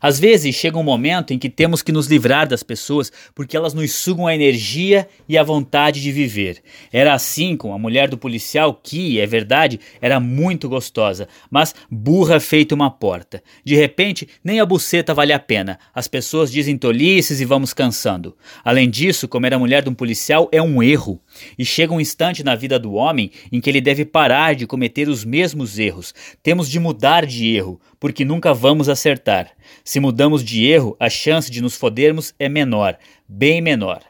Às 0.00 0.18
vezes 0.18 0.54
chega 0.54 0.78
um 0.78 0.82
momento 0.82 1.32
em 1.32 1.38
que 1.38 1.48
temos 1.48 1.82
que 1.82 1.92
nos 1.92 2.06
livrar 2.06 2.46
das 2.46 2.62
pessoas 2.62 3.12
porque 3.34 3.56
elas 3.56 3.74
nos 3.74 3.92
sugam 3.92 4.26
a 4.26 4.34
energia 4.34 5.08
e 5.28 5.36
a 5.36 5.42
vontade 5.42 6.02
de 6.02 6.12
viver. 6.12 6.62
Era 6.92 7.14
assim 7.14 7.56
com 7.56 7.74
a 7.74 7.78
mulher 7.78 8.08
do 8.08 8.18
policial 8.18 8.74
que, 8.74 9.20
é 9.20 9.26
verdade, 9.26 9.80
era 10.00 10.20
muito 10.20 10.68
gostosa, 10.68 11.28
mas 11.50 11.74
burra 11.90 12.40
feita 12.40 12.74
uma 12.74 12.90
porta. 12.90 13.42
De 13.64 13.74
repente, 13.74 14.28
nem 14.42 14.60
a 14.60 14.66
buceta 14.66 15.14
vale 15.14 15.32
a 15.32 15.38
pena. 15.38 15.78
As 15.94 16.08
pessoas 16.08 16.50
dizem 16.50 16.76
tolices 16.76 17.40
e 17.40 17.44
vamos 17.44 17.72
cansando. 17.72 18.36
Além 18.64 18.88
disso, 18.88 19.28
comer 19.28 19.54
a 19.54 19.58
mulher 19.58 19.82
de 19.82 19.88
um 19.88 19.94
policial 19.94 20.48
é 20.52 20.60
um 20.60 20.82
erro. 20.82 21.20
E 21.58 21.64
chega 21.64 21.92
um 21.92 22.00
instante 22.00 22.44
na 22.44 22.54
vida 22.54 22.78
do 22.78 22.94
homem 22.94 23.30
em 23.50 23.60
que 23.60 23.70
ele 23.70 23.80
deve 23.80 24.04
parar 24.04 24.54
de 24.54 24.66
cometer 24.66 25.08
os 25.08 25.24
mesmos 25.24 25.78
erros. 25.78 26.14
Temos 26.42 26.68
de 26.68 26.78
mudar 26.78 27.26
de 27.26 27.54
erro, 27.54 27.80
porque 27.98 28.24
nunca 28.24 28.52
vamos 28.52 28.88
acertar. 28.88 29.50
Se 29.84 30.00
mudamos 30.00 30.44
de 30.44 30.66
erro, 30.66 30.96
a 30.98 31.08
chance 31.08 31.50
de 31.50 31.60
nos 31.60 31.76
fodermos 31.76 32.34
é 32.38 32.48
menor, 32.48 32.96
bem 33.28 33.60
menor. 33.60 34.02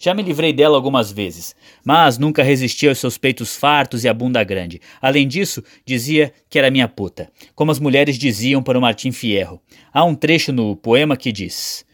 Já 0.00 0.14
me 0.14 0.22
livrei 0.22 0.52
dela 0.52 0.76
algumas 0.76 1.10
vezes, 1.10 1.56
mas 1.84 2.18
nunca 2.18 2.44
resisti 2.44 2.88
aos 2.88 2.98
seus 2.98 3.18
peitos 3.18 3.56
fartos 3.56 4.04
e 4.04 4.08
a 4.08 4.14
bunda 4.14 4.44
grande. 4.44 4.80
Além 5.02 5.26
disso, 5.26 5.62
dizia 5.84 6.32
que 6.48 6.56
era 6.56 6.70
minha 6.70 6.86
puta, 6.86 7.28
como 7.52 7.72
as 7.72 7.80
mulheres 7.80 8.16
diziam 8.16 8.62
para 8.62 8.78
o 8.78 8.80
Martim 8.80 9.10
Fierro. 9.10 9.60
Há 9.92 10.04
um 10.04 10.14
trecho 10.14 10.52
no 10.52 10.76
poema 10.76 11.16
que 11.16 11.32
diz: 11.32 11.84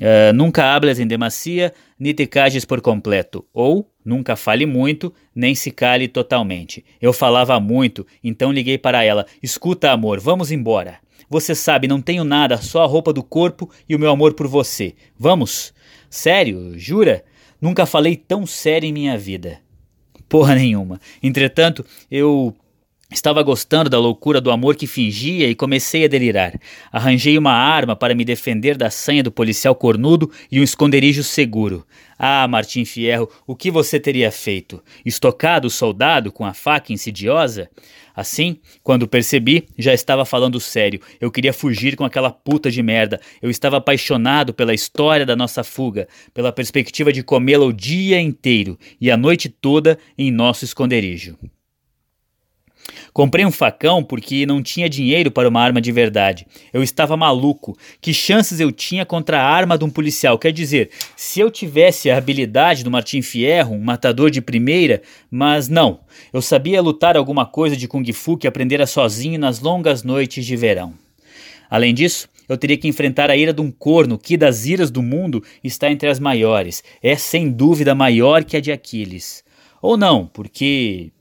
uh, 0.00 0.32
Nunca 0.34 0.74
hables 0.74 0.98
em 0.98 1.06
demacia, 1.06 1.72
ni 1.96 2.12
te 2.12 2.26
cages 2.26 2.64
por 2.64 2.80
completo, 2.80 3.46
ou 3.54 3.88
nunca 4.06 4.36
fale 4.36 4.64
muito, 4.64 5.12
nem 5.34 5.54
se 5.54 5.70
cale 5.70 6.06
totalmente. 6.06 6.84
Eu 7.02 7.12
falava 7.12 7.58
muito, 7.58 8.06
então 8.22 8.52
liguei 8.52 8.78
para 8.78 9.02
ela: 9.02 9.26
Escuta, 9.42 9.90
amor, 9.90 10.20
vamos 10.20 10.52
embora. 10.52 10.98
Você 11.28 11.54
sabe, 11.56 11.88
não 11.88 12.00
tenho 12.00 12.22
nada, 12.22 12.56
só 12.58 12.84
a 12.84 12.86
roupa 12.86 13.12
do 13.12 13.22
corpo 13.22 13.68
e 13.88 13.96
o 13.96 13.98
meu 13.98 14.10
amor 14.10 14.34
por 14.34 14.46
você. 14.46 14.94
Vamos? 15.18 15.74
Sério? 16.08 16.78
Jura? 16.78 17.24
Nunca 17.60 17.84
falei 17.84 18.14
tão 18.14 18.46
sério 18.46 18.86
em 18.86 18.92
minha 18.92 19.18
vida. 19.18 19.58
Porra 20.28 20.54
nenhuma. 20.54 21.00
Entretanto, 21.22 21.84
eu 22.10 22.54
Estava 23.08 23.40
gostando 23.40 23.88
da 23.88 24.00
loucura 24.00 24.40
do 24.40 24.50
amor 24.50 24.74
que 24.74 24.84
fingia 24.84 25.48
e 25.48 25.54
comecei 25.54 26.04
a 26.04 26.08
delirar. 26.08 26.58
Arranjei 26.90 27.38
uma 27.38 27.52
arma 27.52 27.94
para 27.94 28.16
me 28.16 28.24
defender 28.24 28.76
da 28.76 28.90
sanha 28.90 29.22
do 29.22 29.30
policial 29.30 29.76
cornudo 29.76 30.28
e 30.50 30.58
um 30.58 30.62
esconderijo 30.64 31.22
seguro. 31.22 31.86
Ah, 32.18 32.48
Martim 32.48 32.84
Fierro, 32.84 33.30
o 33.46 33.54
que 33.54 33.70
você 33.70 34.00
teria 34.00 34.32
feito? 34.32 34.82
Estocado 35.04 35.66
o 35.66 35.70
soldado 35.70 36.32
com 36.32 36.44
a 36.44 36.52
faca 36.52 36.92
insidiosa? 36.92 37.70
Assim, 38.14 38.58
quando 38.82 39.06
percebi, 39.06 39.68
já 39.78 39.94
estava 39.94 40.24
falando 40.24 40.58
sério. 40.58 41.00
Eu 41.20 41.30
queria 41.30 41.52
fugir 41.52 41.94
com 41.94 42.04
aquela 42.04 42.32
puta 42.32 42.72
de 42.72 42.82
merda. 42.82 43.20
Eu 43.40 43.50
estava 43.50 43.76
apaixonado 43.76 44.52
pela 44.52 44.74
história 44.74 45.24
da 45.24 45.36
nossa 45.36 45.62
fuga, 45.62 46.08
pela 46.34 46.50
perspectiva 46.50 47.12
de 47.12 47.22
comê-la 47.22 47.66
o 47.66 47.72
dia 47.72 48.20
inteiro 48.20 48.76
e 49.00 49.12
a 49.12 49.16
noite 49.16 49.48
toda 49.48 49.96
em 50.18 50.32
nosso 50.32 50.64
esconderijo. 50.64 51.38
Comprei 53.12 53.44
um 53.44 53.50
facão 53.50 54.02
porque 54.02 54.46
não 54.46 54.62
tinha 54.62 54.88
dinheiro 54.88 55.30
para 55.30 55.48
uma 55.48 55.60
arma 55.60 55.80
de 55.80 55.90
verdade. 55.90 56.46
Eu 56.72 56.82
estava 56.82 57.16
maluco. 57.16 57.76
Que 58.00 58.12
chances 58.12 58.60
eu 58.60 58.70
tinha 58.70 59.06
contra 59.06 59.40
a 59.40 59.48
arma 59.48 59.78
de 59.78 59.84
um 59.84 59.90
policial? 59.90 60.38
Quer 60.38 60.52
dizer, 60.52 60.90
se 61.16 61.40
eu 61.40 61.50
tivesse 61.50 62.10
a 62.10 62.16
habilidade 62.16 62.84
do 62.84 62.90
Martim 62.90 63.22
Fierro, 63.22 63.74
um 63.74 63.80
matador 63.80 64.30
de 64.30 64.40
primeira, 64.40 65.02
mas 65.30 65.68
não. 65.68 66.00
Eu 66.32 66.42
sabia 66.42 66.82
lutar 66.82 67.16
alguma 67.16 67.46
coisa 67.46 67.76
de 67.76 67.88
Kung 67.88 68.10
Fu 68.12 68.36
que 68.36 68.46
aprendera 68.46 68.86
sozinho 68.86 69.38
nas 69.38 69.60
longas 69.60 70.02
noites 70.02 70.44
de 70.44 70.56
verão. 70.56 70.94
Além 71.68 71.92
disso, 71.92 72.28
eu 72.48 72.56
teria 72.56 72.76
que 72.76 72.86
enfrentar 72.86 73.30
a 73.30 73.36
ira 73.36 73.52
de 73.52 73.60
um 73.60 73.70
corno 73.70 74.18
que, 74.18 74.36
das 74.36 74.66
iras 74.66 74.90
do 74.90 75.02
mundo, 75.02 75.42
está 75.64 75.90
entre 75.90 76.08
as 76.08 76.20
maiores. 76.20 76.82
É 77.02 77.16
sem 77.16 77.50
dúvida 77.50 77.94
maior 77.94 78.44
que 78.44 78.56
a 78.56 78.60
de 78.60 78.70
Aquiles. 78.70 79.44
Ou 79.82 79.96
não, 79.96 80.26
porque. 80.26 81.12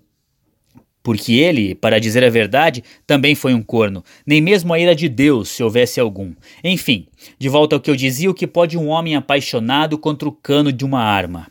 Porque 1.05 1.33
ele, 1.33 1.75
para 1.75 1.99
dizer 1.99 2.23
a 2.23 2.31
verdade, 2.31 2.83
também 3.05 3.35
foi 3.35 3.53
um 3.53 3.61
corno. 3.61 4.03
Nem 4.25 4.41
mesmo 4.41 4.73
a 4.73 4.79
ira 4.79 4.95
de 4.95 5.07
Deus, 5.07 5.49
se 5.49 5.61
houvesse 5.61 5.99
algum. 5.99 6.33
Enfim, 6.63 7.05
de 7.37 7.47
volta 7.47 7.75
ao 7.75 7.79
que 7.79 7.91
eu 7.91 7.95
dizia, 7.95 8.27
o 8.27 8.33
que 8.33 8.47
pode 8.47 8.75
um 8.75 8.87
homem 8.87 9.15
apaixonado 9.15 9.99
contra 9.99 10.27
o 10.27 10.31
cano 10.31 10.73
de 10.73 10.83
uma 10.83 11.03
arma? 11.03 11.45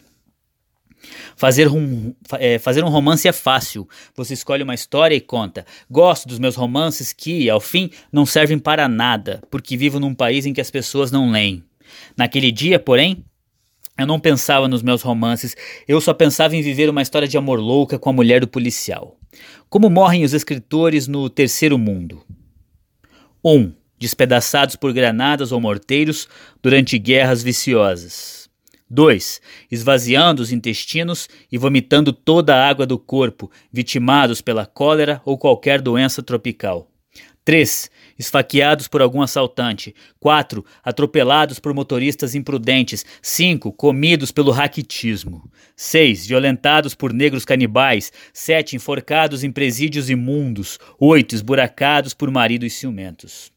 Fazer 1.36 1.68
um, 1.68 2.12
é, 2.32 2.58
fazer 2.58 2.82
um 2.82 2.88
romance 2.88 3.28
é 3.28 3.32
fácil. 3.32 3.88
Você 4.16 4.34
escolhe 4.34 4.64
uma 4.64 4.74
história 4.74 5.14
e 5.14 5.20
conta. 5.20 5.64
Gosto 5.88 6.26
dos 6.26 6.40
meus 6.40 6.56
romances 6.56 7.12
que, 7.12 7.48
ao 7.48 7.60
fim, 7.60 7.90
não 8.10 8.26
servem 8.26 8.58
para 8.58 8.88
nada, 8.88 9.40
porque 9.52 9.76
vivo 9.76 10.00
num 10.00 10.16
país 10.16 10.46
em 10.46 10.52
que 10.52 10.60
as 10.60 10.70
pessoas 10.70 11.12
não 11.12 11.30
leem. 11.30 11.62
Naquele 12.16 12.50
dia, 12.50 12.80
porém, 12.80 13.24
eu 13.96 14.06
não 14.08 14.18
pensava 14.18 14.66
nos 14.66 14.82
meus 14.82 15.02
romances, 15.02 15.54
eu 15.86 16.00
só 16.00 16.12
pensava 16.12 16.56
em 16.56 16.62
viver 16.62 16.90
uma 16.90 17.02
história 17.02 17.28
de 17.28 17.38
amor 17.38 17.60
louca 17.60 18.00
com 18.00 18.10
a 18.10 18.12
mulher 18.12 18.40
do 18.40 18.48
policial. 18.48 19.16
Como 19.68 19.90
morrem 19.90 20.24
os 20.24 20.32
escritores 20.32 21.08
no 21.08 21.28
terceiro 21.28 21.78
mundo? 21.78 22.22
1. 23.44 23.52
Um, 23.52 23.72
despedaçados 23.98 24.76
por 24.76 24.92
granadas 24.92 25.52
ou 25.52 25.60
morteiros 25.60 26.28
durante 26.62 26.98
guerras 26.98 27.42
viciosas. 27.42 28.48
2. 28.88 29.40
Esvaziando 29.70 30.42
os 30.42 30.52
intestinos 30.52 31.28
e 31.50 31.58
vomitando 31.58 32.12
toda 32.12 32.54
a 32.54 32.68
água 32.68 32.86
do 32.86 32.98
corpo, 32.98 33.50
vitimados 33.72 34.40
pela 34.40 34.66
cólera 34.66 35.20
ou 35.24 35.36
qualquer 35.36 35.80
doença 35.80 36.22
tropical. 36.22 36.88
3. 37.44 37.90
Esfaqueados 38.18 38.88
por 38.88 39.02
algum 39.02 39.22
assaltante. 39.22 39.94
4. 40.18 40.64
Atropelados 40.82 41.60
por 41.60 41.74
motoristas 41.74 42.34
imprudentes. 42.34 43.04
5. 43.20 43.72
Comidos 43.72 44.32
pelo 44.32 44.50
raquitismo. 44.52 45.50
6. 45.76 46.26
Violentados 46.26 46.94
por 46.94 47.12
negros 47.12 47.44
canibais. 47.44 48.12
7. 48.32 48.76
Enforcados 48.76 49.44
em 49.44 49.52
presídios 49.52 50.08
imundos. 50.10 50.78
8. 50.98 51.36
Esburacados 51.36 52.14
por 52.14 52.30
maridos 52.30 52.72
ciumentos. 52.72 53.53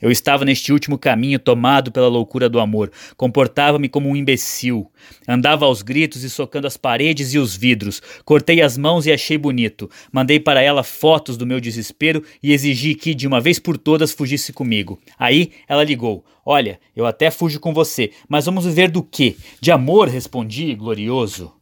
Eu 0.00 0.10
estava 0.10 0.44
neste 0.44 0.72
último 0.72 0.98
caminho 0.98 1.38
tomado 1.38 1.92
pela 1.92 2.08
loucura 2.08 2.48
do 2.48 2.58
amor. 2.58 2.90
Comportava-me 3.16 3.88
como 3.88 4.08
um 4.08 4.16
imbecil. 4.16 4.90
Andava 5.28 5.66
aos 5.66 5.82
gritos 5.82 6.24
e 6.24 6.30
socando 6.30 6.66
as 6.66 6.76
paredes 6.76 7.34
e 7.34 7.38
os 7.38 7.56
vidros. 7.56 8.00
Cortei 8.24 8.62
as 8.62 8.78
mãos 8.78 9.06
e 9.06 9.12
achei 9.12 9.36
bonito. 9.36 9.90
Mandei 10.10 10.40
para 10.40 10.62
ela 10.62 10.82
fotos 10.82 11.36
do 11.36 11.46
meu 11.46 11.60
desespero 11.60 12.22
e 12.42 12.52
exigi 12.52 12.94
que, 12.94 13.14
de 13.14 13.26
uma 13.26 13.40
vez 13.40 13.58
por 13.58 13.76
todas, 13.76 14.12
fugisse 14.12 14.52
comigo. 14.52 14.98
Aí 15.18 15.52
ela 15.68 15.84
ligou. 15.84 16.24
Olha, 16.44 16.80
eu 16.96 17.04
até 17.06 17.30
fujo 17.30 17.60
com 17.60 17.74
você, 17.74 18.10
mas 18.28 18.46
vamos 18.46 18.64
viver 18.64 18.90
do 18.90 19.02
quê? 19.02 19.36
De 19.60 19.70
amor, 19.70 20.08
respondi, 20.08 20.74
glorioso. 20.74 21.59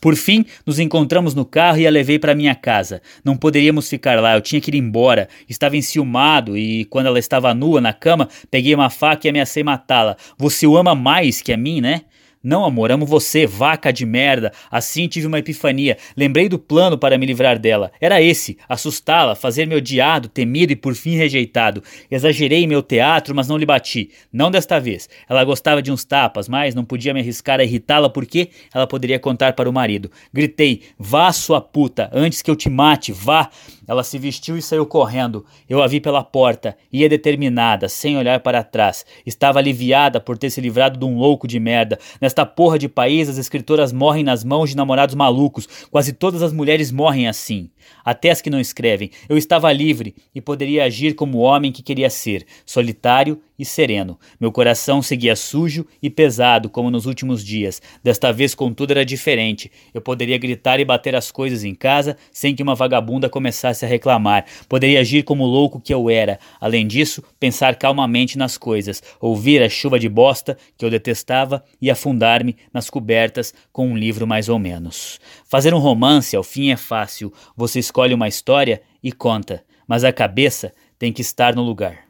Por 0.00 0.16
fim, 0.16 0.44
nos 0.64 0.78
encontramos 0.78 1.34
no 1.34 1.44
carro 1.44 1.78
e 1.78 1.86
a 1.86 1.90
levei 1.90 2.18
para 2.18 2.34
minha 2.34 2.54
casa. 2.54 3.02
Não 3.24 3.36
poderíamos 3.36 3.88
ficar 3.88 4.20
lá, 4.20 4.34
eu 4.34 4.40
tinha 4.40 4.60
que 4.60 4.70
ir 4.70 4.76
embora. 4.76 5.28
Estava 5.48 5.76
enciumado 5.76 6.56
e, 6.56 6.84
quando 6.86 7.06
ela 7.06 7.18
estava 7.18 7.52
nua 7.54 7.80
na 7.80 7.92
cama, 7.92 8.28
peguei 8.50 8.74
uma 8.74 8.90
faca 8.90 9.26
e 9.26 9.30
ameacei 9.30 9.62
matá-la. 9.62 10.16
Você 10.36 10.66
o 10.66 10.76
ama 10.76 10.94
mais 10.94 11.42
que 11.42 11.52
a 11.52 11.56
mim, 11.56 11.80
né? 11.80 12.02
Não, 12.48 12.64
amor, 12.64 12.90
amo 12.90 13.04
você, 13.04 13.46
vaca 13.46 13.92
de 13.92 14.06
merda. 14.06 14.50
Assim 14.70 15.06
tive 15.06 15.26
uma 15.26 15.38
epifania. 15.38 15.98
Lembrei 16.16 16.48
do 16.48 16.58
plano 16.58 16.96
para 16.96 17.18
me 17.18 17.26
livrar 17.26 17.58
dela. 17.58 17.92
Era 18.00 18.22
esse: 18.22 18.56
assustá-la, 18.66 19.34
fazer-me 19.34 19.74
odiado, 19.74 20.30
temido 20.30 20.72
e 20.72 20.76
por 20.76 20.94
fim 20.94 21.14
rejeitado. 21.14 21.82
Exagerei 22.10 22.66
meu 22.66 22.82
teatro, 22.82 23.34
mas 23.34 23.48
não 23.48 23.58
lhe 23.58 23.66
bati. 23.66 24.12
Não 24.32 24.50
desta 24.50 24.80
vez. 24.80 25.10
Ela 25.28 25.44
gostava 25.44 25.82
de 25.82 25.92
uns 25.92 26.06
tapas, 26.06 26.48
mas 26.48 26.74
não 26.74 26.86
podia 26.86 27.12
me 27.12 27.20
arriscar 27.20 27.60
a 27.60 27.64
irritá-la 27.64 28.08
porque 28.08 28.48
ela 28.72 28.86
poderia 28.86 29.18
contar 29.18 29.52
para 29.52 29.68
o 29.68 29.72
marido. 29.72 30.10
Gritei: 30.32 30.84
Vá, 30.98 31.30
sua 31.34 31.60
puta, 31.60 32.08
antes 32.14 32.40
que 32.40 32.50
eu 32.50 32.56
te 32.56 32.70
mate, 32.70 33.12
vá. 33.12 33.50
Ela 33.88 34.04
se 34.04 34.18
vestiu 34.18 34.58
e 34.58 34.60
saiu 34.60 34.84
correndo. 34.84 35.46
Eu 35.66 35.82
a 35.82 35.86
vi 35.86 35.98
pela 35.98 36.22
porta. 36.22 36.76
Ia 36.92 37.08
determinada, 37.08 37.88
sem 37.88 38.18
olhar 38.18 38.40
para 38.40 38.62
trás. 38.62 39.04
Estava 39.24 39.58
aliviada 39.58 40.20
por 40.20 40.36
ter 40.36 40.50
se 40.50 40.60
livrado 40.60 40.98
de 40.98 41.06
um 41.06 41.16
louco 41.16 41.48
de 41.48 41.58
merda. 41.58 41.98
Nesta 42.20 42.37
porra 42.46 42.78
de 42.78 42.88
país, 42.88 43.28
as 43.28 43.38
escritoras 43.38 43.92
morrem 43.92 44.24
nas 44.24 44.44
mãos 44.44 44.70
de 44.70 44.76
namorados 44.76 45.14
malucos. 45.14 45.68
Quase 45.90 46.12
todas 46.12 46.42
as 46.42 46.52
mulheres 46.52 46.90
morrem 46.90 47.28
assim 47.28 47.70
até 48.04 48.30
as 48.30 48.40
que 48.40 48.50
não 48.50 48.60
escrevem. 48.60 49.10
Eu 49.28 49.36
estava 49.36 49.72
livre 49.72 50.14
e 50.34 50.40
poderia 50.40 50.84
agir 50.84 51.14
como 51.14 51.38
o 51.38 51.40
homem 51.42 51.72
que 51.72 51.82
queria 51.82 52.10
ser, 52.10 52.46
solitário 52.64 53.40
e 53.58 53.64
sereno. 53.64 54.18
Meu 54.40 54.52
coração 54.52 55.02
seguia 55.02 55.34
sujo 55.34 55.84
e 56.00 56.08
pesado, 56.08 56.70
como 56.70 56.90
nos 56.90 57.06
últimos 57.06 57.44
dias. 57.44 57.82
Desta 58.02 58.32
vez, 58.32 58.54
contudo, 58.54 58.92
era 58.92 59.04
diferente. 59.04 59.70
Eu 59.92 60.00
poderia 60.00 60.38
gritar 60.38 60.78
e 60.78 60.84
bater 60.84 61.16
as 61.16 61.30
coisas 61.30 61.64
em 61.64 61.74
casa 61.74 62.16
sem 62.32 62.54
que 62.54 62.62
uma 62.62 62.74
vagabunda 62.74 63.28
começasse 63.28 63.84
a 63.84 63.88
reclamar. 63.88 64.44
Poderia 64.68 65.00
agir 65.00 65.24
como 65.24 65.44
louco 65.44 65.80
que 65.80 65.92
eu 65.92 66.08
era. 66.08 66.38
Além 66.60 66.86
disso, 66.86 67.22
pensar 67.40 67.76
calmamente 67.76 68.38
nas 68.38 68.56
coisas, 68.56 69.02
ouvir 69.20 69.62
a 69.62 69.68
chuva 69.68 69.98
de 69.98 70.08
bosta 70.08 70.56
que 70.76 70.84
eu 70.84 70.90
detestava 70.90 71.64
e 71.82 71.90
afundar-me 72.18 72.56
nas 72.72 72.90
cobertas 72.90 73.54
com 73.72 73.88
um 73.88 73.96
livro 73.96 74.26
mais 74.26 74.48
ou 74.48 74.58
menos. 74.58 75.20
Fazer 75.44 75.72
um 75.72 75.78
romance, 75.78 76.34
ao 76.34 76.42
fim, 76.42 76.70
é 76.70 76.76
fácil. 76.76 77.32
Você 77.56 77.78
escolhe 77.78 78.12
uma 78.12 78.26
história 78.26 78.82
e 79.02 79.12
conta, 79.12 79.64
mas 79.86 80.02
a 80.02 80.12
cabeça 80.12 80.72
tem 80.98 81.12
que 81.12 81.22
estar 81.22 81.54
no 81.54 81.62
lugar. 81.62 82.08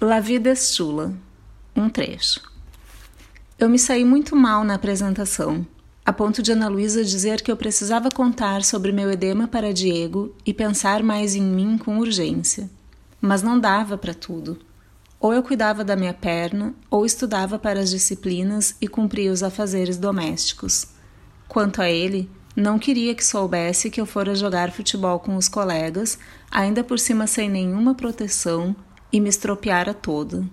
La 0.00 0.20
vida 0.20 0.50
es 0.50 0.74
chula. 0.74 1.12
Um 1.76 1.88
trecho. 1.88 2.40
Eu 3.58 3.68
me 3.68 3.78
saí 3.78 4.04
muito 4.04 4.34
mal 4.34 4.64
na 4.64 4.74
apresentação, 4.74 5.66
a 6.04 6.12
ponto 6.12 6.42
de 6.42 6.52
Ana 6.52 6.68
Luísa 6.68 7.04
dizer 7.04 7.42
que 7.42 7.50
eu 7.50 7.56
precisava 7.56 8.08
contar 8.08 8.62
sobre 8.62 8.92
meu 8.92 9.10
edema 9.10 9.46
para 9.46 9.72
Diego 9.72 10.34
e 10.44 10.52
pensar 10.54 11.02
mais 11.02 11.34
em 11.34 11.42
mim 11.42 11.76
com 11.76 11.98
urgência. 11.98 12.68
Mas 13.20 13.42
não 13.42 13.58
dava 13.58 13.98
para 13.98 14.14
tudo. 14.14 14.67
Ou 15.20 15.32
eu 15.32 15.42
cuidava 15.42 15.84
da 15.84 15.96
minha 15.96 16.14
perna, 16.14 16.74
ou 16.90 17.04
estudava 17.04 17.58
para 17.58 17.80
as 17.80 17.90
disciplinas 17.90 18.76
e 18.80 18.86
cumpria 18.86 19.32
os 19.32 19.42
afazeres 19.42 19.96
domésticos. 19.96 20.88
Quanto 21.48 21.82
a 21.82 21.90
ele, 21.90 22.30
não 22.54 22.78
queria 22.78 23.14
que 23.14 23.24
soubesse 23.24 23.90
que 23.90 24.00
eu 24.00 24.06
fora 24.06 24.34
jogar 24.34 24.70
futebol 24.70 25.18
com 25.18 25.36
os 25.36 25.48
colegas, 25.48 26.18
ainda 26.50 26.84
por 26.84 26.98
cima 26.98 27.26
sem 27.26 27.48
nenhuma 27.48 27.94
proteção, 27.94 28.74
e 29.12 29.20
me 29.20 29.28
estropiara 29.28 29.94
toda. 29.94 30.44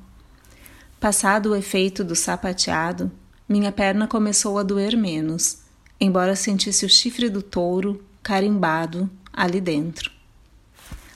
Passado 0.99 1.51
o 1.51 1.56
efeito 1.56 2.04
do 2.04 2.15
sapateado, 2.15 3.12
minha 3.47 3.71
perna 3.71 4.08
começou 4.08 4.58
a 4.58 4.63
doer 4.63 4.97
menos, 4.97 5.60
embora 5.99 6.36
sentisse 6.36 6.86
o 6.86 6.89
chifre 6.89 7.30
do 7.30 7.41
touro 7.41 8.04
carimbado 8.23 9.10
ali 9.32 9.62
dentro. 9.62 10.10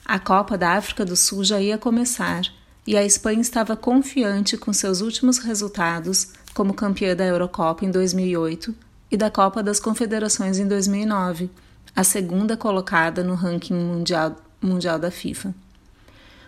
A 0.05 0.19
Copa 0.19 0.57
da 0.57 0.73
África 0.73 1.03
do 1.03 1.15
Sul 1.15 1.43
já 1.43 1.59
ia 1.59 1.77
começar 1.77 2.41
e 2.89 2.97
a 2.97 3.05
Espanha 3.05 3.39
estava 3.39 3.77
confiante 3.77 4.57
com 4.57 4.73
seus 4.73 4.99
últimos 4.99 5.37
resultados 5.37 6.29
como 6.55 6.73
campeã 6.73 7.15
da 7.15 7.23
Eurocopa 7.23 7.85
em 7.85 7.91
2008 7.91 8.73
e 9.11 9.15
da 9.15 9.29
Copa 9.29 9.61
das 9.61 9.79
Confederações 9.79 10.57
em 10.57 10.67
2009, 10.67 11.51
a 11.95 12.03
segunda 12.03 12.57
colocada 12.57 13.23
no 13.23 13.35
ranking 13.35 13.75
mundial, 13.75 14.35
mundial 14.59 14.97
da 14.97 15.11
FIFA. 15.11 15.53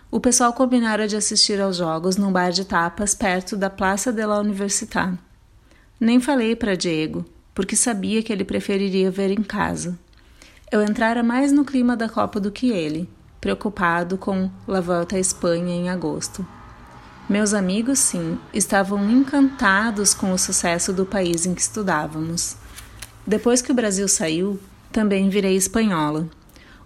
O 0.09 0.19
pessoal 0.19 0.51
combinara 0.51 1.07
de 1.07 1.15
assistir 1.15 1.61
aos 1.61 1.77
jogos 1.77 2.17
num 2.17 2.31
bar 2.31 2.49
de 2.49 2.65
tapas 2.65 3.13
perto 3.13 3.55
da 3.55 3.69
Praça 3.69 4.11
de 4.11 4.25
la 4.25 4.39
Universitat. 4.39 5.15
Nem 5.99 6.19
falei 6.19 6.55
para 6.55 6.75
Diego, 6.75 7.23
porque 7.53 7.75
sabia 7.75 8.23
que 8.23 8.33
ele 8.33 8.43
preferiria 8.43 9.11
ver 9.11 9.29
em 9.29 9.43
casa. 9.43 9.95
Eu 10.71 10.81
entrara 10.81 11.21
mais 11.21 11.51
no 11.51 11.63
clima 11.63 11.95
da 11.95 12.09
Copa 12.09 12.39
do 12.39 12.49
que 12.49 12.71
ele, 12.71 13.07
preocupado 13.41 14.19
com 14.19 14.51
a 14.67 14.79
volta 14.79 15.15
à 15.15 15.19
Espanha 15.19 15.75
em 15.75 15.89
agosto. 15.89 16.45
Meus 17.27 17.53
amigos, 17.55 17.97
sim, 17.97 18.37
estavam 18.53 19.09
encantados 19.09 20.13
com 20.13 20.31
o 20.31 20.37
sucesso 20.37 20.93
do 20.93 21.05
país 21.05 21.47
em 21.47 21.55
que 21.55 21.61
estudávamos. 21.61 22.55
Depois 23.25 23.61
que 23.61 23.71
o 23.71 23.75
Brasil 23.75 24.07
saiu, 24.07 24.59
também 24.91 25.27
virei 25.27 25.55
espanhola. 25.55 26.29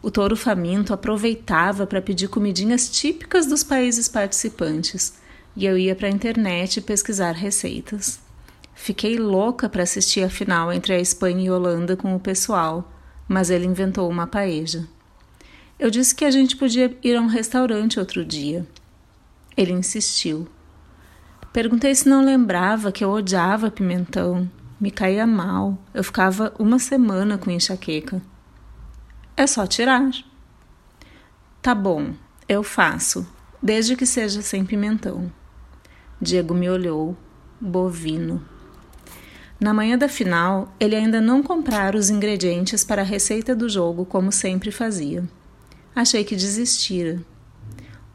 O 0.02 0.10
touro 0.10 0.38
faminto 0.38 0.94
aproveitava 0.94 1.86
para 1.86 2.02
pedir 2.02 2.30
comidinhas 2.30 2.90
típicas 2.90 3.48
dos 3.48 3.64
países 3.64 4.08
participantes 4.08 5.16
e 5.56 5.66
eu 5.66 5.78
ia 5.78 5.96
para 5.96 6.08
a 6.08 6.12
internet 6.12 6.80
pesquisar 6.80 7.32
receitas. 7.32 8.20
Fiquei 8.74 9.18
louca 9.18 9.68
para 9.68 9.84
assistir 9.84 10.24
a 10.24 10.30
final 10.30 10.72
entre 10.72 10.94
a 10.94 11.00
Espanha 11.00 11.46
e 11.46 11.48
a 11.48 11.54
Holanda 11.54 11.98
com 11.98 12.16
o 12.16 12.20
pessoal, 12.20 12.94
mas 13.28 13.50
ele 13.50 13.66
inventou 13.66 14.10
uma 14.10 14.28
paeja. 14.28 14.88
Eu 15.78 15.92
disse 15.92 16.16
que 16.16 16.24
a 16.24 16.32
gente 16.32 16.56
podia 16.56 16.98
ir 17.04 17.18
a 17.18 17.22
um 17.22 17.28
restaurante 17.28 18.00
outro 18.00 18.24
dia. 18.24 18.66
Ele 19.58 19.74
insistiu. 19.74 20.48
Perguntei 21.52 21.94
se 21.94 22.08
não 22.08 22.24
lembrava 22.24 22.94
que 22.94 23.04
eu 23.04 23.10
odiava 23.10 23.70
pimentão. 23.70 24.50
Me 24.80 24.90
caía 24.90 25.28
mal. 25.28 25.78
Eu 25.94 26.02
ficava 26.02 26.54
uma 26.58 26.80
semana 26.80 27.38
com 27.38 27.52
enxaqueca. 27.52 28.22
É 29.36 29.46
só 29.46 29.68
tirar. 29.68 30.12
Tá 31.62 31.76
bom, 31.76 32.14
eu 32.48 32.64
faço, 32.64 33.28
desde 33.62 33.98
que 33.98 34.06
seja 34.06 34.42
sem 34.42 34.64
pimentão. 34.64 35.30
Diego 36.22 36.54
me 36.54 36.70
olhou, 36.70 37.18
bovino. 37.60 38.42
Na 39.60 39.74
manhã 39.74 39.98
da 39.98 40.08
final, 40.08 40.74
ele 40.80 40.96
ainda 40.96 41.20
não 41.20 41.44
comprara 41.44 41.98
os 41.98 42.10
ingredientes 42.10 42.84
para 42.86 43.02
a 43.02 43.06
receita 43.06 43.54
do 43.54 43.68
jogo 43.68 44.06
como 44.06 44.32
sempre 44.32 44.72
fazia. 44.72 45.28
Achei 45.96 46.26
que 46.26 46.36
desistira. 46.36 47.22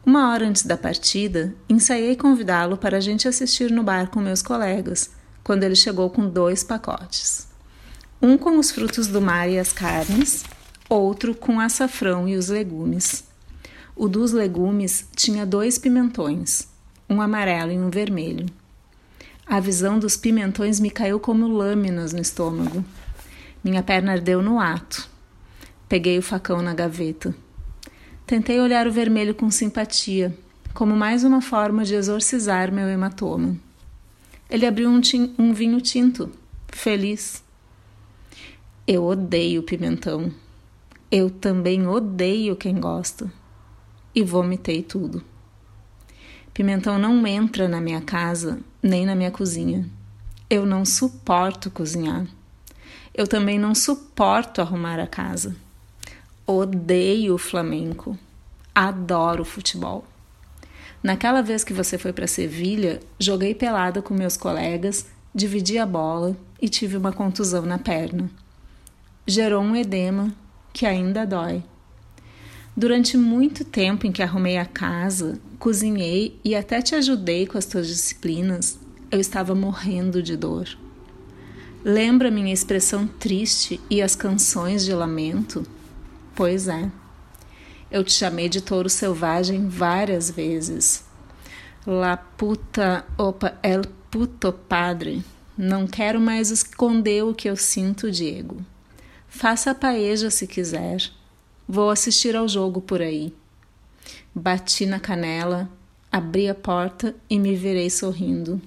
Uma 0.05 0.31
hora 0.31 0.47
antes 0.47 0.65
da 0.65 0.77
partida, 0.77 1.55
ensaiei 1.67 2.15
convidá-lo 2.15 2.77
para 2.77 2.99
a 2.99 3.01
gente 3.01 3.27
assistir 3.27 3.71
no 3.71 3.83
bar 3.83 4.11
com 4.11 4.21
meus 4.21 4.43
colegas, 4.43 5.11
quando 5.43 5.63
ele 5.63 5.75
chegou 5.75 6.11
com 6.11 6.29
dois 6.29 6.63
pacotes. 6.63 7.49
Um 8.21 8.37
com 8.37 8.59
os 8.59 8.71
frutos 8.71 9.07
do 9.07 9.19
mar 9.19 9.49
e 9.49 9.59
as 9.59 9.73
carnes, 9.73 10.45
outro 10.91 11.35
com 11.35 11.59
açafrão 11.59 12.29
e 12.29 12.37
os 12.37 12.49
legumes. 12.49 13.25
O 13.97 14.09
dos 14.09 14.33
legumes 14.33 15.09
tinha 15.17 15.47
dois 15.47 15.79
pimentões, 15.79 16.69
um 17.09 17.23
amarelo 17.23 17.73
e 17.73 17.79
um 17.79 17.89
vermelho. 17.89 18.45
A 19.47 19.59
visão 19.59 19.99
dos 19.99 20.19
pimentões 20.19 20.79
me 20.81 20.91
caiu 20.91 21.19
como 21.19 21.49
lâminas 21.49 22.13
no 22.13 22.21
estômago. 22.21 22.85
Minha 23.65 23.83
perna 23.83 24.13
ardeu 24.13 24.43
no 24.43 24.61
ato. 24.61 25.09
Peguei 25.89 26.19
o 26.19 26.23
facão 26.23 26.61
na 26.61 26.75
gaveta. 26.75 27.35
Tentei 28.31 28.61
olhar 28.61 28.87
o 28.87 28.93
vermelho 28.93 29.35
com 29.35 29.51
simpatia, 29.51 30.33
como 30.73 30.95
mais 30.95 31.25
uma 31.25 31.43
forma 31.43 31.85
de 31.85 31.97
exorcizar 31.97 32.71
meu 32.71 32.87
hematoma. 32.87 33.57
Ele 34.49 34.65
abriu 34.65 34.89
um, 34.89 35.01
um 35.37 35.53
vinho 35.53 35.81
tinto, 35.81 36.31
feliz. 36.69 37.43
Eu 38.87 39.05
odeio 39.05 39.65
pimentão. 39.65 40.33
Eu 41.11 41.29
também 41.29 41.89
odeio 41.89 42.55
quem 42.55 42.79
gosta. 42.79 43.29
E 44.15 44.23
vomitei 44.23 44.81
tudo. 44.81 45.25
Pimentão 46.55 47.01
não 47.01 47.27
entra 47.27 47.67
na 47.67 47.81
minha 47.81 48.01
casa 48.01 48.61
nem 48.81 49.05
na 49.05 49.17
minha 49.17 49.33
cozinha. 49.33 49.91
Eu 50.49 50.65
não 50.65 50.85
suporto 50.85 51.69
cozinhar. 51.69 52.29
Eu 53.13 53.27
também 53.27 53.59
não 53.59 53.75
suporto 53.75 54.61
arrumar 54.61 55.01
a 55.01 55.07
casa. 55.09 55.57
Odeio 56.53 57.35
o 57.35 57.39
flamenco. 57.39 58.19
Adoro 58.75 59.45
futebol. 59.45 60.05
Naquela 61.01 61.43
vez 61.43 61.63
que 61.63 61.73
você 61.73 61.97
foi 61.97 62.13
para 62.13 62.27
Sevilha, 62.27 62.99
joguei 63.21 63.55
pelada 63.55 64.03
com 64.03 64.13
meus 64.13 64.37
colegas, 64.37 65.07
dividi 65.33 65.79
a 65.79 65.87
bola 65.87 66.37
e 66.61 66.69
tive 66.69 66.97
uma 66.97 67.13
contusão 67.13 67.63
na 67.63 67.79
perna. 67.79 68.29
Gerou 69.25 69.63
um 69.63 69.77
edema 69.77 70.35
que 70.73 70.85
ainda 70.87 71.25
dói. 71.25 71.63
Durante 72.77 73.17
muito 73.17 73.65
tempo 73.65 74.05
em 74.05 74.11
que 74.11 74.23
arrumei 74.23 74.59
a 74.59 74.67
casa, 74.67 75.39
cozinhei 75.57 76.37
e 76.45 76.57
até 76.57 76.83
te 76.83 76.97
ajudei 76.97 77.47
com 77.47 77.59
as 77.59 77.67
tuas 77.67 77.87
disciplinas, 77.87 78.77
eu 79.09 79.21
estava 79.21 79.55
morrendo 79.55 80.21
de 80.21 80.37
dor. 80.37 80.67
Lembra 81.85 82.29
minha 82.29 82.53
expressão 82.53 83.07
triste 83.07 83.81
e 83.89 84.03
as 84.03 84.17
canções 84.17 84.85
de 84.85 84.93
lamento? 84.93 85.65
Pois 86.35 86.69
é. 86.69 86.91
Eu 87.91 88.05
te 88.05 88.13
chamei 88.13 88.49
de 88.49 88.61
touro 88.61 88.89
selvagem 88.89 89.69
várias 89.69 90.31
vezes. 90.31 91.05
La 91.87 92.17
puta, 92.17 93.05
opa, 93.19 93.59
el 93.63 93.83
puto 94.11 94.53
padre. 94.53 95.25
Não 95.57 95.87
quero 95.87 96.21
mais 96.21 96.51
esconder 96.51 97.25
o 97.25 97.35
que 97.35 97.49
eu 97.49 97.57
sinto, 97.57 98.11
Diego. 98.11 98.65
Faça 99.29 99.73
a 99.73 99.75
paeja 99.75 100.31
se 100.31 100.47
quiser. 100.47 101.11
Vou 101.69 101.91
assistir 101.91 102.37
ao 102.37 102.49
jogo 102.49 102.81
por 102.81 103.03
aí. 103.03 103.35
Bati 104.35 104.87
na 104.87 105.01
canela, 105.01 105.69
abri 106.11 106.49
a 106.49 106.55
porta 106.55 107.15
e 107.29 107.39
me 107.39 107.55
virei 107.55 107.91
sorrindo. 107.91 108.61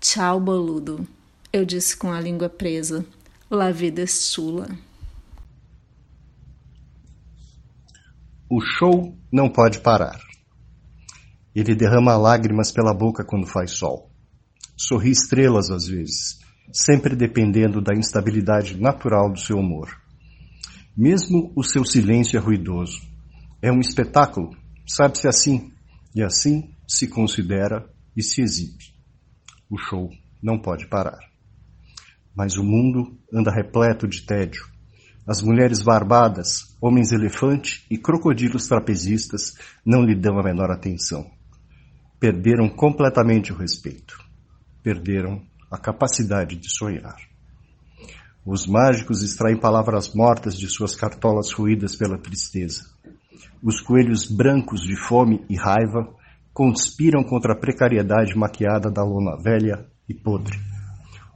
Tchau, 0.00 0.38
boludo, 0.40 1.06
eu 1.52 1.64
disse 1.64 1.96
com 1.96 2.12
a 2.12 2.20
língua 2.20 2.48
presa. 2.48 3.04
La 3.50 3.70
vida 3.70 4.02
é 4.02 4.06
chula. 4.06 4.68
O 8.48 8.60
show 8.60 9.18
não 9.32 9.48
pode 9.48 9.80
parar. 9.80 10.20
Ele 11.52 11.74
derrama 11.74 12.16
lágrimas 12.16 12.70
pela 12.70 12.94
boca 12.94 13.24
quando 13.24 13.44
faz 13.44 13.72
sol. 13.72 14.08
Sorri 14.76 15.10
estrelas 15.10 15.68
às 15.68 15.88
vezes, 15.88 16.38
sempre 16.72 17.16
dependendo 17.16 17.80
da 17.80 17.92
instabilidade 17.92 18.80
natural 18.80 19.32
do 19.32 19.40
seu 19.40 19.58
humor. 19.58 19.90
Mesmo 20.96 21.52
o 21.56 21.64
seu 21.64 21.84
silêncio 21.84 22.36
é 22.36 22.40
ruidoso. 22.40 23.00
É 23.60 23.72
um 23.72 23.80
espetáculo, 23.80 24.50
sabe-se 24.86 25.26
assim, 25.26 25.72
e 26.14 26.22
assim 26.22 26.70
se 26.86 27.08
considera 27.08 27.84
e 28.16 28.22
se 28.22 28.42
exibe. 28.42 28.94
O 29.68 29.76
show 29.76 30.08
não 30.40 30.56
pode 30.56 30.86
parar. 30.86 31.18
Mas 32.32 32.56
o 32.56 32.62
mundo 32.62 33.18
anda 33.32 33.50
repleto 33.50 34.06
de 34.06 34.22
tédio, 34.22 34.64
as 35.26 35.42
mulheres 35.42 35.82
barbadas, 35.82 36.76
homens 36.80 37.10
elefante 37.10 37.84
e 37.90 37.98
crocodilos 37.98 38.68
trapezistas 38.68 39.56
não 39.84 40.02
lhe 40.02 40.14
dão 40.14 40.38
a 40.38 40.42
menor 40.42 40.70
atenção. 40.70 41.28
Perderam 42.20 42.68
completamente 42.68 43.52
o 43.52 43.56
respeito. 43.56 44.18
Perderam 44.84 45.42
a 45.68 45.76
capacidade 45.76 46.56
de 46.56 46.70
sonhar. 46.70 47.16
Os 48.44 48.68
mágicos 48.68 49.24
extraem 49.24 49.58
palavras 49.58 50.14
mortas 50.14 50.56
de 50.56 50.68
suas 50.68 50.94
cartolas 50.94 51.50
ruídas 51.50 51.96
pela 51.96 52.16
tristeza. 52.16 52.84
Os 53.60 53.80
coelhos 53.80 54.30
brancos 54.30 54.82
de 54.82 54.94
fome 54.94 55.44
e 55.50 55.56
raiva 55.56 56.08
conspiram 56.54 57.24
contra 57.24 57.52
a 57.52 57.58
precariedade 57.58 58.38
maquiada 58.38 58.92
da 58.92 59.02
lona 59.02 59.36
velha 59.42 59.86
e 60.08 60.14
podre. 60.14 60.56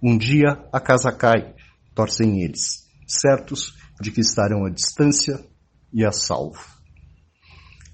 Um 0.01 0.17
dia 0.17 0.65
a 0.73 0.79
casa 0.79 1.11
cai, 1.11 1.55
torcem 1.93 2.43
eles, 2.43 2.89
certos 3.11 3.77
de 4.01 4.11
que 4.11 4.21
estarão 4.21 4.65
à 4.65 4.71
distância 4.71 5.45
e 5.93 6.05
a 6.05 6.13
salvo. 6.13 6.65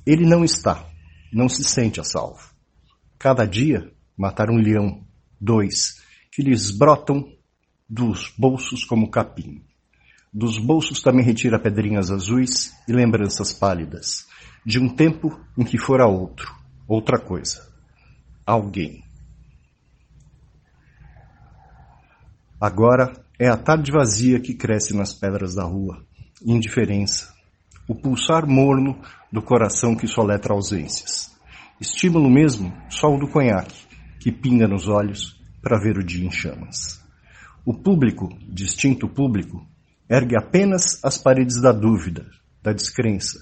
Ele 0.05 0.27
não 0.27 0.45
está, 0.45 0.87
não 1.33 1.49
se 1.49 1.65
sente 1.65 2.01
a 2.01 2.05
salvo. 2.05 2.55
Cada 3.19 3.47
dia 3.47 3.91
matar 4.17 4.51
um 4.51 4.57
leão, 4.57 5.05
dois, 5.41 6.01
que 6.31 6.43
lhes 6.43 6.71
brotam 6.71 7.33
dos 7.89 8.33
bolsos 8.37 8.85
como 8.85 9.11
capim. 9.11 9.65
Dos 10.33 10.59
bolsos 10.59 11.01
também 11.01 11.25
retira 11.25 11.59
pedrinhas 11.59 12.11
azuis 12.11 12.75
e 12.87 12.93
lembranças 12.93 13.53
pálidas, 13.53 14.27
de 14.65 14.79
um 14.79 14.89
tempo 14.89 15.41
em 15.57 15.65
que 15.65 15.79
fora 15.79 16.07
outro, 16.07 16.55
outra 16.87 17.19
coisa. 17.19 17.67
Alguém. 18.45 19.03
Agora 22.61 23.13
é 23.39 23.49
a 23.49 23.57
tarde 23.57 23.93
vazia 23.93 24.41
que 24.41 24.55
cresce 24.55 24.97
nas 24.97 25.13
pedras 25.13 25.55
da 25.55 25.63
rua, 25.63 26.03
indiferença, 26.45 27.35
o 27.87 27.95
pulsar 27.95 28.47
morno 28.47 28.99
do 29.31 29.43
coração 29.43 29.95
que 29.95 30.07
soletra 30.07 30.55
ausências. 30.55 31.35
Estímulo 31.81 32.31
mesmo 32.31 32.73
só 32.89 33.15
o 33.15 33.19
do 33.19 33.29
conhaque, 33.29 33.87
que 34.19 34.33
pinga 34.33 34.67
nos 34.67 34.89
olhos 34.89 35.39
para 35.61 35.79
ver 35.79 35.99
o 35.99 36.05
dia 36.05 36.27
em 36.27 36.31
chamas. 36.31 37.05
O 37.65 37.75
público, 37.75 38.29
distinto 38.49 39.09
público, 39.09 39.67
ergue 40.09 40.37
apenas 40.39 41.05
as 41.05 41.19
paredes 41.19 41.61
da 41.61 41.73
dúvida, 41.73 42.27
da 42.63 42.73
descrença. 42.73 43.39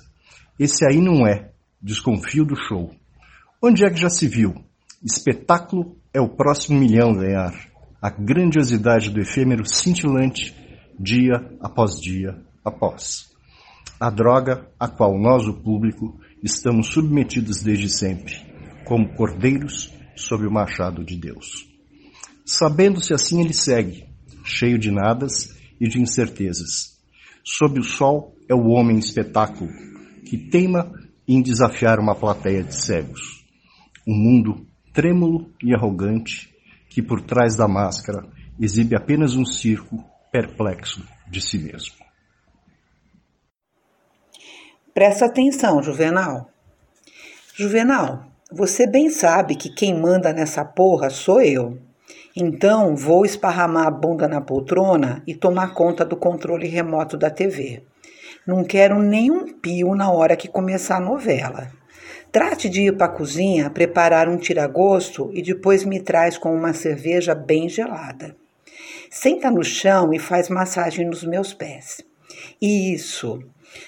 Esse 0.59 0.85
aí 0.87 1.01
não 1.01 1.27
é, 1.27 1.53
desconfio 1.81 2.45
do 2.45 2.57
show. 2.57 2.93
Onde 3.63 3.85
é 3.85 3.91
que 3.91 4.01
já 4.01 4.09
se 4.09 4.27
viu? 4.27 4.55
Espetáculo 5.03 5.97
é 6.13 6.21
o 6.21 6.29
próximo 6.29 6.79
milhão 6.79 7.15
ganhar 7.15 7.53
a 8.05 8.11
grandiosidade 8.11 9.09
do 9.09 9.19
efêmero 9.19 9.65
cintilante 9.65 10.55
dia 11.01 11.37
após 11.59 11.99
dia 11.99 12.39
após. 12.63 13.31
A 13.99 14.11
droga 14.11 14.69
a 14.79 14.87
qual 14.87 15.19
nós, 15.19 15.49
o 15.49 15.55
público, 15.55 16.21
estamos 16.43 16.89
submetidos 16.89 17.63
desde 17.63 17.89
sempre, 17.89 18.35
como 18.85 19.15
cordeiros 19.15 19.91
sob 20.15 20.47
o 20.47 20.51
machado 20.51 21.03
de 21.03 21.17
Deus. 21.17 21.67
Sabendo-se 22.45 23.15
assim, 23.15 23.41
ele 23.41 23.55
segue, 23.55 24.05
cheio 24.45 24.79
de 24.79 24.91
nadas 24.91 25.59
e 25.81 25.89
de 25.89 25.99
incertezas. 25.99 27.01
Sob 27.43 27.81
o 27.81 27.83
sol 27.83 28.37
é 28.47 28.55
o 28.55 28.67
homem 28.67 28.99
espetáculo, 28.99 29.71
que 30.27 30.37
teima 30.37 30.93
em 31.27 31.41
desafiar 31.41 31.99
uma 31.99 32.15
plateia 32.15 32.63
de 32.63 32.75
cegos. 32.75 33.47
Um 34.07 34.15
mundo 34.15 34.67
trêmulo 34.93 35.51
e 35.63 35.75
arrogante 35.75 36.54
que 36.95 37.03
por 37.03 37.21
trás 37.21 37.57
da 37.57 37.67
máscara 37.67 38.25
exibe 38.59 38.95
apenas 38.95 39.35
um 39.35 39.45
circo 39.45 39.99
perplexo 40.31 41.05
de 41.29 41.41
si 41.41 41.59
mesmo. 41.59 41.97
Presta 44.95 45.27
atenção, 45.27 45.83
Juvenal. 45.83 46.49
Juvenal, 47.53 48.27
você 48.49 48.87
bem 48.87 49.11
sabe 49.11 49.57
que 49.57 49.75
quem 49.75 49.93
manda 50.01 50.33
nessa 50.33 50.65
porra 50.65 51.11
sou 51.11 51.43
eu. 51.43 51.77
Então 52.37 52.95
vou 52.95 53.27
esparramar 53.27 53.89
a 53.89 53.91
bunda 53.91 54.29
na 54.29 54.41
poltrona 54.41 55.21
e 55.27 55.35
tomar 55.35 55.75
conta 55.75 56.05
do 56.05 56.17
controle 56.17 56.69
remoto 56.69 57.17
da 57.17 57.29
TV. 57.29 57.83
Não 58.47 58.63
quero 58.63 59.03
nenhum 59.03 59.53
pio 59.59 59.97
na 59.97 60.13
hora 60.13 60.37
que 60.37 60.47
começar 60.47 60.99
a 60.99 61.01
novela. 61.01 61.73
Trate 62.35 62.69
de 62.69 62.83
ir 62.83 62.97
para 62.97 63.07
a 63.07 63.17
cozinha, 63.17 63.71
preparar 63.71 64.29
um 64.29 64.37
tiragosto 64.37 65.31
e 65.33 65.41
depois 65.41 65.85
me 65.85 66.01
traz 66.01 66.37
com 66.37 66.53
uma 66.53 66.73
cerveja 66.73 67.33
bem 67.33 67.69
gelada. 67.69 68.35
Senta 69.09 69.49
no 69.53 69.63
chão 69.63 70.13
e 70.13 70.19
faz 70.19 70.49
massagem 70.49 71.07
nos 71.07 71.23
meus 71.23 71.55
pés. 71.55 72.03
Isso 72.61 73.41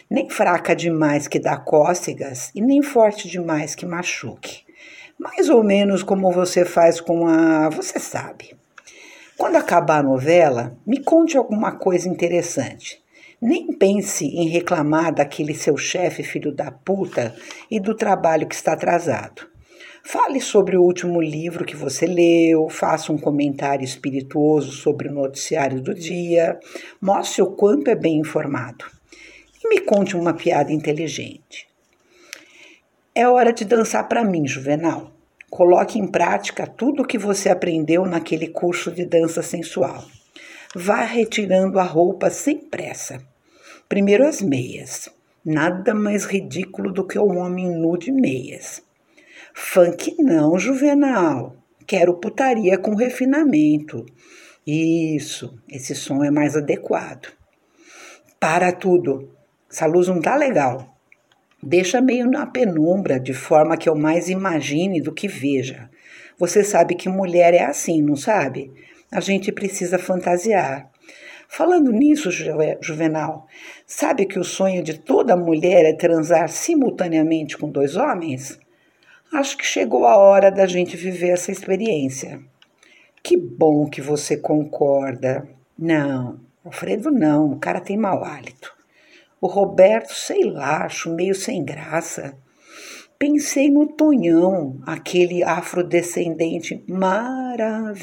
nem 0.09 0.31
fraca 0.31 0.77
demais 0.77 1.27
que 1.27 1.41
dá 1.41 1.57
cócegas 1.57 2.53
e 2.55 2.61
nem 2.61 2.85
forte 2.85 3.29
demais 3.29 3.75
que 3.75 3.85
machuque. 3.85 4.63
Mais 5.19 5.49
ou 5.49 5.65
menos 5.65 6.05
como 6.05 6.31
você 6.31 6.65
faz 6.65 7.01
com 7.01 7.27
a. 7.27 7.69
Você 7.71 7.99
sabe. 7.99 8.57
Quando 9.37 9.57
acabar 9.57 9.99
a 9.99 10.05
novela, 10.05 10.79
me 10.87 11.03
conte 11.03 11.37
alguma 11.37 11.73
coisa 11.73 12.09
interessante. 12.09 13.05
Nem 13.41 13.73
pense 13.77 14.25
em 14.25 14.49
reclamar 14.49 15.15
daquele 15.15 15.55
seu 15.55 15.77
chefe 15.77 16.23
filho 16.23 16.51
da 16.55 16.71
puta 16.71 17.35
e 17.71 17.79
do 17.79 17.95
trabalho 17.95 18.47
que 18.47 18.55
está 18.55 18.73
atrasado. 18.73 19.47
Fale 20.03 20.41
sobre 20.41 20.77
o 20.77 20.83
último 20.83 21.21
livro 21.21 21.65
que 21.65 21.77
você 21.77 22.07
leu, 22.07 22.69
faça 22.69 23.13
um 23.13 23.19
comentário 23.19 23.85
espirituoso 23.85 24.73
sobre 24.73 25.09
o 25.09 25.13
noticiário 25.13 25.81
do 25.81 25.93
dia, 25.93 26.59
mostre 27.01 27.43
o 27.43 27.51
quanto 27.51 27.91
é 27.91 27.95
bem 27.95 28.21
informado 28.21 28.87
e 29.63 29.69
me 29.69 29.81
conte 29.81 30.17
uma 30.17 30.33
piada 30.33 30.73
inteligente. 30.73 31.67
É 33.15 33.29
hora 33.29 33.53
de 33.53 33.65
dançar 33.65 34.09
para 34.09 34.25
mim, 34.25 34.47
Juvenal. 34.47 35.11
Coloque 35.51 35.99
em 35.99 36.07
prática 36.07 36.67
tudo 36.67 37.03
o 37.03 37.07
que 37.07 37.19
você 37.19 37.49
aprendeu 37.49 38.07
naquele 38.07 38.49
curso 38.49 38.91
de 38.91 39.05
dança 39.05 39.43
sensual. 39.43 40.05
Vá 40.79 41.05
retirando 41.05 41.81
a 41.81 41.83
roupa 41.83 42.29
sem 42.29 42.59
pressa. 42.59 43.19
Primeiro 43.89 44.27
as 44.27 44.43
meias. 44.43 45.09
Nada 45.43 45.95
mais 45.95 46.27
ridículo 46.27 46.93
do 46.93 47.07
que 47.07 47.19
o 47.19 47.25
um 47.25 47.39
homem 47.39 47.67
nu 47.71 47.97
de 47.97 48.13
meias. 48.13 48.83
Funk 49.55 50.15
não, 50.19 50.59
Juvenal. 50.59 51.57
Quero 51.87 52.19
putaria 52.19 52.77
com 52.77 52.95
refinamento. 52.95 54.05
Isso, 54.67 55.59
esse 55.67 55.95
som 55.95 56.23
é 56.23 56.31
mais 56.31 56.55
adequado. 56.55 57.29
Para 58.39 58.71
tudo. 58.71 59.31
Essa 59.73 59.87
luz 59.87 60.09
não 60.09 60.21
tá 60.21 60.37
legal. 60.37 60.95
Deixa 61.63 62.03
meio 62.03 62.31
na 62.31 62.45
penumbra, 62.45 63.19
de 63.19 63.33
forma 63.33 63.79
que 63.79 63.89
eu 63.89 63.95
mais 63.95 64.29
imagine 64.29 65.01
do 65.01 65.15
que 65.15 65.27
veja. 65.27 65.89
Você 66.39 66.63
sabe 66.63 66.95
que 66.95 67.09
mulher 67.09 67.55
é 67.55 67.65
assim, 67.65 68.03
não 68.03 68.15
sabe? 68.15 68.71
A 69.17 69.21
gente 69.21 69.51
precisa 69.51 69.99
fantasiar. 69.99 70.91
Falando 71.49 71.91
nisso, 71.91 72.29
Juvenal, 72.83 73.47
sabe 73.87 74.27
que 74.27 74.39
o 74.39 74.45
sonho 74.45 74.83
de 74.83 74.99
toda 74.99 75.35
mulher 75.35 75.87
é 75.87 75.95
transar 75.95 76.51
simultaneamente 76.51 77.57
com 77.57 77.71
dois 77.71 77.97
homens? 77.97 78.61
Acho 79.33 79.57
que 79.57 79.65
chegou 79.65 80.05
a 80.07 80.19
hora 80.19 80.51
da 80.51 80.67
gente 80.67 80.99
viver 80.99 81.31
essa 81.31 81.51
experiência. 81.51 82.43
Que 83.23 83.39
bom 83.39 83.89
que 83.89 84.03
você 84.03 84.37
concorda. 84.37 85.49
Não, 85.79 86.39
Alfredo 86.63 87.11
não, 87.11 87.53
o 87.53 87.59
cara 87.59 87.81
tem 87.81 87.97
mau 87.97 88.23
hálito. 88.23 88.71
O 89.41 89.47
Roberto, 89.47 90.13
sei 90.13 90.45
lá, 90.45 90.85
acho 90.85 91.09
meio 91.09 91.35
sem 91.35 91.65
graça. 91.65 92.37
Pensei 93.19 93.71
no 93.71 93.87
Tonhão, 93.87 94.79
aquele 94.85 95.43
afrodescendente 95.43 96.85
maravilhoso. 96.87 97.97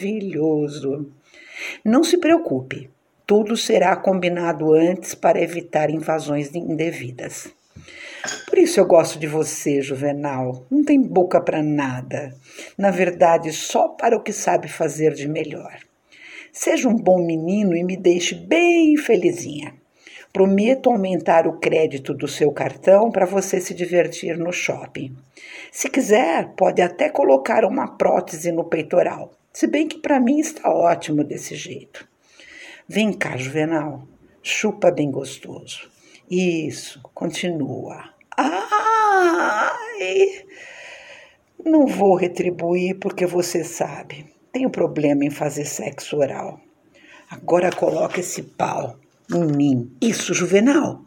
Não 1.85 2.03
se 2.03 2.17
preocupe, 2.17 2.89
tudo 3.23 3.55
será 3.55 3.95
combinado 3.95 4.73
antes 4.73 5.13
para 5.13 5.39
evitar 5.39 5.91
invasões 5.91 6.55
indevidas. 6.55 7.53
Por 8.47 8.57
isso 8.57 8.79
eu 8.79 8.87
gosto 8.87 9.19
de 9.19 9.27
você, 9.27 9.83
Juvenal. 9.83 10.65
Não 10.69 10.83
tem 10.83 10.99
boca 10.99 11.39
para 11.39 11.61
nada. 11.61 12.33
Na 12.75 12.89
verdade, 12.89 13.53
só 13.53 13.89
para 13.89 14.17
o 14.17 14.23
que 14.23 14.33
sabe 14.33 14.67
fazer 14.67 15.13
de 15.13 15.27
melhor. 15.27 15.77
Seja 16.51 16.89
um 16.89 16.95
bom 16.95 17.23
menino 17.23 17.75
e 17.75 17.83
me 17.83 17.95
deixe 17.95 18.33
bem 18.33 18.97
felizinha. 18.97 19.75
Prometo 20.33 20.89
aumentar 20.89 21.45
o 21.45 21.59
crédito 21.59 22.11
do 22.11 22.27
seu 22.27 22.51
cartão 22.51 23.11
para 23.11 23.23
você 23.23 23.61
se 23.61 23.71
divertir 23.71 24.35
no 24.35 24.51
shopping. 24.51 25.15
Se 25.71 25.87
quiser, 25.87 26.53
pode 26.57 26.81
até 26.81 27.07
colocar 27.07 27.63
uma 27.63 27.87
prótese 27.87 28.51
no 28.51 28.63
peitoral, 28.63 29.31
se 29.53 29.67
bem 29.67 29.87
que 29.87 29.99
para 29.99 30.19
mim 30.19 30.39
está 30.39 30.71
ótimo 30.71 31.23
desse 31.23 31.53
jeito. 31.53 32.07
Vem 32.87 33.13
cá, 33.13 33.37
Juvenal, 33.37 34.07
chupa 34.41 34.89
bem 34.89 35.11
gostoso. 35.11 35.87
Isso, 36.27 36.99
continua. 37.13 38.09
Ai! 38.35 39.67
Não 41.63 41.85
vou 41.85 42.15
retribuir 42.15 42.97
porque 42.97 43.27
você 43.27 43.63
sabe, 43.63 44.25
tenho 44.51 44.71
problema 44.71 45.25
em 45.25 45.29
fazer 45.29 45.65
sexo 45.65 46.17
oral. 46.17 46.59
Agora 47.29 47.71
coloca 47.71 48.19
esse 48.19 48.41
pau 48.41 48.97
em 49.31 49.45
mim. 49.45 49.95
Isso, 50.01 50.33
Juvenal. 50.33 51.01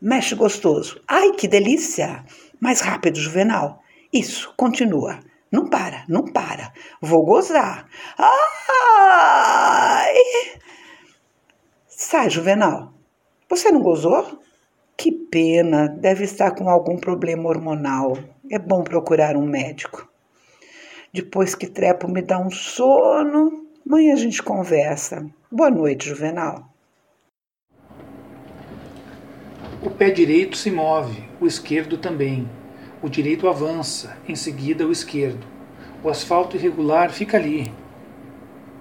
Mexe 0.00 0.34
gostoso. 0.34 1.00
Ai, 1.06 1.32
que 1.32 1.46
delícia! 1.46 2.24
Mais 2.60 2.80
rápido, 2.80 3.18
Juvenal. 3.18 3.82
Isso, 4.12 4.52
continua. 4.56 5.20
Não 5.52 5.68
para, 5.68 6.04
não 6.08 6.24
para. 6.24 6.72
Vou 7.00 7.24
gozar. 7.24 7.86
Ai! 8.18 10.14
Sai, 11.88 12.30
Juvenal. 12.30 12.94
Você 13.48 13.70
não 13.70 13.82
gozou? 13.82 14.40
Que 14.96 15.10
pena, 15.10 15.88
deve 15.88 16.24
estar 16.24 16.52
com 16.52 16.68
algum 16.68 16.96
problema 16.96 17.48
hormonal. 17.48 18.16
É 18.50 18.58
bom 18.58 18.84
procurar 18.84 19.36
um 19.36 19.46
médico. 19.46 20.08
Depois 21.12 21.54
que 21.54 21.66
trepo 21.66 22.06
me 22.06 22.22
dá 22.22 22.38
um 22.38 22.50
sono, 22.50 23.66
amanhã 23.84 24.12
a 24.12 24.16
gente 24.16 24.42
conversa. 24.42 25.26
Boa 25.50 25.70
noite, 25.70 26.08
Juvenal. 26.08 26.70
O 29.82 29.88
pé 29.88 30.10
direito 30.10 30.58
se 30.58 30.70
move, 30.70 31.24
o 31.40 31.46
esquerdo 31.46 31.96
também. 31.96 32.46
O 33.00 33.08
direito 33.08 33.48
avança, 33.48 34.14
em 34.28 34.34
seguida 34.34 34.86
o 34.86 34.92
esquerdo. 34.92 35.42
O 36.04 36.10
asfalto 36.10 36.54
irregular 36.54 37.10
fica 37.10 37.38
ali. 37.38 37.72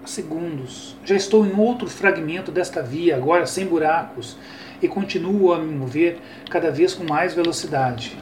Segundos. 0.03 0.97
Já 1.05 1.15
estou 1.15 1.45
em 1.45 1.57
outro 1.57 1.89
fragmento 1.89 2.51
desta 2.51 2.83
via, 2.83 3.15
agora 3.15 3.45
sem 3.45 3.65
buracos, 3.65 4.35
e 4.81 4.89
continuo 4.89 5.53
a 5.53 5.59
me 5.59 5.73
mover 5.73 6.17
cada 6.49 6.69
vez 6.69 6.93
com 6.93 7.05
mais 7.05 7.33
velocidade. 7.33 8.17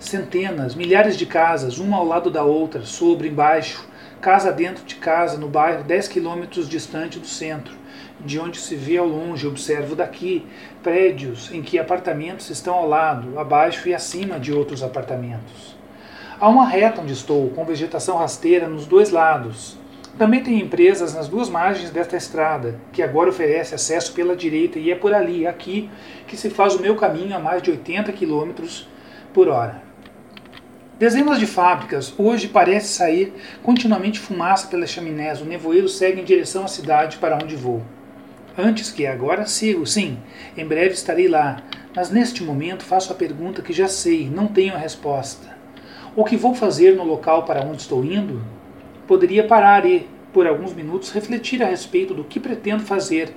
Centenas, 0.00 0.74
milhares 0.74 1.16
de 1.16 1.26
casas, 1.26 1.78
uma 1.78 1.96
ao 1.96 2.04
lado 2.04 2.28
da 2.28 2.42
outra, 2.42 2.82
sobre, 2.82 3.28
embaixo, 3.28 3.88
casa 4.20 4.50
dentro 4.50 4.84
de 4.84 4.96
casa, 4.96 5.38
no 5.38 5.46
bairro 5.46 5.84
10 5.84 6.08
quilômetros 6.08 6.68
distante 6.68 7.20
do 7.20 7.26
centro 7.28 7.85
de 8.20 8.38
onde 8.38 8.58
se 8.58 8.74
vê 8.74 8.96
ao 8.96 9.06
longe, 9.06 9.46
observo 9.46 9.94
daqui, 9.94 10.46
prédios 10.82 11.52
em 11.52 11.62
que 11.62 11.78
apartamentos 11.78 12.50
estão 12.50 12.74
ao 12.74 12.88
lado, 12.88 13.38
abaixo 13.38 13.88
e 13.88 13.94
acima 13.94 14.40
de 14.40 14.52
outros 14.52 14.82
apartamentos. 14.82 15.76
Há 16.38 16.48
uma 16.48 16.68
reta 16.68 17.00
onde 17.00 17.12
estou, 17.12 17.48
com 17.50 17.64
vegetação 17.64 18.18
rasteira 18.18 18.68
nos 18.68 18.86
dois 18.86 19.10
lados. 19.10 19.78
Também 20.18 20.42
tem 20.42 20.60
empresas 20.60 21.14
nas 21.14 21.28
duas 21.28 21.48
margens 21.48 21.90
desta 21.90 22.16
estrada, 22.16 22.78
que 22.92 23.02
agora 23.02 23.30
oferece 23.30 23.74
acesso 23.74 24.12
pela 24.12 24.36
direita 24.36 24.78
e 24.78 24.90
é 24.90 24.94
por 24.94 25.14
ali, 25.14 25.46
aqui, 25.46 25.90
que 26.26 26.36
se 26.36 26.50
faz 26.50 26.74
o 26.74 26.80
meu 26.80 26.96
caminho 26.96 27.36
a 27.36 27.38
mais 27.38 27.62
de 27.62 27.70
80 27.70 28.12
km 28.12 28.52
por 29.32 29.48
hora. 29.48 29.82
Dezenas 30.98 31.38
de 31.38 31.46
fábricas, 31.46 32.14
hoje 32.16 32.48
parece 32.48 32.88
sair 32.88 33.34
continuamente 33.62 34.18
fumaça 34.18 34.66
pelas 34.68 34.88
chaminés, 34.88 35.42
o 35.42 35.44
nevoeiro 35.44 35.88
segue 35.90 36.22
em 36.22 36.24
direção 36.24 36.64
à 36.64 36.68
cidade 36.68 37.18
para 37.18 37.36
onde 37.36 37.54
vou. 37.54 37.82
Antes 38.58 38.90
que 38.90 39.06
agora 39.06 39.44
sigo, 39.44 39.84
sim, 39.84 40.16
em 40.56 40.66
breve 40.66 40.94
estarei 40.94 41.28
lá, 41.28 41.62
mas 41.94 42.10
neste 42.10 42.42
momento 42.42 42.84
faço 42.84 43.12
a 43.12 43.14
pergunta 43.14 43.60
que 43.60 43.70
já 43.70 43.86
sei, 43.86 44.30
não 44.30 44.46
tenho 44.46 44.74
a 44.74 44.78
resposta. 44.78 45.54
O 46.16 46.24
que 46.24 46.38
vou 46.38 46.54
fazer 46.54 46.96
no 46.96 47.04
local 47.04 47.44
para 47.44 47.62
onde 47.62 47.82
estou 47.82 48.02
indo? 48.02 48.42
Poderia 49.06 49.46
parar 49.46 49.84
e, 49.84 50.08
por 50.32 50.46
alguns 50.46 50.72
minutos, 50.72 51.10
refletir 51.10 51.62
a 51.62 51.66
respeito 51.66 52.14
do 52.14 52.24
que 52.24 52.40
pretendo 52.40 52.82
fazer, 52.82 53.30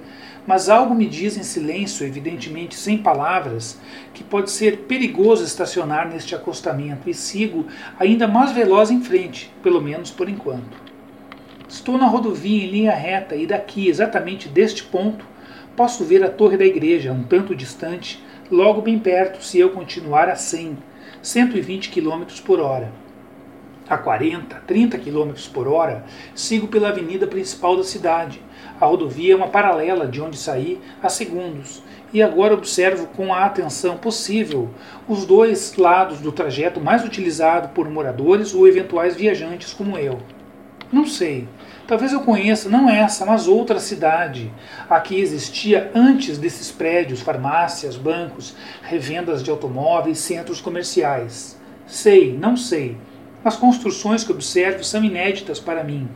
mas 0.48 0.70
algo 0.70 0.96
me 0.96 1.06
diz 1.06 1.36
em 1.36 1.44
silêncio, 1.44 2.08
evidentemente 2.08 2.76
sem 2.76 2.98
palavras, 2.98 3.78
que 4.14 4.24
pode 4.24 4.50
ser 4.50 4.86
perigoso 4.88 5.44
estacionar 5.44 6.08
neste 6.08 6.34
acostamento 6.34 7.10
e 7.10 7.14
sigo 7.14 7.68
ainda 8.00 8.26
mais 8.26 8.54
veloz 8.54 8.90
em 8.90 9.02
frente, 9.02 9.54
pelo 9.62 9.82
menos 9.82 10.12
por 10.12 10.30
enquanto. 10.30 10.89
Estou 11.70 12.00
na 12.00 12.08
rodovia 12.08 12.66
em 12.66 12.68
linha 12.68 12.96
reta 12.96 13.36
e 13.36 13.46
daqui, 13.46 13.88
exatamente 13.88 14.50
deste 14.50 14.84
ponto, 14.84 15.24
posso 15.76 16.04
ver 16.04 16.24
a 16.24 16.28
torre 16.28 16.58
da 16.58 16.66
igreja, 16.66 17.12
um 17.12 17.22
tanto 17.22 17.56
distante, 17.56 18.24
logo 18.50 18.82
bem 18.82 18.98
perto 18.98 19.44
se 19.44 19.60
eu 19.60 19.70
continuar 19.70 20.28
a 20.30 20.36
100, 20.36 20.76
120 21.22 21.92
km 21.92 22.24
por 22.44 22.60
hora. 22.60 22.92
A 23.88 24.00
40, 24.00 24.64
30 24.66 24.98
km 24.98 25.32
por 25.54 25.68
hora, 25.68 26.04
sigo 26.34 26.68
pela 26.68 26.90
avenida 26.90 27.28
principal 27.28 27.78
da 27.78 27.84
cidade. 27.84 28.42
A 28.82 28.88
rodovia 28.88 29.34
é 29.34 29.36
uma 29.36 29.50
paralela 29.50 30.08
de 30.08 30.20
onde 30.20 30.40
saí 30.40 30.82
a 31.04 31.08
segundos, 31.08 31.84
e 32.12 32.24
agora 32.24 32.56
observo 32.56 33.06
com 33.16 33.32
a 33.32 33.46
atenção 33.46 33.96
possível 33.96 34.72
os 35.08 35.24
dois 35.24 35.76
lados 35.78 36.20
do 36.20 36.32
trajeto 36.32 36.82
mais 36.82 37.06
utilizado 37.06 37.70
por 37.76 37.88
moradores 37.88 38.56
ou 38.56 38.68
eventuais 38.68 39.16
viajantes 39.16 39.72
como 39.72 40.00
eu. 40.00 40.20
Não 40.92 41.06
sei, 41.06 41.48
talvez 41.90 42.14
eu 42.14 42.20
conheça 42.20 42.70
não 42.70 42.88
essa, 42.88 43.26
mas 43.26 43.48
outra 43.48 43.80
cidade, 43.80 44.54
a 44.88 45.00
que 45.00 45.20
existia 45.20 45.90
antes 45.96 46.38
desses 46.38 46.72
prédios, 46.72 47.20
farmácias, 47.20 47.96
bancos, 47.96 48.56
revendas 48.84 49.42
de 49.42 49.50
automóveis, 49.50 50.20
centros 50.20 50.62
comerciais. 50.62 51.60
Sei, 51.88 52.38
não 52.38 52.56
sei. 52.56 52.96
As 53.44 53.56
construções 53.56 54.24
que 54.24 54.32
observo 54.32 54.84
são 54.84 55.04
inéditas 55.04 55.60
para 55.60 55.84
mim, 55.84 56.08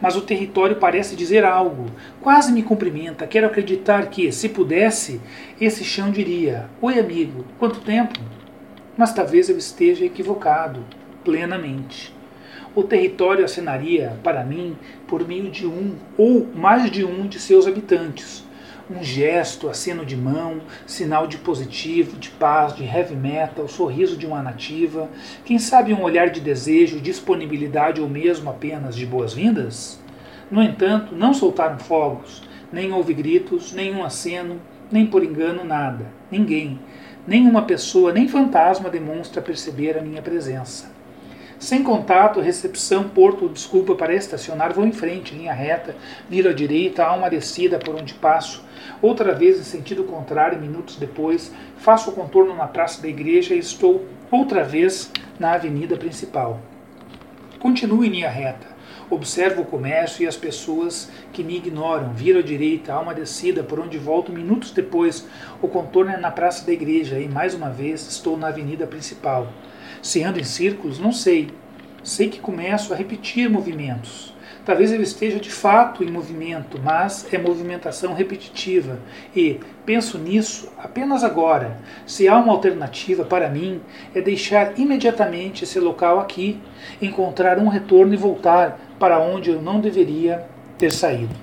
mas 0.00 0.16
o 0.16 0.22
território 0.22 0.76
parece 0.76 1.14
dizer 1.14 1.44
algo. 1.44 1.90
Quase 2.22 2.50
me 2.50 2.62
cumprimenta. 2.62 3.26
Quero 3.26 3.48
acreditar 3.48 4.06
que, 4.06 4.32
se 4.32 4.48
pudesse, 4.48 5.20
esse 5.60 5.84
chão 5.84 6.10
diria: 6.10 6.70
Oi, 6.80 6.98
amigo, 6.98 7.44
quanto 7.58 7.80
tempo? 7.80 8.18
Mas 8.96 9.12
talvez 9.12 9.50
eu 9.50 9.58
esteja 9.58 10.06
equivocado, 10.06 10.82
plenamente. 11.22 12.16
O 12.74 12.82
território 12.82 13.44
acenaria, 13.44 14.16
para 14.22 14.44
mim, 14.44 14.76
por 15.06 15.26
meio 15.26 15.50
de 15.50 15.66
um 15.66 15.94
ou 16.16 16.46
mais 16.54 16.90
de 16.90 17.04
um 17.04 17.26
de 17.26 17.40
seus 17.40 17.66
habitantes. 17.66 18.44
Um 18.90 19.02
gesto, 19.02 19.68
aceno 19.68 20.04
de 20.04 20.16
mão, 20.16 20.60
sinal 20.86 21.26
de 21.26 21.38
positivo, 21.38 22.16
de 22.16 22.30
paz, 22.30 22.74
de 22.74 22.84
heavy 22.84 23.16
metal, 23.16 23.68
sorriso 23.68 24.16
de 24.16 24.26
uma 24.26 24.42
nativa, 24.42 25.08
quem 25.44 25.58
sabe 25.58 25.92
um 25.92 26.02
olhar 26.02 26.30
de 26.30 26.40
desejo, 26.40 27.00
disponibilidade 27.00 28.00
ou 28.00 28.08
mesmo 28.08 28.48
apenas 28.48 28.96
de 28.96 29.04
boas-vindas? 29.04 30.00
No 30.50 30.62
entanto, 30.62 31.14
não 31.14 31.34
soltaram 31.34 31.78
fogos, 31.78 32.42
nem 32.72 32.92
houve 32.92 33.12
gritos, 33.12 33.72
nenhum 33.72 34.02
aceno, 34.02 34.60
nem 34.90 35.06
por 35.06 35.22
engano 35.22 35.64
nada, 35.64 36.06
ninguém, 36.30 36.78
nenhuma 37.26 37.62
pessoa, 37.62 38.12
nem 38.12 38.26
fantasma 38.26 38.88
demonstra 38.88 39.42
perceber 39.42 39.98
a 39.98 40.02
minha 40.02 40.22
presença. 40.22 40.97
Sem 41.58 41.82
contato, 41.82 42.40
recepção, 42.40 43.08
porto, 43.08 43.48
desculpa 43.48 43.96
para 43.96 44.14
estacionar, 44.14 44.72
vou 44.72 44.86
em 44.86 44.92
frente, 44.92 45.34
linha 45.34 45.52
reta, 45.52 45.96
viro 46.30 46.48
à 46.48 46.52
direita, 46.52 47.04
há 47.04 47.12
uma 47.12 47.28
descida 47.28 47.80
por 47.80 47.96
onde 47.96 48.14
passo, 48.14 48.64
outra 49.02 49.34
vez 49.34 49.58
em 49.58 49.64
sentido 49.64 50.04
contrário, 50.04 50.60
minutos 50.60 50.94
depois, 50.94 51.52
faço 51.78 52.10
o 52.10 52.12
contorno 52.12 52.54
na 52.54 52.68
praça 52.68 53.02
da 53.02 53.08
igreja 53.08 53.56
e 53.56 53.58
estou 53.58 54.06
outra 54.30 54.62
vez 54.62 55.10
na 55.36 55.54
avenida 55.54 55.96
principal. 55.96 56.60
Continuo 57.58 58.04
em 58.04 58.10
linha 58.10 58.30
reta. 58.30 58.78
Observo 59.10 59.62
o 59.62 59.64
comércio 59.64 60.22
e 60.22 60.28
as 60.28 60.36
pessoas 60.36 61.10
que 61.32 61.42
me 61.42 61.56
ignoram. 61.56 62.12
Viro 62.12 62.38
à 62.38 62.42
direita, 62.42 62.92
há 62.92 63.00
uma 63.00 63.14
descida 63.14 63.64
por 63.64 63.80
onde 63.80 63.98
volto 63.98 64.30
minutos 64.30 64.70
depois. 64.70 65.26
O 65.60 65.66
contorno 65.66 66.12
é 66.12 66.16
na 66.16 66.30
praça 66.30 66.64
da 66.64 66.72
igreja 66.72 67.18
e 67.18 67.26
mais 67.26 67.52
uma 67.52 67.70
vez 67.70 68.06
estou 68.06 68.36
na 68.36 68.48
avenida 68.48 68.86
principal. 68.86 69.48
Se 70.02 70.22
ando 70.22 70.38
em 70.40 70.44
círculos, 70.44 70.98
não 70.98 71.12
sei. 71.12 71.50
Sei 72.02 72.28
que 72.28 72.40
começo 72.40 72.92
a 72.92 72.96
repetir 72.96 73.50
movimentos. 73.50 74.34
Talvez 74.68 74.92
eu 74.92 75.00
esteja 75.00 75.40
de 75.40 75.50
fato 75.50 76.04
em 76.04 76.10
movimento, 76.10 76.78
mas 76.84 77.26
é 77.32 77.38
movimentação 77.38 78.12
repetitiva. 78.12 78.98
E 79.34 79.58
penso 79.86 80.18
nisso 80.18 80.70
apenas 80.76 81.24
agora. 81.24 81.78
Se 82.06 82.28
há 82.28 82.36
uma 82.36 82.52
alternativa 82.52 83.24
para 83.24 83.48
mim, 83.48 83.80
é 84.14 84.20
deixar 84.20 84.78
imediatamente 84.78 85.64
esse 85.64 85.80
local 85.80 86.20
aqui, 86.20 86.60
encontrar 87.00 87.58
um 87.58 87.68
retorno 87.68 88.12
e 88.12 88.16
voltar 88.18 88.78
para 88.98 89.18
onde 89.18 89.48
eu 89.48 89.62
não 89.62 89.80
deveria 89.80 90.46
ter 90.76 90.92
saído. 90.92 91.34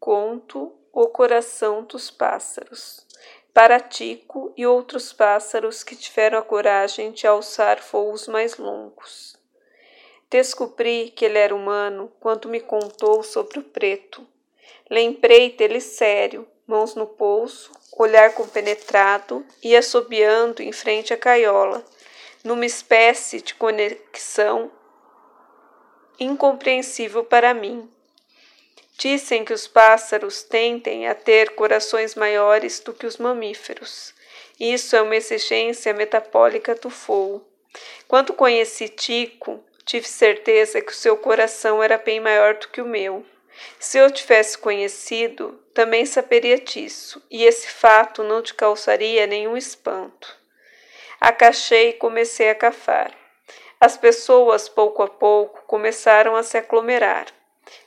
Conto 0.00 0.77
O 1.00 1.06
Coração 1.06 1.84
dos 1.84 2.10
Pássaros 2.10 3.06
para 3.54 3.78
Tico 3.78 4.52
e 4.56 4.66
outros 4.66 5.12
pássaros 5.12 5.84
que 5.84 5.94
tiveram 5.94 6.40
a 6.40 6.42
coragem 6.42 7.12
de 7.12 7.24
alçar 7.24 7.80
voos 7.92 8.26
mais 8.26 8.56
longos. 8.56 9.36
Descobri 10.28 11.12
que 11.14 11.24
ele 11.24 11.38
era 11.38 11.54
humano 11.54 12.10
quando 12.18 12.48
me 12.48 12.58
contou 12.58 13.22
sobre 13.22 13.60
o 13.60 13.62
preto. 13.62 14.26
Lembrei 14.90 15.52
dele 15.52 15.80
sério, 15.80 16.44
mãos 16.66 16.96
no 16.96 17.06
pulso, 17.06 17.70
olhar 17.96 18.34
compenetrado 18.34 19.46
e 19.62 19.76
assobiando 19.76 20.64
em 20.64 20.72
frente 20.72 21.14
à 21.14 21.16
caiola, 21.16 21.84
numa 22.42 22.66
espécie 22.66 23.40
de 23.40 23.54
conexão 23.54 24.68
incompreensível 26.18 27.22
para 27.22 27.54
mim. 27.54 27.88
Dizem 28.98 29.44
que 29.44 29.52
os 29.52 29.68
pássaros 29.68 30.42
tendem 30.42 31.06
a 31.06 31.14
ter 31.14 31.50
corações 31.50 32.16
maiores 32.16 32.80
do 32.80 32.92
que 32.92 33.06
os 33.06 33.16
mamíferos. 33.16 34.12
Isso 34.58 34.96
é 34.96 35.00
uma 35.00 35.14
exigência 35.14 35.94
metabólica 35.94 36.74
do 36.74 36.90
fogo. 36.90 37.46
Quando 38.08 38.34
conheci 38.34 38.88
Tico, 38.88 39.62
tive 39.84 40.08
certeza 40.08 40.80
que 40.80 40.90
o 40.90 40.96
seu 40.96 41.16
coração 41.16 41.80
era 41.80 41.96
bem 41.96 42.18
maior 42.18 42.54
do 42.54 42.66
que 42.66 42.82
o 42.82 42.86
meu. 42.86 43.24
Se 43.78 43.98
eu 43.98 44.10
tivesse 44.10 44.58
conhecido, 44.58 45.62
também 45.72 46.04
saberia 46.04 46.58
disso, 46.58 47.24
e 47.30 47.44
esse 47.44 47.68
fato 47.68 48.24
não 48.24 48.42
te 48.42 48.52
causaria 48.52 49.28
nenhum 49.28 49.56
espanto. 49.56 50.36
Acachei 51.20 51.90
e 51.90 51.92
comecei 51.92 52.50
a 52.50 52.54
cafar. 52.54 53.12
As 53.80 53.96
pessoas, 53.96 54.68
pouco 54.68 55.04
a 55.04 55.08
pouco, 55.08 55.62
começaram 55.68 56.34
a 56.34 56.42
se 56.42 56.58
aglomerar 56.58 57.37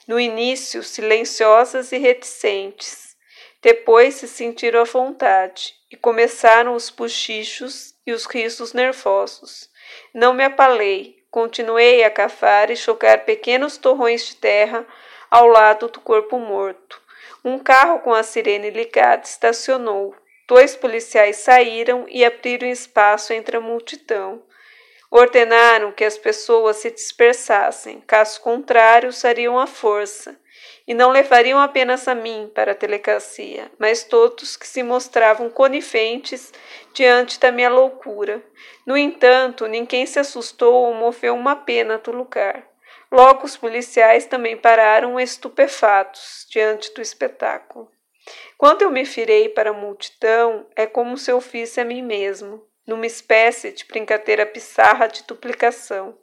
no 0.07 0.19
início 0.19 0.83
silenciosas 0.83 1.91
e 1.91 1.97
reticentes. 1.97 3.15
Depois 3.61 4.15
se 4.15 4.27
sentiram 4.27 4.81
à 4.81 4.83
vontade 4.83 5.73
e 5.91 5.95
começaram 5.95 6.73
os 6.73 6.89
puxichos 6.89 7.93
e 8.05 8.11
os 8.11 8.25
risos 8.25 8.73
nervosos. 8.73 9.69
Não 10.13 10.33
me 10.33 10.43
apalei, 10.43 11.23
continuei 11.29 12.03
a 12.03 12.09
cavar 12.09 12.71
e 12.71 12.75
chocar 12.75 13.23
pequenos 13.23 13.77
torrões 13.77 14.25
de 14.25 14.35
terra 14.37 14.85
ao 15.29 15.47
lado 15.47 15.87
do 15.87 15.99
corpo 15.99 16.39
morto. 16.39 17.01
Um 17.43 17.57
carro 17.57 17.99
com 17.99 18.13
a 18.13 18.23
sirene 18.23 18.69
ligada 18.69 19.23
estacionou. 19.25 20.15
Dois 20.47 20.75
policiais 20.75 21.37
saíram 21.37 22.05
e 22.09 22.25
abriram 22.25 22.67
espaço 22.67 23.31
entre 23.31 23.57
a 23.57 23.61
multidão. 23.61 24.43
Ordenaram 25.13 25.91
que 25.91 26.05
as 26.05 26.17
pessoas 26.17 26.77
se 26.77 26.89
dispersassem, 26.89 27.99
caso 28.07 28.39
contrário, 28.39 29.09
usariam 29.09 29.59
a 29.59 29.67
força, 29.67 30.39
e 30.87 30.93
não 30.93 31.11
levariam 31.11 31.59
apenas 31.59 32.07
a 32.07 32.15
mim 32.15 32.49
para 32.55 32.71
a 32.71 32.75
delegacia, 32.75 33.69
mas 33.77 34.05
todos 34.05 34.55
que 34.55 34.65
se 34.65 34.81
mostravam 34.81 35.49
coniventes 35.49 36.53
diante 36.93 37.37
da 37.41 37.51
minha 37.51 37.69
loucura. 37.69 38.41
No 38.85 38.95
entanto, 38.95 39.67
ninguém 39.67 40.05
se 40.05 40.17
assustou 40.17 40.73
ou 40.85 40.93
moveu 40.93 41.35
uma 41.35 41.57
pena 41.57 41.97
do 41.97 42.13
lugar. 42.13 42.65
Logo, 43.11 43.45
os 43.45 43.57
policiais 43.57 44.25
também 44.25 44.55
pararam 44.55 45.19
estupefatos 45.19 46.47
diante 46.49 46.93
do 46.93 47.01
espetáculo. 47.01 47.91
Quando 48.57 48.83
eu 48.83 48.89
me 48.89 49.03
virei 49.03 49.49
para 49.49 49.71
a 49.71 49.73
multidão, 49.73 50.65
é 50.73 50.87
como 50.87 51.17
se 51.17 51.29
eu 51.29 51.41
fisse 51.41 51.81
a 51.81 51.85
mim 51.85 52.01
mesmo 52.01 52.70
numa 52.85 53.05
espécie 53.05 53.71
de 53.71 53.85
brincadeira 53.85 54.45
pissarra 54.45 55.07
de 55.07 55.23
duplicação. 55.23 56.17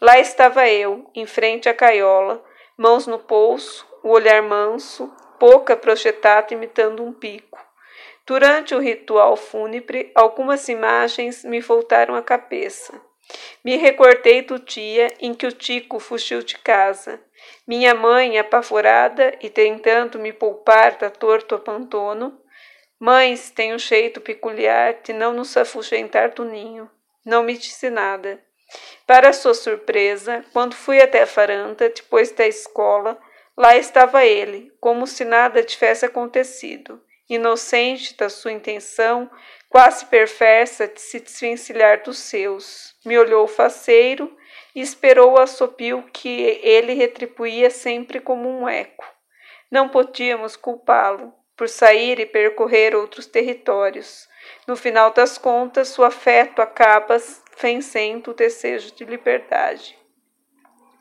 Lá 0.00 0.18
estava 0.18 0.68
eu, 0.68 1.10
em 1.14 1.26
frente 1.26 1.68
à 1.68 1.74
caiola, 1.74 2.44
mãos 2.76 3.06
no 3.06 3.18
pulso, 3.18 3.86
o 4.02 4.10
olhar 4.10 4.42
manso, 4.42 5.12
boca 5.38 5.76
projetada 5.76 6.54
imitando 6.54 7.04
um 7.04 7.12
pico. 7.12 7.58
Durante 8.26 8.74
o 8.74 8.78
ritual 8.78 9.36
fúnebre, 9.36 10.12
algumas 10.14 10.68
imagens 10.68 11.44
me 11.44 11.60
voltaram 11.60 12.14
à 12.14 12.22
cabeça. 12.22 13.00
Me 13.64 13.76
recordei 13.76 14.42
do 14.42 14.58
dia 14.58 15.08
em 15.20 15.34
que 15.34 15.46
o 15.46 15.52
Tico 15.52 15.98
fugiu 15.98 16.42
de 16.42 16.56
casa. 16.58 17.20
Minha 17.66 17.94
mãe, 17.94 18.38
apavorada 18.38 19.34
e 19.40 19.50
tentando 19.50 20.18
me 20.18 20.32
poupar 20.32 20.96
da 20.96 21.08
dor 21.08 21.42
do 21.42 21.54
abandono, 21.54 22.38
Mães 23.00 23.50
têm 23.50 23.72
um 23.72 23.78
jeito 23.78 24.20
peculiar 24.20 24.94
de 25.04 25.12
não 25.12 25.32
nos 25.32 25.56
afugentar 25.56 26.30
do 26.30 26.44
ninho. 26.44 26.90
Não 27.24 27.44
me 27.44 27.56
disse 27.56 27.88
nada. 27.88 28.42
Para 29.06 29.32
sua 29.32 29.54
surpresa, 29.54 30.44
quando 30.52 30.74
fui 30.74 31.00
até 31.00 31.22
a 31.22 31.24
varanda, 31.24 31.88
depois 31.88 32.32
da 32.32 32.44
escola, 32.44 33.16
lá 33.56 33.76
estava 33.76 34.24
ele, 34.24 34.72
como 34.80 35.06
se 35.06 35.24
nada 35.24 35.62
tivesse 35.62 36.04
acontecido, 36.04 37.00
inocente 37.30 38.16
da 38.16 38.28
sua 38.28 38.50
intenção, 38.50 39.30
quase 39.68 40.04
perversa 40.06 40.88
de 40.88 41.00
se 41.00 41.20
desvencilhar 41.20 42.02
dos 42.02 42.18
seus. 42.18 42.96
Me 43.06 43.16
olhou 43.16 43.46
faceiro 43.46 44.36
e 44.74 44.80
esperou 44.80 45.34
o 45.34 45.40
assopio 45.40 46.02
que 46.12 46.60
ele 46.62 46.94
retribuía 46.94 47.70
sempre 47.70 48.18
como 48.18 48.48
um 48.48 48.68
eco. 48.68 49.06
Não 49.70 49.88
podíamos 49.88 50.56
culpá-lo 50.56 51.37
por 51.58 51.68
sair 51.68 52.20
e 52.20 52.24
percorrer 52.24 52.94
outros 52.94 53.26
territórios. 53.26 54.28
No 54.66 54.76
final 54.76 55.12
das 55.12 55.36
contas, 55.36 55.88
seu 55.88 56.04
afeto 56.04 56.62
acaba 56.62 57.20
vencendo 57.60 58.30
o 58.30 58.34
desejo 58.34 58.94
de 58.94 59.04
liberdade. 59.04 59.98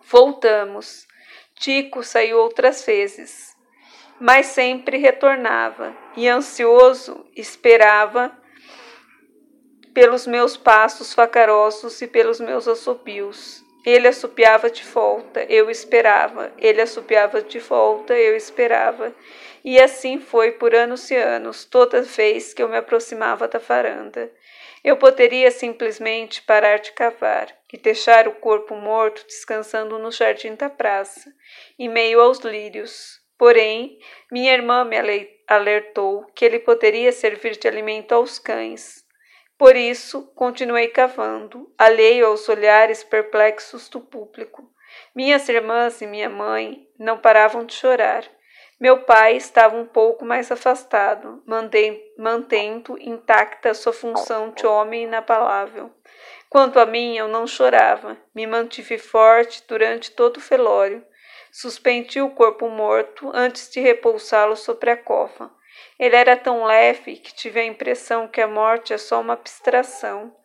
Voltamos. 0.02 1.06
Tico 1.54 2.04
saiu 2.04 2.40
outras 2.40 2.84
vezes, 2.84 3.56
mas 4.20 4.48
sempre 4.48 4.98
retornava 4.98 5.96
e, 6.16 6.28
ansioso, 6.28 7.26
esperava 7.36 8.36
pelos 9.94 10.28
meus 10.28 10.56
passos 10.56 11.14
vacarosos 11.14 12.02
e 12.02 12.08
pelos 12.08 12.40
meus 12.40 12.68
assobios. 12.68 13.64
Ele 13.84 14.08
assobiava 14.08 14.70
de 14.70 14.84
volta, 14.84 15.44
eu 15.44 15.70
esperava. 15.72 16.52
Ele 16.58 16.82
assobiava 16.82 17.42
de 17.42 17.58
volta, 17.60 18.14
eu 18.14 18.36
esperava. 18.36 19.16
E 19.70 19.82
assim 19.82 20.18
foi 20.18 20.54
por 20.54 20.74
anos 20.74 21.12
e 21.12 21.16
anos, 21.18 21.66
toda 21.66 22.02
vez 22.02 22.54
que 22.54 22.64
eu 22.64 22.70
me 22.70 22.78
aproximava 22.78 23.50
da 23.50 23.60
varanda. 23.60 24.32
Eu 24.82 24.96
poderia 24.96 25.52
simplesmente 25.52 26.42
parar 26.42 26.80
de 26.80 26.94
cavar 26.94 27.54
e 27.74 27.78
deixar 27.78 28.30
o 28.30 28.36
corpo 28.36 28.76
morto 28.76 29.26
descansando 29.28 30.00
no 30.00 30.10
jardim 30.10 30.56
da 30.56 30.70
praça, 30.70 31.30
em 31.78 31.90
meio 31.90 32.22
aos 32.22 32.40
lírios. 32.40 33.20
Porém, 33.38 34.00
minha 34.32 34.54
irmã 34.54 34.86
me 34.86 34.96
alertou 35.46 36.24
que 36.34 36.46
ele 36.46 36.60
poderia 36.60 37.12
servir 37.12 37.58
de 37.58 37.68
alimento 37.68 38.14
aos 38.14 38.40
cães. 38.40 39.04
Por 39.58 39.76
isso, 39.76 40.28
continuei 40.28 40.88
cavando, 40.88 41.70
alheio 41.78 42.28
aos 42.28 42.48
olhares 42.48 43.04
perplexos 43.04 43.90
do 43.90 44.00
público. 44.00 44.72
Minhas 45.14 45.50
irmãs 45.50 46.02
e 46.02 46.08
minha 46.08 46.30
mãe 46.30 46.88
não 46.98 47.18
paravam 47.18 47.66
de 47.66 47.74
chorar. 47.74 48.24
Meu 48.80 49.00
pai 49.02 49.36
estava 49.36 49.76
um 49.76 49.88
pouco 49.88 50.24
mais 50.24 50.52
afastado, 50.52 51.42
mantendo 52.16 52.96
intacta 53.00 53.74
sua 53.74 53.92
função 53.92 54.52
de 54.52 54.68
homem 54.68 55.06
inabalável. 55.06 55.92
Quanto 56.48 56.80
a 56.80 56.86
mim, 56.86 57.18
eu 57.18 57.28
não 57.28 57.48
chorava, 57.48 58.16
me 58.36 58.46
mantive 58.46 59.00
forte 59.00 59.64
durante 59.68 60.12
todo 60.12 60.38
o 60.38 60.42
velório. 60.42 61.04
Suspendi 61.52 62.22
o 62.22 62.30
corpo 62.30 62.70
morto 62.70 63.32
antes 63.34 63.68
de 63.72 63.80
repousá-lo 63.80 64.56
sobre 64.56 64.92
a 64.92 64.98
cova. 64.98 65.52
Ele 65.98 66.16
era 66.16 66.38
tão 66.38 66.64
leve 66.64 67.16
que 67.16 67.34
tive 67.34 67.60
a 67.60 67.66
impressão 67.66 68.28
que 68.28 68.40
a 68.40 68.48
morte 68.48 68.94
é 68.94 68.98
só 69.00 69.20
uma 69.20 69.34
abstração. 69.34 70.36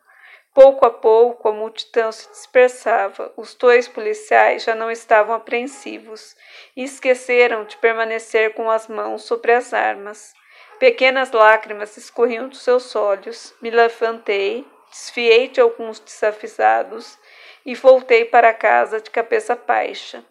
Pouco 0.53 0.85
a 0.85 0.91
pouco 0.91 1.49
a 1.49 1.51
multidão 1.51 2.11
se 2.11 2.29
dispersava. 2.29 3.33
Os 3.35 3.55
dois 3.55 3.87
policiais 3.87 4.63
já 4.63 4.75
não 4.75 4.91
estavam 4.91 5.33
apreensivos 5.33 6.35
e 6.75 6.83
esqueceram 6.83 7.65
de 7.65 7.75
permanecer 7.77 8.53
com 8.53 8.69
as 8.69 8.87
mãos 8.87 9.23
sobre 9.23 9.51
as 9.51 9.73
armas. 9.73 10.31
Pequenas 10.77 11.31
lágrimas 11.31 11.97
escorriam 11.97 12.47
dos 12.47 12.61
seus 12.61 12.95
olhos. 12.95 13.55
Me 13.63 13.71
levantei, 13.71 14.63
desfiei 14.91 15.47
de 15.47 15.59
alguns 15.59 15.99
desavisados 15.99 17.17
e 17.65 17.73
voltei 17.73 18.23
para 18.23 18.53
casa 18.53 19.01
de 19.01 19.09
cabeça 19.09 19.55
baixa. 19.55 20.23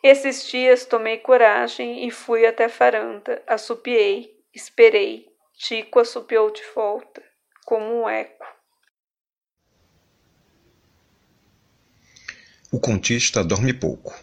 Esses 0.00 0.46
dias 0.46 0.84
tomei 0.84 1.18
coragem 1.18 2.06
e 2.06 2.10
fui 2.12 2.46
até 2.46 2.66
a 2.66 2.68
varanda. 2.68 3.42
Assopiei, 3.48 4.32
esperei. 4.54 5.26
Tico 5.58 5.98
assopiou 5.98 6.50
de 6.50 6.62
volta, 6.72 7.20
como 7.66 8.02
um 8.02 8.08
eco. 8.08 8.59
O 12.72 12.78
contista 12.78 13.42
dorme 13.42 13.72
pouco, 13.72 14.14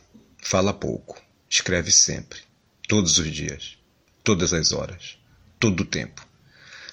fala 0.41 0.73
pouco, 0.73 1.21
escreve 1.49 1.91
sempre, 1.91 2.39
todos 2.87 3.17
os 3.17 3.29
dias, 3.29 3.77
todas 4.23 4.53
as 4.53 4.71
horas, 4.71 5.17
todo 5.59 5.81
o 5.81 5.85
tempo. 5.85 6.25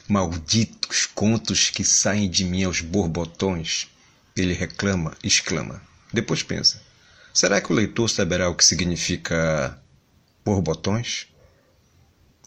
Malditos 0.08 1.06
contos 1.06 1.70
que 1.70 1.84
saem 1.84 2.28
de 2.28 2.44
mim 2.44 2.64
aos 2.64 2.80
borbotões. 2.80 3.88
Ele 4.36 4.52
reclama, 4.52 5.16
exclama. 5.22 5.80
Depois 6.12 6.42
pensa. 6.42 6.82
Será 7.32 7.60
que 7.60 7.70
o 7.72 7.76
leitor 7.76 8.10
saberá 8.10 8.48
o 8.48 8.56
que 8.56 8.64
significa 8.64 9.80
borbotões? 10.44 11.28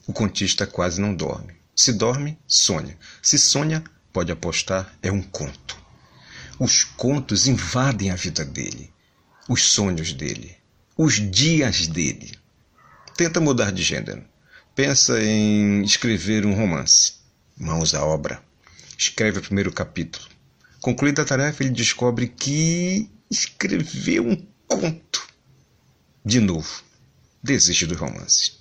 O 0.05 0.11
contista 0.11 0.67
quase 0.67 0.99
não 0.99 1.15
dorme. 1.15 1.55
Se 1.73 1.93
dorme, 1.93 2.37
sonha. 2.45 2.97
Se 3.21 3.37
sonha, 3.37 3.85
pode 4.11 4.33
apostar, 4.33 4.93
é 5.01 5.09
um 5.09 5.21
conto. 5.21 5.77
Os 6.59 6.83
contos 6.83 7.47
invadem 7.47 8.11
a 8.11 8.15
vida 8.15 8.43
dele, 8.43 8.91
os 9.47 9.63
sonhos 9.71 10.13
dele, 10.13 10.55
os 10.97 11.15
dias 11.31 11.87
dele. 11.87 12.37
Tenta 13.15 13.39
mudar 13.39 13.71
de 13.71 13.81
gênero. 13.81 14.23
Pensa 14.75 15.21
em 15.23 15.81
escrever 15.83 16.45
um 16.45 16.53
romance. 16.53 17.13
Mãos 17.57 17.95
à 17.95 18.05
obra. 18.05 18.43
Escreve 18.97 19.39
o 19.39 19.41
primeiro 19.41 19.71
capítulo. 19.71 20.27
Concluída 20.81 21.21
a 21.23 21.25
tarefa, 21.25 21.63
ele 21.63 21.73
descobre 21.73 22.27
que 22.27 23.09
escreveu 23.29 24.27
um 24.27 24.47
conto. 24.67 25.27
De 26.23 26.39
novo, 26.39 26.83
desiste 27.41 27.85
do 27.85 27.95
romance. 27.95 28.53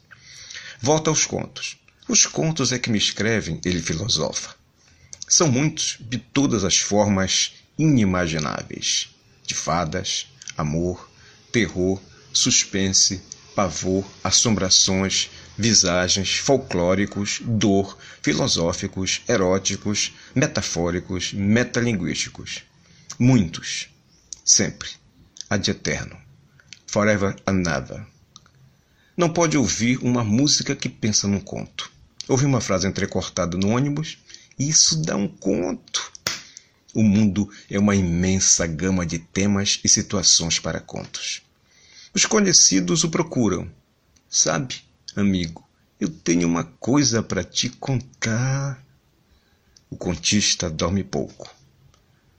Volta 0.80 1.10
aos 1.10 1.26
contos. 1.26 1.78
Os 2.08 2.24
contos 2.24 2.72
é 2.72 2.78
que 2.78 2.90
me 2.90 2.98
escrevem, 2.98 3.60
ele 3.64 3.82
filosofa. 3.82 4.54
São 5.28 5.50
muitos, 5.50 5.98
de 6.00 6.18
todas 6.18 6.64
as 6.64 6.78
formas 6.78 7.54
inimagináveis: 7.76 9.08
de 9.44 9.54
fadas, 9.54 10.28
amor, 10.56 11.08
terror, 11.52 12.00
suspense, 12.32 13.20
pavor, 13.54 14.04
assombrações, 14.22 15.30
visagens, 15.56 16.36
folclóricos, 16.36 17.40
dor, 17.42 17.96
filosóficos, 18.22 19.22
eróticos, 19.26 20.12
metafóricos, 20.34 21.32
metalinguísticos. 21.32 22.62
Muitos. 23.18 23.88
Sempre 24.44 24.90
ad 25.48 25.70
eterno. 25.70 26.16
Forever 26.86 27.34
and 27.46 27.62
never. 27.62 28.06
Não 29.16 29.32
pode 29.32 29.56
ouvir 29.56 29.98
uma 30.02 30.22
música 30.22 30.76
que 30.76 30.88
pensa 30.88 31.26
num 31.26 31.40
conto. 31.40 31.90
Ouvi 32.28 32.44
uma 32.44 32.60
frase 32.60 32.86
entrecortada 32.86 33.56
no 33.56 33.70
ônibus 33.70 34.18
e 34.58 34.68
isso 34.68 35.00
dá 35.02 35.16
um 35.16 35.28
conto. 35.28 36.12
O 36.96 37.02
mundo 37.02 37.46
é 37.68 37.78
uma 37.78 37.94
imensa 37.94 38.66
gama 38.66 39.04
de 39.04 39.18
temas 39.18 39.78
e 39.84 39.88
situações 39.90 40.58
para 40.58 40.80
contos. 40.80 41.42
Os 42.14 42.24
conhecidos 42.24 43.04
o 43.04 43.10
procuram. 43.10 43.70
Sabe, 44.30 44.76
amigo, 45.14 45.62
eu 46.00 46.08
tenho 46.08 46.48
uma 46.48 46.64
coisa 46.64 47.22
para 47.22 47.44
te 47.44 47.68
contar. 47.68 48.82
O 49.90 49.96
contista 49.96 50.70
dorme 50.70 51.04
pouco. 51.04 51.54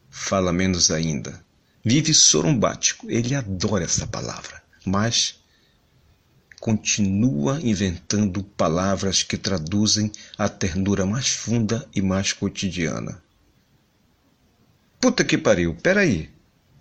Fala 0.09 0.51
menos 0.51 0.89
ainda 0.89 1.45
vive 1.85 2.11
sorumbático. 2.11 3.11
Ele 3.11 3.35
adora 3.35 3.83
essa 3.83 4.07
palavra, 4.07 4.59
mas 4.83 5.39
continua 6.59 7.61
inventando 7.61 8.41
palavras 8.43 9.21
que 9.21 9.37
traduzem 9.37 10.11
a 10.35 10.49
ternura 10.49 11.05
mais 11.05 11.27
funda 11.27 11.87
e 11.93 12.01
mais 12.01 12.33
cotidiana. 12.33 13.21
Puta 14.99 15.23
que 15.23 15.37
pariu, 15.37 15.75
peraí. 15.81 16.29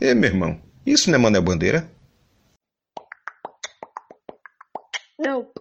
Ê, 0.00 0.14
meu 0.14 0.30
irmão, 0.30 0.60
isso 0.86 1.10
não 1.10 1.18
é 1.18 1.22
Mané 1.22 1.40
Bandeira? 1.40 1.90
Não. 5.18 5.52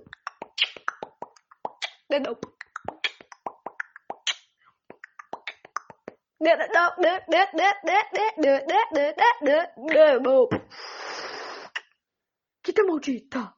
Não. 10.22 10.50
Kita 12.64 12.84
maldita. 12.84 13.54